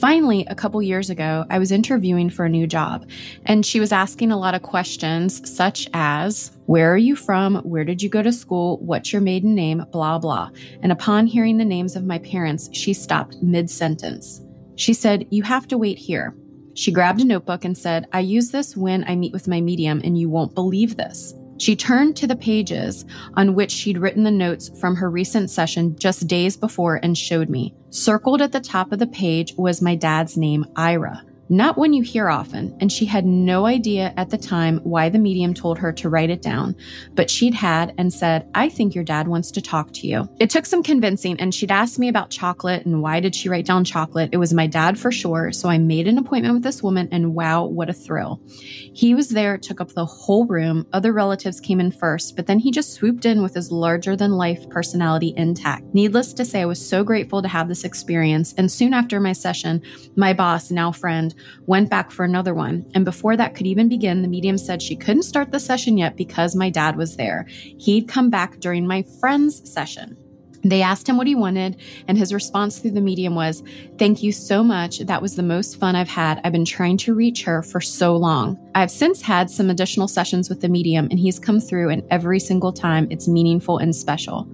Finally, 0.00 0.46
a 0.48 0.54
couple 0.54 0.80
years 0.80 1.10
ago, 1.10 1.44
I 1.50 1.58
was 1.58 1.72
interviewing 1.72 2.30
for 2.30 2.44
a 2.44 2.48
new 2.48 2.68
job, 2.68 3.08
and 3.46 3.66
she 3.66 3.80
was 3.80 3.90
asking 3.90 4.30
a 4.30 4.38
lot 4.38 4.54
of 4.54 4.62
questions, 4.62 5.40
such 5.50 5.88
as 5.92 6.52
Where 6.66 6.92
are 6.92 6.98
you 6.98 7.16
from? 7.16 7.56
Where 7.56 7.84
did 7.84 8.00
you 8.00 8.08
go 8.08 8.22
to 8.22 8.32
school? 8.32 8.78
What's 8.78 9.12
your 9.12 9.22
maiden 9.22 9.56
name? 9.56 9.84
Blah, 9.90 10.20
blah. 10.20 10.50
And 10.82 10.92
upon 10.92 11.26
hearing 11.26 11.56
the 11.56 11.64
names 11.64 11.96
of 11.96 12.04
my 12.04 12.18
parents, 12.20 12.68
she 12.72 12.92
stopped 12.92 13.42
mid 13.42 13.68
sentence. 13.68 14.40
She 14.76 14.94
said, 14.94 15.26
You 15.30 15.42
have 15.42 15.66
to 15.68 15.78
wait 15.78 15.98
here. 15.98 16.36
She 16.74 16.92
grabbed 16.92 17.20
a 17.20 17.24
notebook 17.24 17.64
and 17.64 17.76
said, 17.76 18.06
I 18.12 18.20
use 18.20 18.52
this 18.52 18.76
when 18.76 19.02
I 19.08 19.16
meet 19.16 19.32
with 19.32 19.48
my 19.48 19.60
medium, 19.60 20.00
and 20.04 20.16
you 20.16 20.28
won't 20.28 20.54
believe 20.54 20.96
this. 20.96 21.34
She 21.58 21.76
turned 21.76 22.16
to 22.16 22.26
the 22.26 22.36
pages 22.36 23.04
on 23.34 23.54
which 23.54 23.70
she'd 23.70 23.98
written 23.98 24.24
the 24.24 24.30
notes 24.30 24.70
from 24.80 24.96
her 24.96 25.10
recent 25.10 25.50
session 25.50 25.96
just 25.98 26.26
days 26.26 26.56
before 26.56 27.00
and 27.02 27.18
showed 27.18 27.50
me. 27.50 27.74
Circled 27.90 28.40
at 28.40 28.52
the 28.52 28.60
top 28.60 28.92
of 28.92 28.98
the 28.98 29.06
page 29.06 29.54
was 29.56 29.82
my 29.82 29.94
dad's 29.94 30.36
name, 30.36 30.64
Ira 30.76 31.22
not 31.48 31.78
one 31.78 31.92
you 31.92 32.02
hear 32.02 32.28
often, 32.28 32.76
and 32.80 32.92
she 32.92 33.04
had 33.04 33.24
no 33.24 33.66
idea 33.66 34.12
at 34.16 34.30
the 34.30 34.38
time 34.38 34.78
why 34.84 35.08
the 35.08 35.18
medium 35.18 35.54
told 35.54 35.78
her 35.78 35.92
to 35.92 36.08
write 36.08 36.30
it 36.30 36.42
down, 36.42 36.76
but 37.14 37.30
she'd 37.30 37.54
had 37.54 37.94
and 37.98 38.12
said, 38.12 38.48
I 38.54 38.68
think 38.68 38.94
your 38.94 39.04
dad 39.04 39.28
wants 39.28 39.50
to 39.52 39.62
talk 39.62 39.92
to 39.94 40.06
you. 40.06 40.28
It 40.38 40.50
took 40.50 40.66
some 40.66 40.82
convincing, 40.82 41.40
and 41.40 41.54
she'd 41.54 41.70
asked 41.70 41.98
me 41.98 42.08
about 42.08 42.30
chocolate 42.30 42.84
and 42.84 43.02
why 43.02 43.20
did 43.20 43.34
she 43.34 43.48
write 43.48 43.66
down 43.66 43.84
chocolate. 43.84 44.30
It 44.32 44.38
was 44.38 44.52
my 44.52 44.66
dad 44.66 44.98
for 44.98 45.10
sure, 45.10 45.52
so 45.52 45.68
I 45.68 45.78
made 45.78 46.06
an 46.06 46.18
appointment 46.18 46.54
with 46.54 46.62
this 46.62 46.82
woman, 46.82 47.08
and 47.12 47.34
wow, 47.34 47.64
what 47.64 47.90
a 47.90 47.94
thrill. 47.94 48.40
He 48.46 49.14
was 49.14 49.30
there, 49.30 49.56
took 49.56 49.80
up 49.80 49.92
the 49.92 50.04
whole 50.04 50.46
room. 50.46 50.86
Other 50.92 51.12
relatives 51.12 51.60
came 51.60 51.80
in 51.80 51.90
first, 51.90 52.36
but 52.36 52.46
then 52.46 52.58
he 52.58 52.70
just 52.70 52.94
swooped 52.94 53.24
in 53.24 53.42
with 53.42 53.54
his 53.54 53.72
larger 53.72 54.16
than 54.16 54.32
life 54.32 54.68
personality 54.68 55.34
intact. 55.36 55.84
Needless 55.94 56.32
to 56.34 56.44
say, 56.44 56.62
I 56.62 56.66
was 56.66 56.84
so 56.84 57.04
grateful 57.04 57.42
to 57.42 57.48
have 57.48 57.68
this 57.68 57.84
experience, 57.84 58.54
and 58.58 58.70
soon 58.70 58.92
after 58.92 59.20
my 59.20 59.32
session, 59.32 59.82
my 60.16 60.32
boss, 60.32 60.70
now 60.70 60.92
friend, 60.92 61.34
went 61.66 61.90
back 61.90 62.10
for 62.10 62.24
another 62.24 62.54
one. 62.54 62.84
And 62.94 63.04
before 63.04 63.36
that 63.36 63.54
could 63.54 63.66
even 63.66 63.88
begin, 63.88 64.22
the 64.22 64.28
medium 64.28 64.58
said 64.58 64.82
she 64.82 64.96
couldn't 64.96 65.22
start 65.22 65.50
the 65.50 65.60
session 65.60 65.98
yet 65.98 66.16
because 66.16 66.54
my 66.54 66.70
dad 66.70 66.96
was 66.96 67.16
there. 67.16 67.46
He'd 67.48 68.08
come 68.08 68.30
back 68.30 68.60
during 68.60 68.86
my 68.86 69.04
friend's 69.20 69.70
session. 69.70 70.16
They 70.64 70.82
asked 70.82 71.08
him 71.08 71.16
what 71.16 71.26
he 71.26 71.34
wanted, 71.34 71.80
and 72.08 72.18
his 72.18 72.34
response 72.34 72.78
through 72.78 72.90
the 72.90 73.00
medium 73.00 73.34
was, 73.34 73.62
Thank 73.96 74.22
you 74.22 74.32
so 74.32 74.64
much. 74.64 74.98
That 74.98 75.22
was 75.22 75.36
the 75.36 75.42
most 75.42 75.78
fun 75.78 75.94
I've 75.94 76.08
had. 76.08 76.40
I've 76.42 76.52
been 76.52 76.64
trying 76.64 76.96
to 76.98 77.14
reach 77.14 77.44
her 77.44 77.62
for 77.62 77.80
so 77.80 78.16
long. 78.16 78.58
I've 78.74 78.90
since 78.90 79.22
had 79.22 79.50
some 79.50 79.70
additional 79.70 80.08
sessions 80.08 80.48
with 80.48 80.60
the 80.60 80.68
medium, 80.68 81.06
and 81.10 81.18
he's 81.18 81.38
come 81.38 81.60
through, 81.60 81.90
and 81.90 82.02
every 82.10 82.40
single 82.40 82.72
time 82.72 83.06
it's 83.10 83.28
meaningful 83.28 83.78
and 83.78 83.94
special. 83.94 84.48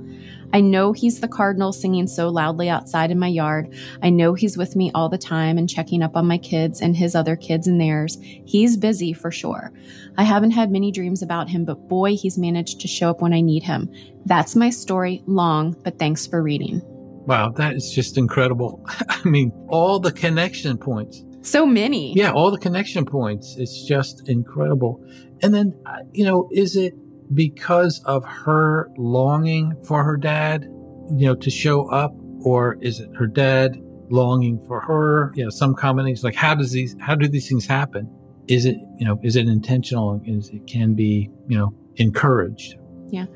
I 0.55 0.61
know 0.61 0.93
he's 0.93 1.19
the 1.19 1.27
cardinal 1.27 1.73
singing 1.73 2.07
so 2.07 2.29
loudly 2.29 2.69
outside 2.69 3.11
in 3.11 3.19
my 3.19 3.27
yard. 3.27 3.75
I 4.03 4.11
know 4.11 4.35
he's 4.35 4.57
with 4.57 4.77
me 4.77 4.93
all 4.95 5.09
the 5.09 5.19
time 5.19 5.59
and 5.59 5.69
checking 5.69 6.01
up 6.01 6.15
on 6.15 6.29
my 6.29 6.39
kids 6.39 6.81
and 6.81 6.97
his 6.97 7.17
other 7.17 7.35
kids 7.35 7.67
and 7.67 7.81
theirs. 7.81 8.19
He's 8.23 8.77
busy 8.77 9.13
for 9.13 9.33
sure. 9.33 9.73
I 10.17 10.23
haven't 10.23 10.53
had 10.53 10.71
many 10.71 10.93
dreams 10.93 11.23
about 11.23 11.49
him, 11.49 11.65
but 11.65 11.89
boy, 11.89 12.15
he's 12.15 12.39
managed 12.39 12.81
to 12.83 12.87
show 12.87 13.11
up 13.11 13.21
when 13.21 13.33
I 13.33 13.41
need 13.41 13.65
him. 13.65 13.93
That's 14.27 14.55
my 14.55 14.71
story, 14.71 15.25
long, 15.27 15.75
but 15.83 15.99
thanks 15.99 16.25
for 16.25 16.41
reading. 16.41 16.83
Wow, 17.27 17.51
that 17.57 17.75
is 17.75 17.91
just 17.91 18.17
incredible. 18.17 18.87
I 19.09 19.29
mean, 19.29 19.51
all 19.67 19.99
the 19.99 20.13
connection 20.13 20.79
points. 20.79 21.25
So 21.43 21.67
many. 21.67 22.15
Yeah, 22.15 22.31
all 22.31 22.53
the 22.53 22.59
connection 22.59 23.07
points. 23.07 23.57
It's 23.59 23.85
just 23.85 24.29
incredible. 24.29 25.05
And 25.43 25.53
then, 25.53 25.77
uh, 25.85 26.05
you 26.13 26.25
know, 26.25 26.49
is 26.53 26.77
it 26.77 26.95
because 27.35 28.03
of 28.05 28.24
her 28.24 28.91
longing 28.97 29.74
for 29.85 30.05
her 30.05 30.16
dad, 30.16 30.62
you 30.62 31.26
know, 31.26 31.35
to 31.35 31.51
show 31.51 31.89
up, 31.91 32.14
or 32.43 32.78
is 32.80 33.01
it 33.01 33.11
her 33.16 33.26
dad 33.26 33.76
longing 34.11 34.61
for 34.66 34.80
her? 34.80 35.32
You 35.35 35.45
know, 35.45 35.51
some 35.51 35.74
combination. 35.74 36.22
Like, 36.22 36.35
how 36.35 36.55
does 36.55 36.72
these? 36.72 36.97
How 37.01 37.14
do 37.14 37.28
these 37.28 37.49
things 37.49 37.66
happen? 37.66 38.11
Is 38.47 38.66
it, 38.66 38.76
you 38.99 39.07
know, 39.07 39.18
is 39.22 39.37
it 39.37 39.49
intentional? 39.49 40.20
Is 40.24 40.51
it 40.51 40.66
can 40.66 40.95
be, 40.95 41.30
you 41.49 41.59
know, 41.59 41.74
encouraged? 41.97 42.76
Yeah, 43.09 43.26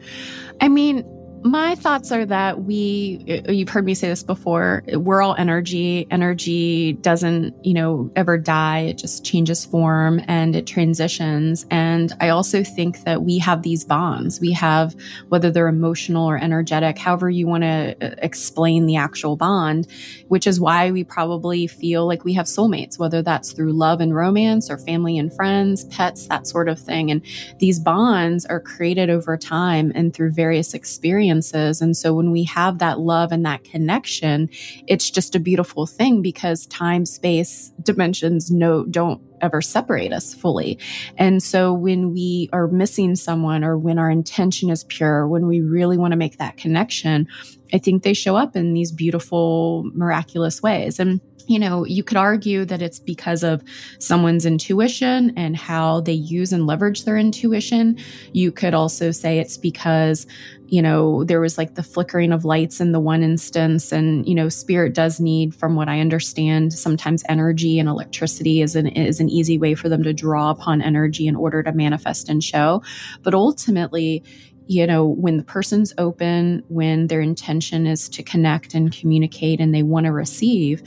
I 0.61 0.69
mean, 0.69 1.05
my 1.43 1.75
thoughts 1.77 2.11
are 2.11 2.27
that 2.27 2.65
we, 2.65 3.43
you've 3.49 3.69
heard 3.69 3.85
me 3.85 3.95
say 3.95 4.09
this 4.09 4.23
before, 4.23 4.83
we're 4.95 5.23
all 5.23 5.35
energy. 5.37 6.07
Energy 6.11 6.95
doesn't, 6.95 7.55
you 7.65 7.75
know, 7.75 8.11
ever 8.17 8.37
die. 8.37 8.81
It 8.81 8.99
just 8.99 9.25
changes 9.25 9.65
form 9.65 10.21
and 10.27 10.57
it 10.57 10.67
transitions. 10.67 11.65
And 11.71 12.13
I 12.21 12.31
also 12.31 12.65
think 12.65 13.05
that 13.05 13.23
we 13.23 13.39
have 13.39 13.63
these 13.63 13.85
bonds. 13.85 14.41
We 14.41 14.53
have, 14.53 14.97
whether 15.29 15.51
they're 15.51 15.69
emotional 15.69 16.27
or 16.27 16.37
energetic, 16.37 16.99
however 16.99 17.31
you 17.31 17.47
want 17.47 17.63
to 17.63 17.97
uh, 18.01 18.15
explain 18.19 18.87
the 18.87 18.97
actual 18.97 19.37
bond, 19.37 19.87
which 20.29 20.47
is 20.47 20.59
why 20.59 20.91
we 20.91 21.05
probably 21.05 21.67
feel 21.67 22.07
like 22.07 22.25
we 22.25 22.35
have 22.35 22.47
soulmates, 22.47 22.99
whether 22.99 23.23
that's 23.23 23.53
through 23.53 23.73
love 23.73 24.01
and 24.01 24.15
romance 24.15 24.71
or 24.71 24.79
family 24.79 25.19
and 25.19 25.33
friends, 25.33 25.85
pets, 25.85 26.27
that 26.29 26.47
sort 26.47 26.69
of 26.69 26.81
thing. 26.81 27.11
And 27.11 27.23
these 27.59 27.79
bonds 27.79 28.45
are 28.47 28.61
created 28.61 29.09
over 29.09 29.37
time 29.37 29.93
and 29.95 30.13
through 30.13 30.33
various 30.33 30.75
experiences 30.75 31.28
experiences. 31.29 31.81
And 31.81 31.97
so 31.97 32.15
when 32.15 32.31
we 32.31 32.45
have 32.45 32.79
that 32.79 32.99
love 32.99 33.33
and 33.33 33.45
that 33.45 33.65
connection, 33.65 34.49
it's 34.87 35.11
just 35.11 35.35
a 35.35 35.41
beautiful 35.41 35.87
thing 35.87 36.23
because 36.23 36.67
time, 36.67 37.05
space, 37.05 37.73
dimensions 37.83 38.51
no 38.51 38.85
don't 38.85 39.21
ever 39.41 39.63
separate 39.63 40.13
us 40.13 40.35
fully. 40.35 40.79
And 41.17 41.41
so 41.43 41.73
when 41.73 42.13
we 42.13 42.49
are 42.53 42.67
missing 42.67 43.15
someone 43.15 43.63
or 43.63 43.79
when 43.79 43.99
our 43.99 44.11
intention 44.11 44.69
is 44.71 44.85
pure, 44.85 45.29
when 45.29 45.47
we 45.47 45.61
really 45.61 45.97
want 45.97 46.13
to 46.13 46.17
make 46.17 46.39
that 46.39 46.57
connection, 46.57 47.29
I 47.73 47.79
think 47.79 48.03
they 48.03 48.15
show 48.15 48.37
up 48.37 48.57
in 48.57 48.75
these 48.75 48.93
beautiful, 48.93 49.91
miraculous 49.95 50.63
ways. 50.63 50.99
And 50.99 51.21
you 51.49 51.59
know, 51.59 51.85
you 51.85 52.05
could 52.05 52.19
argue 52.19 52.65
that 52.67 52.83
it's 52.83 52.99
because 52.99 53.43
of 53.43 53.65
someone's 53.99 54.45
intuition 54.45 55.33
and 55.37 55.57
how 55.57 56.03
they 56.03 56.13
use 56.13 56.53
and 56.53 56.67
leverage 56.67 57.05
their 57.05 57.17
intuition. 57.17 57.99
You 58.33 58.53
could 58.53 58.75
also 58.75 59.11
say 59.11 59.39
it's 59.39 59.57
because, 59.57 60.27
you 60.67 60.83
know, 60.83 61.25
there 61.25 61.41
was 61.41 61.57
like 61.57 61.75
the 61.75 61.83
flickering 61.83 62.33
of 62.33 62.45
lights 62.45 62.83
in 62.83 62.93
the 62.93 63.01
one 63.01 63.23
instance. 63.23 63.93
And, 63.93 64.29
you 64.29 64.35
know, 64.35 64.51
spirit 64.51 64.95
does 64.95 65.21
need, 65.21 65.55
from 65.55 65.75
what 65.75 65.89
I 65.89 66.01
understand, 66.01 66.75
sometimes 66.75 67.25
energy 67.31 67.79
and 67.79 67.89
electricity 67.89 68.61
is 68.61 68.77
an, 68.77 68.87
is 68.89 69.19
an 69.19 69.31
easy 69.31 69.57
way 69.57 69.75
for 69.75 69.89
them 69.89 70.03
to 70.03 70.13
draw 70.13 70.51
upon 70.51 70.83
energy 70.83 71.27
in 71.27 71.35
order 71.35 71.63
to 71.63 71.73
manifest 71.73 72.29
and 72.29 72.45
show. 72.45 72.83
But 73.23 73.33
ultimately, 73.33 74.23
you 74.69 74.87
know, 74.87 75.07
when 75.07 75.39
the 75.39 75.43
person's 75.43 75.95
open, 75.97 76.63
when 76.69 77.07
their 77.07 77.23
intention 77.23 77.87
is 77.87 78.09
to 78.11 78.23
connect 78.23 78.75
and 78.75 78.93
communicate 78.93 79.61
and 79.61 79.75
they 79.75 79.83
want 79.83 80.05
to 80.05 80.13
receive, 80.13 80.83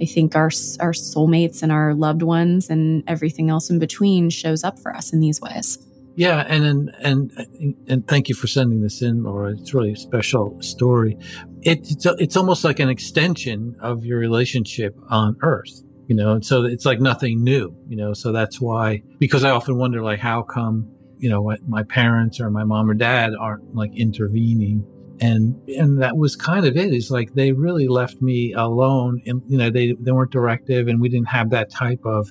I 0.00 0.06
think 0.06 0.34
our, 0.34 0.50
our 0.80 0.92
soulmates 0.92 1.62
and 1.62 1.70
our 1.70 1.94
loved 1.94 2.22
ones 2.22 2.70
and 2.70 3.04
everything 3.06 3.50
else 3.50 3.68
in 3.68 3.78
between 3.78 4.30
shows 4.30 4.64
up 4.64 4.78
for 4.78 4.94
us 4.96 5.12
in 5.12 5.20
these 5.20 5.40
ways. 5.40 5.78
Yeah, 6.16 6.46
and 6.48 6.64
and 6.64 6.90
and, 7.02 7.76
and 7.86 8.08
thank 8.08 8.30
you 8.30 8.34
for 8.34 8.46
sending 8.46 8.80
this 8.80 9.02
in, 9.02 9.22
Laura. 9.22 9.52
It's 9.52 9.74
really 9.74 9.92
a 9.92 9.96
special 9.96 10.56
story. 10.62 11.18
It, 11.60 11.80
it's 11.90 12.06
it's 12.06 12.38
almost 12.38 12.64
like 12.64 12.80
an 12.80 12.88
extension 12.88 13.76
of 13.80 14.06
your 14.06 14.18
relationship 14.18 14.96
on 15.10 15.36
Earth, 15.42 15.82
you 16.06 16.16
know. 16.16 16.32
And 16.32 16.42
so 16.42 16.64
it's 16.64 16.86
like 16.86 17.00
nothing 17.00 17.44
new, 17.44 17.76
you 17.86 17.96
know. 17.98 18.14
So 18.14 18.32
that's 18.32 18.58
why, 18.62 19.02
because 19.18 19.44
I 19.44 19.50
often 19.50 19.76
wonder, 19.76 20.02
like, 20.02 20.18
how 20.18 20.42
come 20.42 20.90
you 21.18 21.30
know, 21.30 21.54
my 21.66 21.82
parents 21.82 22.40
or 22.40 22.50
my 22.50 22.64
mom 22.64 22.90
or 22.90 22.94
dad 22.94 23.32
aren't 23.38 23.74
like 23.74 23.94
intervening. 23.96 24.84
And, 25.20 25.56
and 25.68 26.02
that 26.02 26.16
was 26.16 26.36
kind 26.36 26.66
of 26.66 26.76
it. 26.76 26.92
Is 26.92 27.10
like 27.10 27.32
they 27.34 27.52
really 27.52 27.88
left 27.88 28.20
me 28.20 28.52
alone 28.52 29.22
and, 29.26 29.42
you 29.48 29.56
know, 29.56 29.70
they, 29.70 29.92
they 29.98 30.12
weren't 30.12 30.30
directive 30.30 30.88
and 30.88 31.00
we 31.00 31.08
didn't 31.08 31.28
have 31.28 31.50
that 31.50 31.70
type 31.70 32.00
of, 32.04 32.30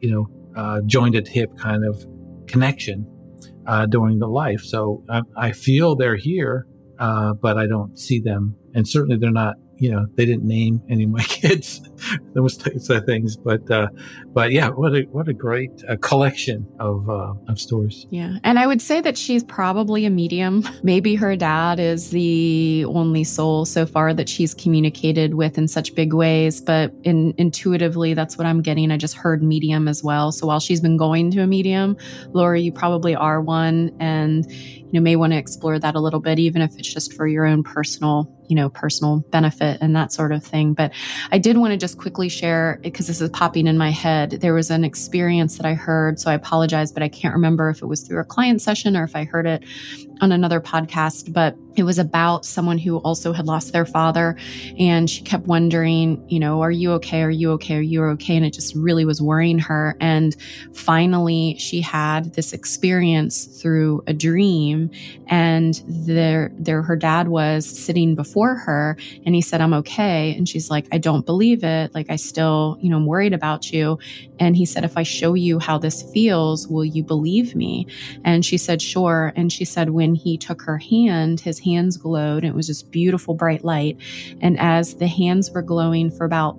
you 0.00 0.10
know, 0.10 0.28
uh, 0.56 0.80
joined 0.86 1.14
at 1.16 1.28
hip 1.28 1.56
kind 1.56 1.84
of 1.84 2.04
connection, 2.46 3.06
uh, 3.66 3.86
during 3.86 4.18
the 4.18 4.26
life. 4.26 4.62
So 4.62 5.02
I, 5.08 5.22
I 5.36 5.52
feel 5.52 5.96
they're 5.96 6.16
here, 6.16 6.66
uh, 6.98 7.34
but 7.34 7.56
I 7.56 7.66
don't 7.66 7.98
see 7.98 8.20
them. 8.20 8.56
And 8.74 8.86
certainly 8.86 9.16
they're 9.16 9.30
not 9.30 9.56
you 9.84 9.92
know 9.92 10.06
they 10.14 10.24
didn't 10.24 10.48
name 10.48 10.80
any 10.88 11.04
of 11.04 11.10
my 11.10 11.22
kids 11.40 11.82
those 12.34 12.56
types 12.56 12.88
of 12.88 13.04
things. 13.04 13.36
But 13.36 13.70
uh 13.70 13.88
but 14.32 14.50
yeah 14.50 14.70
what 14.70 14.94
a 14.94 15.02
what 15.12 15.28
a 15.28 15.34
great 15.34 15.72
uh, 15.86 15.96
collection 16.00 16.66
of 16.80 17.08
uh 17.10 17.34
of 17.48 17.60
stories. 17.60 18.06
Yeah. 18.10 18.38
And 18.44 18.58
i 18.58 18.66
would 18.66 18.80
say 18.80 19.02
that 19.02 19.18
she's 19.18 19.44
probably 19.44 20.06
a 20.06 20.10
medium. 20.10 20.66
Maybe 20.82 21.14
her 21.16 21.36
dad 21.36 21.78
is 21.78 22.10
the 22.10 22.86
only 22.88 23.24
soul 23.24 23.66
so 23.66 23.84
far 23.84 24.14
that 24.14 24.26
she's 24.26 24.54
communicated 24.54 25.34
with 25.34 25.58
in 25.58 25.68
such 25.68 25.94
big 25.94 26.14
ways. 26.14 26.62
But 26.62 26.92
in 27.02 27.34
intuitively 27.36 28.14
that's 28.14 28.38
what 28.38 28.46
i'm 28.46 28.62
getting. 28.62 28.90
I 28.90 28.96
just 28.96 29.16
heard 29.16 29.42
medium 29.42 29.86
as 29.86 30.02
well. 30.02 30.32
So 30.32 30.46
while 30.46 30.60
she's 30.60 30.80
been 30.80 30.96
going 30.96 31.30
to 31.32 31.42
a 31.42 31.46
medium 31.46 31.96
laura 32.32 32.58
you 32.58 32.72
probably 32.72 33.14
are 33.14 33.42
one. 33.42 33.94
And 34.00 34.50
you 34.94 35.00
may 35.00 35.16
want 35.16 35.32
to 35.32 35.38
explore 35.38 35.78
that 35.78 35.94
a 35.94 36.00
little 36.00 36.20
bit 36.20 36.38
even 36.38 36.62
if 36.62 36.76
it's 36.78 36.92
just 36.92 37.12
for 37.14 37.26
your 37.26 37.44
own 37.44 37.62
personal 37.62 38.30
you 38.48 38.56
know, 38.56 38.68
personal 38.68 39.18
benefit 39.30 39.78
and 39.80 39.94
that 39.96 40.12
sort 40.12 40.32
of 40.32 40.44
thing. 40.44 40.74
But 40.74 40.92
I 41.32 41.38
did 41.38 41.56
want 41.56 41.72
to 41.72 41.76
just 41.76 41.98
quickly 41.98 42.28
share 42.28 42.78
because 42.82 43.06
this 43.06 43.20
is 43.20 43.30
popping 43.30 43.66
in 43.66 43.78
my 43.78 43.90
head. 43.90 44.32
There 44.32 44.54
was 44.54 44.70
an 44.70 44.84
experience 44.84 45.56
that 45.56 45.66
I 45.66 45.74
heard, 45.74 46.20
so 46.20 46.30
I 46.30 46.34
apologize, 46.34 46.92
but 46.92 47.02
I 47.02 47.08
can't 47.08 47.34
remember 47.34 47.68
if 47.70 47.82
it 47.82 47.86
was 47.86 48.02
through 48.02 48.20
a 48.20 48.24
client 48.24 48.62
session 48.62 48.96
or 48.96 49.04
if 49.04 49.16
I 49.16 49.24
heard 49.24 49.46
it 49.46 49.64
on 50.20 50.32
another 50.32 50.60
podcast, 50.60 51.32
but 51.32 51.56
it 51.76 51.82
was 51.82 51.98
about 51.98 52.44
someone 52.44 52.78
who 52.78 52.98
also 52.98 53.32
had 53.32 53.46
lost 53.46 53.72
their 53.72 53.84
father. 53.84 54.36
And 54.78 55.10
she 55.10 55.22
kept 55.22 55.46
wondering, 55.46 56.24
you 56.28 56.38
know, 56.38 56.62
are 56.62 56.70
you 56.70 56.92
okay? 56.92 57.22
Are 57.22 57.30
you 57.30 57.50
okay? 57.52 57.76
Are 57.76 57.80
you 57.80 58.04
okay? 58.04 58.36
And 58.36 58.46
it 58.46 58.52
just 58.52 58.74
really 58.76 59.04
was 59.04 59.20
worrying 59.20 59.58
her. 59.58 59.96
And 60.00 60.36
finally, 60.72 61.56
she 61.58 61.80
had 61.80 62.34
this 62.34 62.52
experience 62.52 63.44
through 63.60 64.04
a 64.06 64.14
dream. 64.14 64.90
And 65.26 65.82
there, 65.88 66.52
there, 66.54 66.82
her 66.82 66.96
dad 66.96 67.28
was 67.28 67.66
sitting 67.66 68.14
before 68.14 68.54
her 68.54 68.96
and 69.26 69.34
he 69.34 69.40
said, 69.40 69.60
I'm 69.60 69.74
okay. 69.74 70.34
And 70.36 70.48
she's 70.48 70.70
like, 70.70 70.86
I 70.92 70.98
don't 70.98 71.26
believe 71.26 71.64
it. 71.64 71.94
Like, 71.94 72.08
I 72.08 72.16
still, 72.16 72.78
you 72.80 72.90
know, 72.90 72.96
I'm 72.96 73.06
worried 73.06 73.32
about 73.32 73.72
you. 73.72 73.98
And 74.38 74.56
he 74.56 74.66
said, 74.66 74.84
if 74.84 74.96
I 74.96 75.02
show 75.02 75.34
you 75.34 75.58
how 75.58 75.78
this 75.78 76.02
feels, 76.12 76.68
will 76.68 76.84
you 76.84 77.02
believe 77.02 77.56
me? 77.56 77.86
And 78.24 78.44
she 78.44 78.58
said, 78.58 78.80
sure. 78.80 79.32
And 79.34 79.52
she 79.52 79.64
said, 79.64 79.90
when 79.90 80.03
he 80.12 80.36
took 80.36 80.60
her 80.62 80.76
hand, 80.76 81.40
his 81.40 81.60
hands 81.60 81.96
glowed. 81.96 82.44
It 82.44 82.54
was 82.54 82.66
just 82.66 82.90
beautiful, 82.90 83.34
bright 83.34 83.64
light. 83.64 83.96
And 84.40 84.58
as 84.58 84.96
the 84.96 85.06
hands 85.06 85.50
were 85.52 85.62
glowing 85.62 86.10
for 86.10 86.24
about 86.24 86.58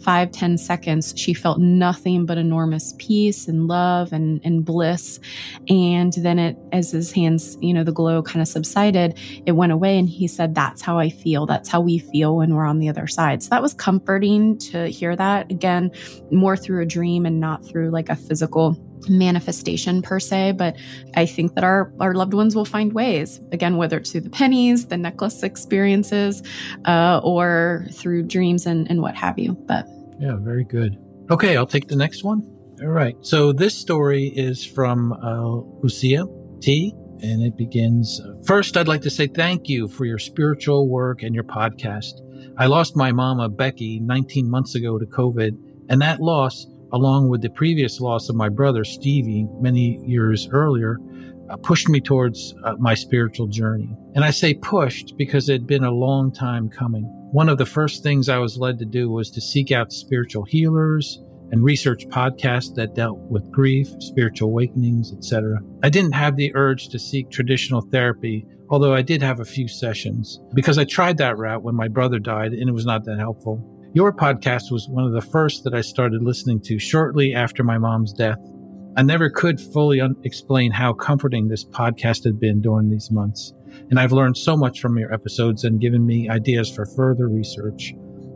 five 0.00 0.30
ten 0.30 0.56
seconds, 0.56 1.12
she 1.18 1.34
felt 1.34 1.58
nothing 1.60 2.24
but 2.24 2.38
enormous 2.38 2.94
peace 2.96 3.46
and 3.46 3.66
love 3.68 4.10
and, 4.10 4.40
and 4.42 4.64
bliss. 4.64 5.20
And 5.68 6.14
then 6.14 6.38
it, 6.38 6.56
as 6.72 6.92
his 6.92 7.12
hands, 7.12 7.58
you 7.60 7.74
know, 7.74 7.84
the 7.84 7.92
glow 7.92 8.22
kind 8.22 8.40
of 8.40 8.48
subsided, 8.48 9.18
it 9.44 9.52
went 9.52 9.72
away. 9.72 9.98
And 9.98 10.08
he 10.08 10.28
said, 10.28 10.54
that's 10.54 10.80
how 10.80 10.98
I 10.98 11.10
feel. 11.10 11.44
That's 11.44 11.68
how 11.68 11.82
we 11.82 11.98
feel 11.98 12.36
when 12.36 12.54
we're 12.54 12.64
on 12.64 12.78
the 12.78 12.88
other 12.88 13.06
side. 13.06 13.42
So 13.42 13.50
that 13.50 13.60
was 13.60 13.74
comforting 13.74 14.56
to 14.70 14.86
hear 14.86 15.14
that 15.14 15.50
again, 15.50 15.90
more 16.30 16.56
through 16.56 16.80
a 16.80 16.86
dream 16.86 17.26
and 17.26 17.38
not 17.38 17.62
through 17.62 17.90
like 17.90 18.08
a 18.08 18.16
physical 18.16 18.82
manifestation 19.08 20.02
per 20.02 20.18
se, 20.20 20.52
but 20.52 20.76
I 21.14 21.26
think 21.26 21.54
that 21.54 21.64
our, 21.64 21.92
our 22.00 22.14
loved 22.14 22.34
ones 22.34 22.54
will 22.54 22.64
find 22.64 22.92
ways, 22.92 23.40
again, 23.52 23.76
whether 23.76 23.98
it's 23.98 24.12
through 24.12 24.22
the 24.22 24.30
pennies, 24.30 24.86
the 24.86 24.96
necklace 24.96 25.42
experiences, 25.42 26.42
uh, 26.84 27.20
or 27.22 27.86
through 27.92 28.24
dreams 28.24 28.66
and, 28.66 28.90
and 28.90 29.02
what 29.02 29.14
have 29.14 29.38
you. 29.38 29.52
But 29.52 29.86
yeah, 30.18 30.36
very 30.36 30.64
good. 30.64 30.96
Okay, 31.30 31.56
I'll 31.56 31.66
take 31.66 31.88
the 31.88 31.96
next 31.96 32.24
one. 32.24 32.42
All 32.82 32.88
right. 32.88 33.16
So 33.20 33.52
this 33.52 33.74
story 33.74 34.32
is 34.34 34.64
from 34.64 35.12
uh, 35.12 35.60
Lucia 35.82 36.26
T. 36.60 36.94
And 37.22 37.42
it 37.42 37.56
begins 37.56 38.20
First, 38.44 38.76
I'd 38.76 38.88
like 38.88 39.00
to 39.02 39.10
say 39.10 39.26
thank 39.26 39.70
you 39.70 39.88
for 39.88 40.04
your 40.04 40.18
spiritual 40.18 40.86
work 40.86 41.22
and 41.22 41.34
your 41.34 41.44
podcast. 41.44 42.12
I 42.58 42.66
lost 42.66 42.94
my 42.94 43.12
mama, 43.12 43.48
Becky, 43.48 44.00
19 44.00 44.50
months 44.50 44.74
ago 44.74 44.98
to 44.98 45.06
COVID, 45.06 45.56
and 45.88 46.02
that 46.02 46.20
loss 46.20 46.66
along 46.92 47.28
with 47.28 47.42
the 47.42 47.50
previous 47.50 48.00
loss 48.00 48.28
of 48.28 48.36
my 48.36 48.48
brother, 48.48 48.84
Stevie, 48.84 49.46
many 49.60 49.98
years 50.06 50.48
earlier, 50.52 50.98
uh, 51.50 51.56
pushed 51.56 51.88
me 51.88 52.00
towards 52.00 52.54
uh, 52.64 52.74
my 52.78 52.94
spiritual 52.94 53.46
journey. 53.46 53.88
And 54.14 54.24
I 54.24 54.30
say 54.30 54.54
pushed 54.54 55.16
because 55.16 55.48
it 55.48 55.54
had 55.54 55.66
been 55.66 55.84
a 55.84 55.90
long 55.90 56.32
time 56.32 56.68
coming. 56.68 57.04
One 57.32 57.48
of 57.48 57.58
the 57.58 57.66
first 57.66 58.02
things 58.02 58.28
I 58.28 58.38
was 58.38 58.58
led 58.58 58.78
to 58.78 58.84
do 58.84 59.10
was 59.10 59.30
to 59.30 59.40
seek 59.40 59.72
out 59.72 59.92
spiritual 59.92 60.44
healers 60.44 61.22
and 61.52 61.62
research 61.62 62.08
podcasts 62.08 62.74
that 62.74 62.94
dealt 62.94 63.18
with 63.30 63.50
grief, 63.52 63.88
spiritual 64.00 64.48
awakenings, 64.48 65.12
etc. 65.12 65.60
I 65.82 65.90
didn't 65.90 66.12
have 66.12 66.36
the 66.36 66.54
urge 66.56 66.88
to 66.88 66.98
seek 66.98 67.30
traditional 67.30 67.82
therapy, 67.82 68.46
although 68.68 68.94
I 68.94 69.02
did 69.02 69.22
have 69.22 69.38
a 69.38 69.44
few 69.44 69.68
sessions 69.68 70.40
because 70.54 70.78
I 70.78 70.84
tried 70.84 71.18
that 71.18 71.38
route 71.38 71.62
when 71.62 71.76
my 71.76 71.88
brother 71.88 72.18
died 72.18 72.52
and 72.52 72.68
it 72.68 72.72
was 72.72 72.86
not 72.86 73.04
that 73.04 73.18
helpful. 73.18 73.75
Your 73.96 74.12
podcast 74.12 74.70
was 74.70 74.90
one 74.90 75.04
of 75.04 75.14
the 75.14 75.22
first 75.22 75.64
that 75.64 75.72
I 75.72 75.80
started 75.80 76.22
listening 76.22 76.60
to 76.64 76.78
shortly 76.78 77.32
after 77.32 77.64
my 77.64 77.78
mom's 77.78 78.12
death. 78.12 78.36
I 78.94 79.02
never 79.02 79.30
could 79.30 79.58
fully 79.58 80.02
un- 80.02 80.16
explain 80.22 80.70
how 80.70 80.92
comforting 80.92 81.48
this 81.48 81.64
podcast 81.64 82.24
had 82.24 82.38
been 82.38 82.60
during 82.60 82.90
these 82.90 83.10
months, 83.10 83.54
and 83.88 83.98
I've 83.98 84.12
learned 84.12 84.36
so 84.36 84.54
much 84.54 84.80
from 84.80 84.98
your 84.98 85.14
episodes 85.14 85.64
and 85.64 85.80
given 85.80 86.04
me 86.04 86.28
ideas 86.28 86.70
for 86.70 86.84
further 86.84 87.26
research. 87.26 87.94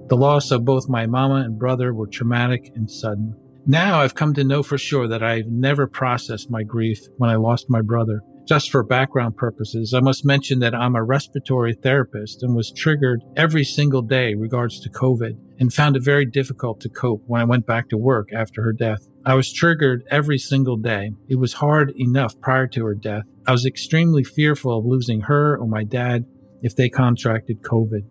The 0.08 0.16
loss 0.16 0.50
of 0.50 0.64
both 0.64 0.88
my 0.88 1.04
mama 1.04 1.42
and 1.44 1.58
brother 1.58 1.92
were 1.92 2.06
traumatic 2.06 2.72
and 2.74 2.90
sudden. 2.90 3.36
Now 3.66 4.00
I've 4.00 4.14
come 4.14 4.32
to 4.36 4.44
know 4.44 4.62
for 4.62 4.78
sure 4.78 5.08
that 5.08 5.22
I've 5.22 5.48
never 5.48 5.86
processed 5.86 6.50
my 6.50 6.62
grief 6.62 7.00
when 7.18 7.28
I 7.28 7.36
lost 7.36 7.68
my 7.68 7.82
brother. 7.82 8.22
Just 8.48 8.70
for 8.70 8.82
background 8.82 9.36
purposes, 9.36 9.92
I 9.92 10.00
must 10.00 10.24
mention 10.24 10.60
that 10.60 10.74
I'm 10.74 10.96
a 10.96 11.04
respiratory 11.04 11.74
therapist 11.74 12.42
and 12.42 12.56
was 12.56 12.72
triggered 12.72 13.20
every 13.36 13.62
single 13.62 14.00
day 14.00 14.34
regards 14.34 14.80
to 14.80 14.88
COVID 14.88 15.36
and 15.60 15.72
found 15.72 15.94
it 15.94 16.02
very 16.02 16.24
difficult 16.24 16.80
to 16.80 16.88
cope 16.88 17.22
when 17.26 17.40
I 17.40 17.44
went 17.44 17.66
back 17.66 17.90
to 17.90 17.98
work 17.98 18.32
after 18.32 18.62
her 18.62 18.72
death. 18.72 19.06
I 19.24 19.34
was 19.34 19.52
triggered 19.52 20.02
every 20.10 20.38
single 20.38 20.78
day. 20.78 21.12
It 21.28 21.36
was 21.36 21.52
hard 21.52 21.92
enough 21.96 22.40
prior 22.40 22.66
to 22.68 22.84
her 22.86 22.94
death. 22.94 23.24
I 23.46 23.52
was 23.52 23.66
extremely 23.66 24.24
fearful 24.24 24.78
of 24.78 24.86
losing 24.86 25.20
her 25.22 25.58
or 25.58 25.68
my 25.68 25.84
dad 25.84 26.24
if 26.62 26.74
they 26.74 26.88
contracted 26.88 27.62
COVID. 27.62 28.06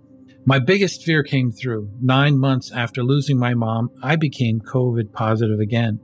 My 0.45 0.59
biggest 0.59 1.03
fear 1.03 1.23
came 1.23 1.51
through. 1.51 1.91
Nine 2.01 2.37
months 2.37 2.71
after 2.71 3.03
losing 3.03 3.37
my 3.37 3.55
mom, 3.55 3.89
I 4.01 4.15
became 4.15 4.61
COVID 4.61 5.11
positive 5.11 5.59
again. 5.59 5.99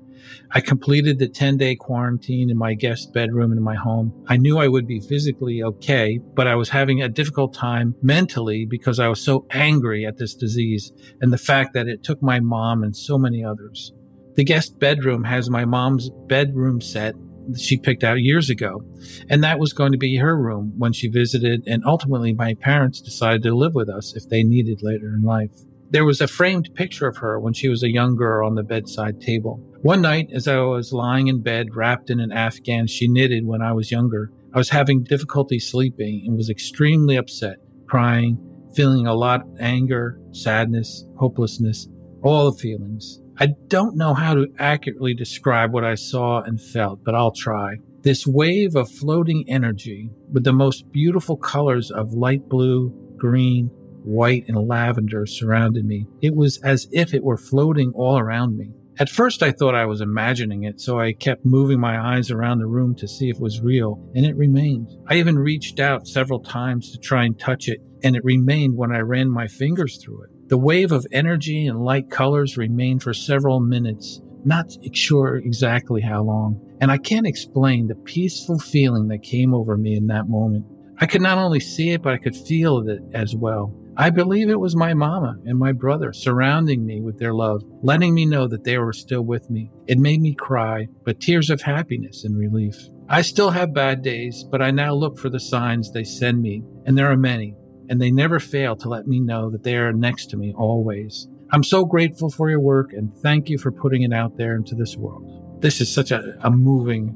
I 0.51 0.61
completed 0.61 1.19
the 1.19 1.27
10 1.27 1.57
day 1.57 1.75
quarantine 1.75 2.49
in 2.49 2.57
my 2.57 2.73
guest 2.73 3.13
bedroom 3.13 3.51
in 3.51 3.61
my 3.61 3.75
home. 3.75 4.13
I 4.27 4.37
knew 4.37 4.57
I 4.57 4.67
would 4.67 4.87
be 4.87 4.99
physically 4.99 5.63
okay, 5.63 6.19
but 6.33 6.47
I 6.47 6.55
was 6.55 6.69
having 6.69 7.01
a 7.01 7.09
difficult 7.09 7.53
time 7.53 7.95
mentally 8.01 8.65
because 8.65 8.99
I 8.99 9.07
was 9.07 9.21
so 9.21 9.45
angry 9.51 10.05
at 10.05 10.17
this 10.17 10.35
disease 10.35 10.91
and 11.21 11.31
the 11.31 11.37
fact 11.37 11.73
that 11.73 11.87
it 11.87 12.03
took 12.03 12.21
my 12.21 12.39
mom 12.39 12.83
and 12.83 12.95
so 12.95 13.17
many 13.17 13.43
others. 13.43 13.93
The 14.35 14.43
guest 14.43 14.79
bedroom 14.79 15.23
has 15.23 15.49
my 15.49 15.65
mom's 15.65 16.09
bedroom 16.27 16.81
set 16.81 17.15
she 17.57 17.77
picked 17.77 18.03
out 18.03 18.21
years 18.21 18.49
ago. 18.49 18.83
And 19.29 19.43
that 19.43 19.59
was 19.59 19.73
going 19.73 19.91
to 19.91 19.97
be 19.97 20.17
her 20.17 20.37
room 20.37 20.73
when 20.77 20.93
she 20.93 21.07
visited. 21.07 21.63
And 21.67 21.83
ultimately, 21.85 22.33
my 22.33 22.55
parents 22.55 23.01
decided 23.01 23.43
to 23.43 23.55
live 23.55 23.75
with 23.75 23.89
us 23.89 24.15
if 24.15 24.27
they 24.29 24.43
needed 24.43 24.81
later 24.81 25.13
in 25.15 25.21
life. 25.21 25.51
There 25.91 26.05
was 26.05 26.19
a 26.19 26.27
framed 26.27 26.73
picture 26.73 27.07
of 27.07 27.17
her 27.17 27.39
when 27.39 27.53
she 27.53 27.69
was 27.69 27.83
a 27.83 27.91
young 27.91 28.15
girl 28.15 28.47
on 28.47 28.55
the 28.55 28.63
bedside 28.63 29.21
table. 29.21 29.57
One 29.81 30.01
night, 30.01 30.29
as 30.33 30.47
I 30.47 30.59
was 30.61 30.91
lying 30.91 31.27
in 31.27 31.43
bed 31.43 31.75
wrapped 31.75 32.09
in 32.09 32.19
an 32.19 32.31
afghan 32.31 32.87
she 32.87 33.07
knitted 33.07 33.45
when 33.45 33.61
I 33.61 33.71
was 33.71 33.91
younger, 33.91 34.31
I 34.53 34.57
was 34.57 34.69
having 34.69 35.03
difficulty 35.03 35.59
sleeping 35.59 36.23
and 36.25 36.35
was 36.35 36.49
extremely 36.49 37.17
upset, 37.17 37.57
crying, 37.87 38.37
feeling 38.73 39.05
a 39.05 39.13
lot 39.13 39.41
of 39.41 39.47
anger, 39.59 40.19
sadness, 40.31 41.05
hopelessness, 41.17 41.87
all 42.23 42.51
the 42.51 42.57
feelings. 42.57 43.21
I 43.37 43.49
don't 43.67 43.95
know 43.95 44.13
how 44.13 44.33
to 44.33 44.47
accurately 44.57 45.13
describe 45.13 45.71
what 45.71 45.83
I 45.83 45.95
saw 45.95 46.41
and 46.41 46.59
felt, 46.59 47.03
but 47.03 47.15
I'll 47.15 47.33
try. 47.33 47.75
This 48.01 48.25
wave 48.25 48.75
of 48.75 48.89
floating 48.89 49.43
energy 49.47 50.09
with 50.31 50.43
the 50.43 50.53
most 50.53 50.91
beautiful 50.91 51.37
colors 51.37 51.91
of 51.91 52.13
light 52.13 52.47
blue, 52.47 52.93
green, 53.17 53.69
white, 54.05 54.45
and 54.47 54.67
lavender 54.67 55.25
surrounded 55.25 55.85
me. 55.85 56.07
It 56.21 56.35
was 56.35 56.59
as 56.63 56.87
if 56.91 57.13
it 57.13 57.23
were 57.23 57.37
floating 57.37 57.91
all 57.95 58.17
around 58.17 58.57
me. 58.57 58.71
At 58.97 59.09
first, 59.09 59.43
I 59.43 59.51
thought 59.51 59.75
I 59.75 59.85
was 59.85 59.99
imagining 59.99 60.63
it, 60.63 60.79
so 60.79 60.99
I 60.99 61.11
kept 61.11 61.45
moving 61.45 61.81
my 61.81 62.15
eyes 62.15 62.31
around 62.31 62.59
the 62.59 62.67
room 62.67 62.95
to 62.95 63.07
see 63.09 63.29
if 63.29 63.35
it 63.35 63.41
was 63.41 63.59
real, 63.59 64.01
and 64.15 64.25
it 64.25 64.37
remained. 64.37 64.89
I 65.07 65.15
even 65.15 65.37
reached 65.37 65.81
out 65.81 66.07
several 66.07 66.39
times 66.39 66.91
to 66.91 66.97
try 66.97 67.25
and 67.25 67.37
touch 67.37 67.67
it, 67.67 67.81
and 68.03 68.15
it 68.15 68.23
remained 68.23 68.77
when 68.77 68.95
I 68.95 68.99
ran 68.99 69.29
my 69.29 69.47
fingers 69.47 70.01
through 70.01 70.23
it. 70.23 70.29
The 70.47 70.57
wave 70.57 70.93
of 70.93 71.05
energy 71.11 71.65
and 71.65 71.83
light 71.83 72.09
colors 72.09 72.55
remained 72.55 73.03
for 73.03 73.13
several 73.13 73.59
minutes, 73.59 74.21
not 74.45 74.71
sure 74.93 75.37
exactly 75.37 76.01
how 76.01 76.23
long, 76.23 76.61
and 76.79 76.89
I 76.89 76.97
can't 76.97 77.27
explain 77.27 77.87
the 77.87 77.95
peaceful 77.95 78.59
feeling 78.59 79.09
that 79.09 79.23
came 79.23 79.53
over 79.53 79.75
me 79.75 79.97
in 79.97 80.07
that 80.07 80.29
moment. 80.29 80.65
I 80.99 81.05
could 81.05 81.21
not 81.21 81.37
only 81.37 81.59
see 81.59 81.89
it, 81.89 82.01
but 82.01 82.13
I 82.13 82.17
could 82.17 82.35
feel 82.35 82.87
it 82.87 83.01
as 83.13 83.35
well. 83.35 83.75
I 83.97 84.09
believe 84.09 84.49
it 84.49 84.59
was 84.59 84.75
my 84.75 84.93
mama 84.93 85.37
and 85.45 85.57
my 85.57 85.71
brother 85.71 86.11
surrounding 86.11 86.85
me 86.85 87.01
with 87.01 87.17
their 87.17 87.33
love, 87.33 87.63
letting 87.81 88.13
me 88.13 88.25
know 88.25 88.47
that 88.47 88.65
they 88.65 88.77
were 88.77 88.91
still 88.91 89.21
with 89.21 89.49
me. 89.49 89.71
It 89.87 89.97
made 89.97 90.21
me 90.21 90.33
cry, 90.33 90.87
but 91.05 91.21
tears 91.21 91.49
of 91.49 91.61
happiness 91.61 92.25
and 92.25 92.37
relief. 92.37 92.75
I 93.07 93.21
still 93.21 93.51
have 93.51 93.73
bad 93.73 94.01
days, 94.01 94.43
but 94.43 94.61
I 94.61 94.71
now 94.71 94.93
look 94.93 95.17
for 95.17 95.29
the 95.29 95.39
signs 95.39 95.91
they 95.91 96.03
send 96.03 96.41
me, 96.41 96.63
and 96.85 96.97
there 96.97 97.09
are 97.09 97.17
many, 97.17 97.55
and 97.87 98.01
they 98.01 98.11
never 98.11 98.39
fail 98.39 98.75
to 98.77 98.89
let 98.89 99.07
me 99.07 99.19
know 99.19 99.49
that 99.49 99.63
they 99.63 99.75
are 99.77 99.93
next 99.93 100.25
to 100.31 100.37
me 100.37 100.53
always. 100.57 101.27
I'm 101.51 101.63
so 101.63 101.85
grateful 101.85 102.29
for 102.29 102.49
your 102.49 102.59
work 102.59 102.91
and 102.91 103.15
thank 103.17 103.49
you 103.49 103.57
for 103.57 103.71
putting 103.71 104.01
it 104.01 104.11
out 104.11 104.37
there 104.37 104.55
into 104.55 104.75
this 104.75 104.97
world. 104.97 105.61
This 105.61 105.79
is 105.79 105.93
such 105.93 106.11
a, 106.11 106.37
a 106.41 106.51
moving 106.51 107.15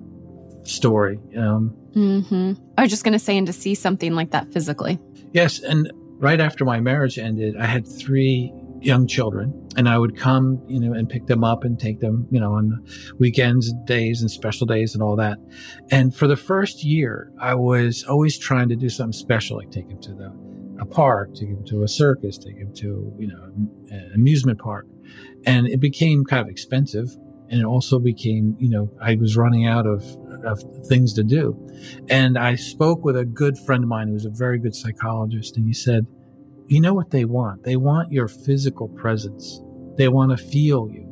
story. 0.64 1.20
Um, 1.36 1.76
mm-hmm. 1.92 2.54
I 2.78 2.84
was 2.84 2.92
just 2.92 3.04
going 3.04 3.14
to 3.14 3.20
say, 3.20 3.38
and 3.38 3.48
to 3.48 3.54
see 3.54 3.76
something 3.76 4.14
like 4.14 4.32
that 4.32 4.54
physically. 4.54 5.00
Yes. 5.34 5.60
And 5.62 5.92
right 6.20 6.40
after 6.40 6.66
my 6.66 6.80
marriage 6.80 7.18
ended, 7.18 7.56
I 7.58 7.66
had 7.66 7.88
three 7.88 8.54
young 8.82 9.08
children 9.08 9.70
and 9.76 9.90
I 9.90 9.98
would 9.98 10.18
come, 10.18 10.62
you 10.68 10.80
know, 10.80 10.94
and 10.94 11.10
pick 11.10 11.26
them 11.28 11.44
up 11.44 11.64
and 11.64 11.80
take 11.80 12.00
them, 12.00 12.28
you 12.32 12.40
know, 12.40 12.54
on 12.54 12.86
weekends, 13.18 13.74
days 13.86 14.22
and 14.22 14.30
special 14.30 14.68
days 14.68 14.94
and 14.94 15.04
all 15.04 15.16
that. 15.18 15.38
And 15.92 16.16
for 16.16 16.28
the 16.28 16.36
first 16.38 16.84
year, 16.84 17.32
I 17.40 17.56
was 17.56 18.04
always 18.04 18.38
trying 18.38 18.70
to 18.70 18.76
do 18.76 18.90
something 18.90 19.14
special, 19.14 19.58
like 19.58 19.72
take 19.72 19.88
them 19.88 20.02
to 20.02 20.14
the, 20.14 20.34
a 20.82 20.86
park, 20.86 21.36
take 21.36 21.50
them 21.50 21.66
to 21.66 21.84
a 21.84 21.88
circus, 21.88 22.38
take 22.38 22.60
them 22.60 22.74
to, 22.76 23.14
you 23.18 23.28
know, 23.28 23.44
an 23.90 24.12
amusement 24.14 24.60
park. 24.60 24.86
And 25.46 25.68
it 25.68 25.80
became 25.80 26.24
kind 26.26 26.42
of 26.42 26.50
expensive 26.50 27.10
And 27.50 27.60
it 27.62 27.66
also 27.66 28.00
became, 28.00 28.56
you 28.60 28.70
know, 28.70 28.92
I 29.02 29.16
was 29.16 29.36
running 29.36 29.66
out 29.66 29.88
of, 29.88 30.04
of 30.46 30.62
things 30.88 31.14
to 31.14 31.24
do. 31.24 31.58
And 32.10 32.38
I 32.38 32.56
spoke 32.56 33.04
with 33.04 33.18
a 33.18 33.26
good 33.26 33.58
friend 33.58 33.84
of 33.84 33.90
mine 33.90 34.08
who 34.08 34.14
was 34.14 34.26
a 34.26 34.30
very 34.30 34.60
good 34.60 34.76
psychologist. 34.76 35.58
And 35.58 35.66
he 35.66 35.74
said, 35.74 36.06
you 36.68 36.80
know 36.80 36.94
what 36.94 37.10
they 37.10 37.26
want? 37.26 37.64
They 37.64 37.76
want 37.76 38.12
your 38.12 38.28
physical 38.28 38.88
presence. 38.88 39.62
They 39.98 40.08
want 40.08 40.32
to 40.32 40.38
feel 40.38 40.88
you. 40.92 41.08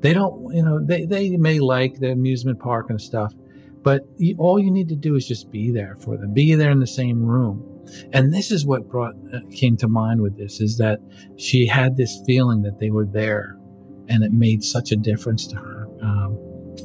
They 0.00 0.14
don't, 0.14 0.54
you 0.54 0.62
know, 0.62 0.84
they, 0.84 1.04
they 1.04 1.36
may 1.36 1.60
like 1.60 2.00
the 2.00 2.10
amusement 2.10 2.58
park 2.58 2.90
and 2.90 3.00
stuff, 3.00 3.34
but 3.82 4.02
all 4.38 4.58
you 4.58 4.70
need 4.70 4.88
to 4.88 4.96
do 4.96 5.14
is 5.14 5.26
just 5.26 5.50
be 5.50 5.70
there 5.70 5.96
for 5.96 6.16
them, 6.16 6.32
be 6.32 6.54
there 6.54 6.70
in 6.70 6.80
the 6.80 6.86
same 6.86 7.22
room. 7.22 7.86
And 8.12 8.32
this 8.32 8.50
is 8.50 8.66
what 8.66 8.88
brought, 8.88 9.14
uh, 9.32 9.40
came 9.52 9.76
to 9.78 9.88
mind 9.88 10.22
with 10.22 10.36
this 10.36 10.60
is 10.60 10.78
that 10.78 11.00
she 11.36 11.66
had 11.66 11.96
this 11.96 12.20
feeling 12.26 12.62
that 12.62 12.80
they 12.80 12.90
were 12.90 13.06
there 13.06 13.58
and 14.08 14.24
it 14.24 14.32
made 14.32 14.62
such 14.62 14.90
a 14.92 14.96
difference 14.96 15.46
to 15.48 15.56
her. 15.56 15.73
Um, 16.04 16.38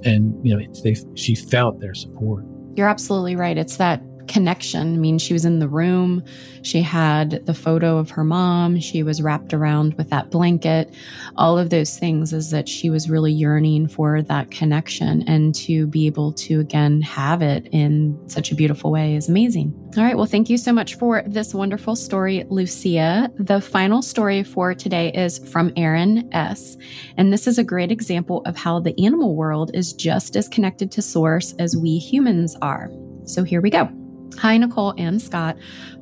and, 0.05 0.34
you 0.45 0.55
know, 0.55 0.74
they, 0.84 0.95
she 1.15 1.36
felt 1.36 1.80
their 1.80 1.93
support. 1.93 2.45
You're 2.76 2.88
absolutely 2.88 3.36
right. 3.36 3.57
It's 3.57 3.78
that 3.78 4.01
connection. 4.30 4.94
I 4.94 4.98
mean, 4.98 5.18
she 5.18 5.34
was 5.34 5.44
in 5.44 5.60
the 5.60 5.68
room. 5.68 6.24
She 6.62 6.82
had 6.82 7.46
the 7.46 7.54
photo 7.54 7.98
of 7.98 8.12
her 8.12 8.24
mom. 8.24 8.80
She 8.80 9.04
was 9.04 9.22
wrapped 9.22 9.54
around 9.54 9.96
with 9.96 10.10
that 10.12 10.30
blanket. 10.30 10.94
All 11.36 11.58
of 11.58 11.72
those 11.72 11.98
things 11.98 12.32
is 12.32 12.52
that 12.52 12.70
she 12.70 12.90
was 12.90 13.10
really 13.10 13.34
yearning 13.34 13.88
for 13.88 14.22
that 14.22 14.52
connection 14.52 15.24
and 15.28 15.54
to 15.56 15.88
be 15.88 16.06
able 16.06 16.32
to 16.34 16.60
again 16.60 17.02
have 17.02 17.42
it 17.42 17.68
in 17.72 18.18
such 18.30 18.52
a 18.52 18.56
beautiful 18.56 18.92
way 18.92 19.16
is 19.16 19.28
amazing. 19.28 19.74
All 19.98 20.04
right. 20.04 20.16
Well, 20.16 20.28
thank 20.28 20.50
you 20.50 20.58
so 20.58 20.72
much 20.72 20.96
for 20.96 21.24
this 21.26 21.54
wonderful 21.54 21.96
story, 21.96 22.46
Lucia. 22.50 23.32
The 23.40 23.60
final 23.60 24.04
story 24.04 24.44
for 24.44 24.76
today 24.76 25.12
is 25.12 25.40
from 25.50 25.74
Aaron 25.76 26.30
S. 26.32 26.78
And 27.18 27.34
this 27.34 27.48
is 27.48 27.58
a 27.58 27.64
great 27.64 27.92
example 27.92 28.44
of 28.46 28.56
how 28.56 28.80
the 28.80 28.94
animal 29.04 29.36
world 29.36 29.72
is 29.74 29.94
just 29.94 30.36
as 30.36 30.48
connected 30.48 30.92
to 30.92 31.02
source 31.02 31.56
as 31.58 31.76
we 31.76 31.98
humans 31.98 32.56
are. 32.62 32.92
So 33.26 33.44
here 33.44 33.62
we 33.62 33.72
go. 33.72 33.99
Hi, 34.38 34.58
Nichole 34.58 34.94
and 34.98 35.22
Scott. 35.22 35.58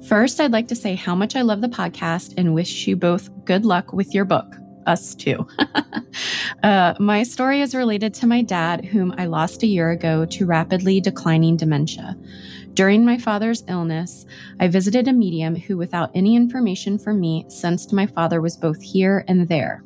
First, 0.08 0.40
I'd 0.40 0.52
like 0.52 0.68
to 0.68 0.76
say 0.76 0.96
how 0.96 1.16
much 1.16 1.36
I 1.36 1.42
love 1.42 1.62
the 1.62 1.68
podcast 1.68 2.34
and 2.38 2.54
wish 2.54 2.88
you 2.88 2.96
both 2.96 3.30
good 3.46 3.66
luck 3.66 3.94
with 3.94 4.14
your 4.14 4.26
book. 4.26 4.56
Us 4.86 5.16
too. 5.16 5.48
uh, 6.64 6.94
my 7.00 7.24
story 7.24 7.62
is 7.62 7.74
related 7.74 8.14
to 8.16 8.28
my 8.28 8.42
dad, 8.42 8.86
whom 8.86 9.14
I 9.18 9.26
lost 9.26 9.64
a 9.64 9.68
year 9.68 9.90
ago 9.90 10.26
to 10.26 10.46
rapidly 10.46 11.02
declining 11.02 11.58
dementia. 11.58 12.16
During 12.74 13.04
my 13.04 13.18
father's 13.18 13.64
illness, 13.68 14.26
I 14.60 14.68
visited 14.68 15.08
a 15.08 15.14
medium 15.14 15.56
who, 15.56 15.76
without 15.76 16.12
any 16.14 16.36
information 16.36 17.00
from 17.00 17.20
me, 17.20 17.46
sensed 17.50 17.92
my 17.92 18.06
father 18.06 18.40
was 18.40 18.56
both 18.56 18.82
here 18.82 19.26
and 19.28 19.48
there 19.48 19.84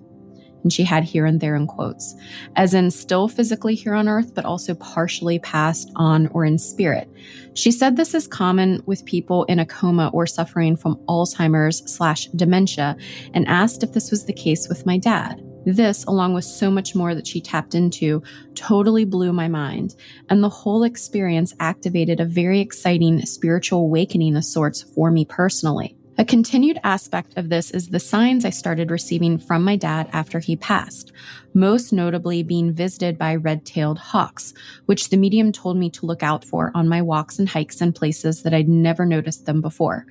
and 0.63 0.71
she 0.71 0.83
had 0.83 1.03
here 1.03 1.25
and 1.25 1.39
there 1.39 1.55
in 1.55 1.67
quotes, 1.67 2.15
as 2.55 2.73
in 2.73 2.91
still 2.91 3.27
physically 3.27 3.75
here 3.75 3.93
on 3.93 4.07
earth, 4.07 4.33
but 4.33 4.45
also 4.45 4.73
partially 4.75 5.39
passed 5.39 5.91
on 5.95 6.27
or 6.27 6.45
in 6.45 6.57
spirit. 6.57 7.09
She 7.53 7.71
said 7.71 7.95
this 7.95 8.13
is 8.13 8.27
common 8.27 8.81
with 8.85 9.05
people 9.05 9.43
in 9.45 9.59
a 9.59 9.65
coma 9.65 10.09
or 10.13 10.25
suffering 10.25 10.75
from 10.75 10.95
Alzheimer's 11.07 11.83
slash 11.91 12.27
dementia 12.27 12.95
and 13.33 13.47
asked 13.47 13.83
if 13.83 13.93
this 13.93 14.11
was 14.11 14.25
the 14.25 14.33
case 14.33 14.69
with 14.69 14.85
my 14.85 14.97
dad. 14.97 15.41
This, 15.63 16.03
along 16.05 16.33
with 16.33 16.45
so 16.45 16.71
much 16.71 16.95
more 16.95 17.13
that 17.13 17.27
she 17.27 17.39
tapped 17.39 17.75
into, 17.75 18.23
totally 18.55 19.05
blew 19.05 19.31
my 19.31 19.47
mind, 19.47 19.95
and 20.29 20.43
the 20.43 20.49
whole 20.49 20.83
experience 20.83 21.53
activated 21.59 22.19
a 22.19 22.25
very 22.25 22.59
exciting 22.59 23.23
spiritual 23.27 23.81
awakening 23.81 24.35
of 24.35 24.43
sorts 24.43 24.81
for 24.81 25.11
me 25.11 25.23
personally. 25.23 25.95
A 26.17 26.25
continued 26.25 26.77
aspect 26.83 27.37
of 27.37 27.47
this 27.47 27.71
is 27.71 27.87
the 27.87 27.99
signs 27.99 28.43
I 28.43 28.49
started 28.49 28.91
receiving 28.91 29.37
from 29.37 29.63
my 29.63 29.77
dad 29.77 30.09
after 30.11 30.39
he 30.39 30.57
passed, 30.57 31.13
most 31.53 31.93
notably 31.93 32.43
being 32.43 32.73
visited 32.73 33.17
by 33.17 33.35
red 33.35 33.65
tailed 33.65 33.97
hawks, 33.97 34.53
which 34.87 35.09
the 35.09 35.17
medium 35.17 35.53
told 35.53 35.77
me 35.77 35.89
to 35.91 36.05
look 36.05 36.21
out 36.21 36.43
for 36.43 36.69
on 36.75 36.89
my 36.89 37.01
walks 37.01 37.39
and 37.39 37.47
hikes 37.47 37.81
in 37.81 37.93
places 37.93 38.43
that 38.43 38.53
I'd 38.53 38.67
never 38.67 39.05
noticed 39.05 39.45
them 39.45 39.61
before. 39.61 40.05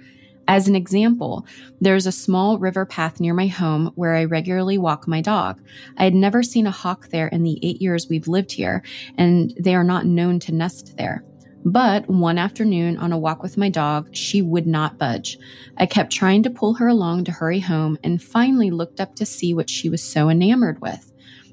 As 0.49 0.67
an 0.67 0.75
example, 0.75 1.47
there's 1.81 2.07
a 2.07 2.13
small 2.13 2.59
river 2.59 2.87
path 2.87 3.21
near 3.21 3.35
my 3.35 3.47
home 3.47 3.93
where 3.95 4.17
I 4.17 4.25
regularly 4.25 4.79
walk 4.79 5.07
my 5.07 5.21
dog. 5.21 5.61
I 5.99 6.05
had 6.05 6.15
never 6.15 6.43
seen 6.43 6.67
a 6.67 6.73
hawk 6.73 7.09
there 7.11 7.29
in 7.29 7.43
the 7.43 7.61
eight 7.63 7.81
years 7.81 8.09
we've 8.09 8.27
lived 8.27 8.53
here, 8.53 8.83
and 9.17 9.55
they 9.61 9.75
are 9.75 9.85
not 9.85 10.07
known 10.07 10.41
to 10.41 10.53
nest 10.53 10.97
there. 10.97 11.23
But 11.65 12.09
one 12.09 12.39
afternoon 12.39 12.97
on 12.97 13.13
a 13.13 13.19
walk 13.19 13.43
with 13.43 13.59
my 13.59 13.69
dog, 13.69 14.15
she 14.15 14.41
would 14.41 14.67
not 14.67 14.99
budge. 14.99 15.39
I 15.77 15.87
kept 15.87 16.13
trying 16.13 16.43
to 16.45 16.51
pull 16.51 16.75
her 16.75 16.89
along 16.89 17.25
to 17.25 17.33
hurry 17.33 17.61
home 17.61 17.99
and 18.03 18.23
finally 18.23 18.71
looked 18.71 19.01
up 19.01 19.15
to 19.17 19.27
see 19.27 19.53
what 19.53 19.69
she 19.69 19.91
was 19.91 20.03
so 20.03 20.31
enamored 20.31 20.81
with. 20.81 21.13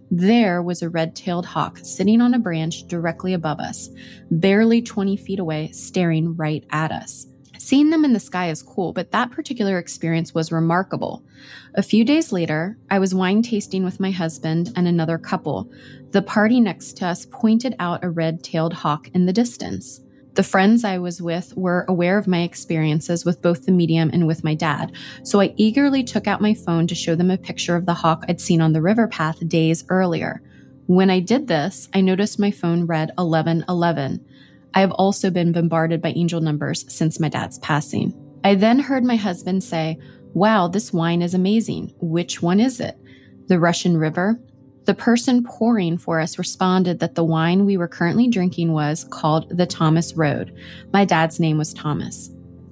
There 0.10 0.64
was 0.64 0.82
a 0.82 0.89
red 0.89 1.16
tailed 1.16 1.45
hawk 1.45 1.80
sitting 1.84 2.22
on 2.22 2.34
a 2.34 2.39
branch 2.39 2.88
directly 2.88 3.34
above 3.34 3.60
us, 3.60 3.89
barely 4.32 4.82
20 4.82 5.18
feet 5.18 5.39
away, 5.39 5.72
staring 5.74 6.38
right 6.38 6.64
at 6.72 6.93
us. 6.93 7.28
Seeing 7.68 7.89
them 7.89 8.05
in 8.05 8.13
the 8.13 8.20
sky 8.22 8.49
is 8.49 8.63
cool, 8.63 8.93
but 8.93 9.11
that 9.11 9.32
particular 9.32 9.78
experience 9.78 10.34
was 10.34 10.53
remarkable. 10.53 11.22
A 11.74 11.84
few 11.84 12.05
days 12.05 12.32
later, 12.32 12.78
I 12.89 12.97
was 12.97 13.13
wine 13.13 13.41
tasting 13.41 13.84
with 13.84 13.99
my 13.99 14.09
husband 14.09 14.72
and 14.78 14.88
another 14.88 15.18
couple. 15.18 15.70
The 16.11 16.22
party 16.22 16.61
next 16.61 16.93
to 16.99 17.07
us 17.07 17.26
pointed 17.26 17.76
out 17.78 18.05
a 18.05 18.09
red 18.09 18.41
tailed 18.41 18.72
hawk 18.72 19.09
in 19.13 19.26
the 19.26 19.34
distance. 19.34 19.99
The 20.36 20.43
friends 20.43 20.86
I 20.86 20.97
was 20.99 21.22
with 21.22 21.57
were 21.57 21.84
aware 21.89 22.18
of 22.18 22.26
my 22.26 22.43
experiences 22.43 23.26
with 23.26 23.41
both 23.41 23.65
the 23.65 23.74
medium 23.74 24.11
and 24.13 24.26
with 24.26 24.45
my 24.45 24.55
dad, 24.55 24.93
so 25.24 25.41
I 25.41 25.53
eagerly 25.57 26.05
took 26.05 26.26
out 26.26 26.39
my 26.39 26.53
phone 26.53 26.88
to 26.88 26.95
show 26.95 27.15
them 27.15 27.32
a 27.32 27.38
picture 27.38 27.76
of 27.76 27.86
the 27.86 27.95
hawk 27.95 28.24
I'd 28.30 28.39
seen 28.39 28.61
on 28.61 28.72
the 28.72 28.82
river 28.82 29.09
path 29.09 29.45
days 29.45 29.84
earlier. 29.89 30.41
When 30.86 31.09
I 31.09 31.20
did 31.20 31.49
this, 31.49 31.89
I 31.93 31.99
noticed 31.99 32.39
my 32.39 32.49
phone 32.49 32.86
read 32.86 33.11
1111. 33.18 34.26
I 34.74 34.82
have 34.82 34.91
also 34.91 35.30
been 35.30 35.51
bombarded 35.51 36.01
by 36.01 36.09
angel 36.09 36.41
numbers 36.41 36.86
since 36.93 37.20
my 37.20 37.30
dad's 37.30 37.59
passing. 37.59 38.13
I 38.43 38.55
then 38.55 38.80
heard 38.80 39.03
my 39.03 39.15
husband 39.15 39.63
say, 39.63 39.97
Wow, 40.34 40.68
this 40.68 40.93
wine 40.93 41.22
is 41.22 41.34
amazing. 41.34 41.93
Which 41.99 42.41
one 42.41 42.59
is 42.59 42.80
it? 42.80 42.97
The 43.47 43.59
Russian 43.59 43.97
River? 43.97 44.39
The 44.86 44.93
person 44.93 45.43
pouring 45.43 45.97
for 45.97 46.20
us 46.20 46.38
responded 46.38 46.99
that 46.99 47.15
the 47.15 47.24
wine 47.24 47.65
we 47.65 47.76
were 47.76 47.88
currently 47.88 48.28
drinking 48.30 48.72
was 48.72 49.03
called 49.03 49.49
the 49.49 49.65
Thomas 49.65 50.13
Road. 50.13 50.55
My 50.93 51.05
dad's 51.05 51.39
name 51.39 51.57
was 51.57 51.74
Thomas. 51.74 52.30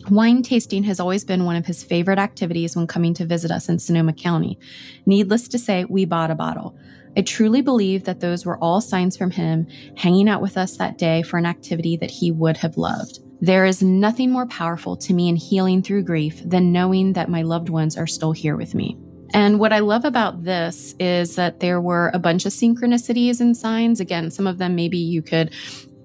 Wine 0.09 0.43
tasting 0.43 0.83
has 0.83 0.99
always 0.99 1.25
been 1.25 1.45
one 1.45 1.55
of 1.55 1.65
his 1.65 1.83
favorite 1.83 2.19
activities 2.19 2.75
when 2.75 2.87
coming 2.87 3.13
to 3.15 3.25
visit 3.25 3.51
us 3.51 3.67
in 3.67 3.79
Sonoma 3.79 4.13
County. 4.13 4.59
Needless 5.05 5.47
to 5.49 5.57
say, 5.57 5.85
we 5.85 6.05
bought 6.05 6.31
a 6.31 6.35
bottle. 6.35 6.77
I 7.17 7.21
truly 7.21 7.61
believe 7.61 8.03
that 8.03 8.19
those 8.19 8.45
were 8.45 8.57
all 8.57 8.81
signs 8.81 9.15
from 9.15 9.31
him 9.31 9.67
hanging 9.95 10.27
out 10.27 10.41
with 10.41 10.57
us 10.57 10.77
that 10.77 10.97
day 10.97 11.21
for 11.21 11.37
an 11.37 11.45
activity 11.45 11.97
that 11.97 12.11
he 12.11 12.31
would 12.31 12.57
have 12.57 12.77
loved. 12.77 13.19
There 13.41 13.65
is 13.65 13.81
nothing 13.81 14.31
more 14.31 14.47
powerful 14.47 14.95
to 14.97 15.13
me 15.13 15.29
in 15.29 15.35
healing 15.35 15.81
through 15.81 16.03
grief 16.03 16.41
than 16.43 16.71
knowing 16.71 17.13
that 17.13 17.29
my 17.29 17.41
loved 17.41 17.69
ones 17.69 17.97
are 17.97 18.07
still 18.07 18.31
here 18.31 18.55
with 18.55 18.73
me. 18.73 18.97
And 19.33 19.59
what 19.59 19.73
I 19.73 19.79
love 19.79 20.05
about 20.05 20.43
this 20.43 20.95
is 20.99 21.35
that 21.35 21.59
there 21.59 21.81
were 21.81 22.11
a 22.13 22.19
bunch 22.19 22.45
of 22.45 22.53
synchronicities 22.53 23.41
and 23.41 23.55
signs. 23.55 23.99
Again, 23.99 24.31
some 24.31 24.47
of 24.47 24.57
them 24.57 24.75
maybe 24.75 24.97
you 24.97 25.21
could 25.21 25.53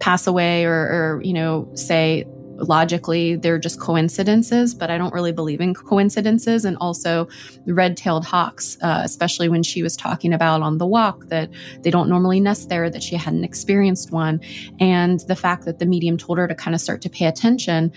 pass 0.00 0.26
away 0.26 0.64
or, 0.64 0.72
or 0.72 1.20
you 1.22 1.32
know, 1.32 1.70
say, 1.74 2.24
logically 2.60 3.36
they're 3.36 3.58
just 3.58 3.80
coincidences, 3.80 4.74
but 4.74 4.90
I 4.90 4.98
don't 4.98 5.12
really 5.12 5.32
believe 5.32 5.60
in 5.60 5.74
coincidences. 5.74 6.64
And 6.64 6.76
also 6.80 7.28
red 7.66 7.96
tailed 7.96 8.24
hawks, 8.24 8.76
uh, 8.82 9.02
especially 9.04 9.48
when 9.48 9.62
she 9.62 9.82
was 9.82 9.96
talking 9.96 10.32
about 10.32 10.62
on 10.62 10.78
the 10.78 10.86
walk 10.86 11.26
that 11.26 11.50
they 11.82 11.90
don't 11.90 12.08
normally 12.08 12.40
nest 12.40 12.68
there, 12.68 12.90
that 12.90 13.02
she 13.02 13.16
hadn't 13.16 13.44
experienced 13.44 14.12
one. 14.12 14.40
And 14.78 15.20
the 15.20 15.36
fact 15.36 15.64
that 15.64 15.78
the 15.78 15.86
medium 15.86 16.16
told 16.16 16.38
her 16.38 16.46
to 16.46 16.54
kind 16.54 16.74
of 16.74 16.80
start 16.80 17.02
to 17.02 17.10
pay 17.10 17.26
attention 17.26 17.92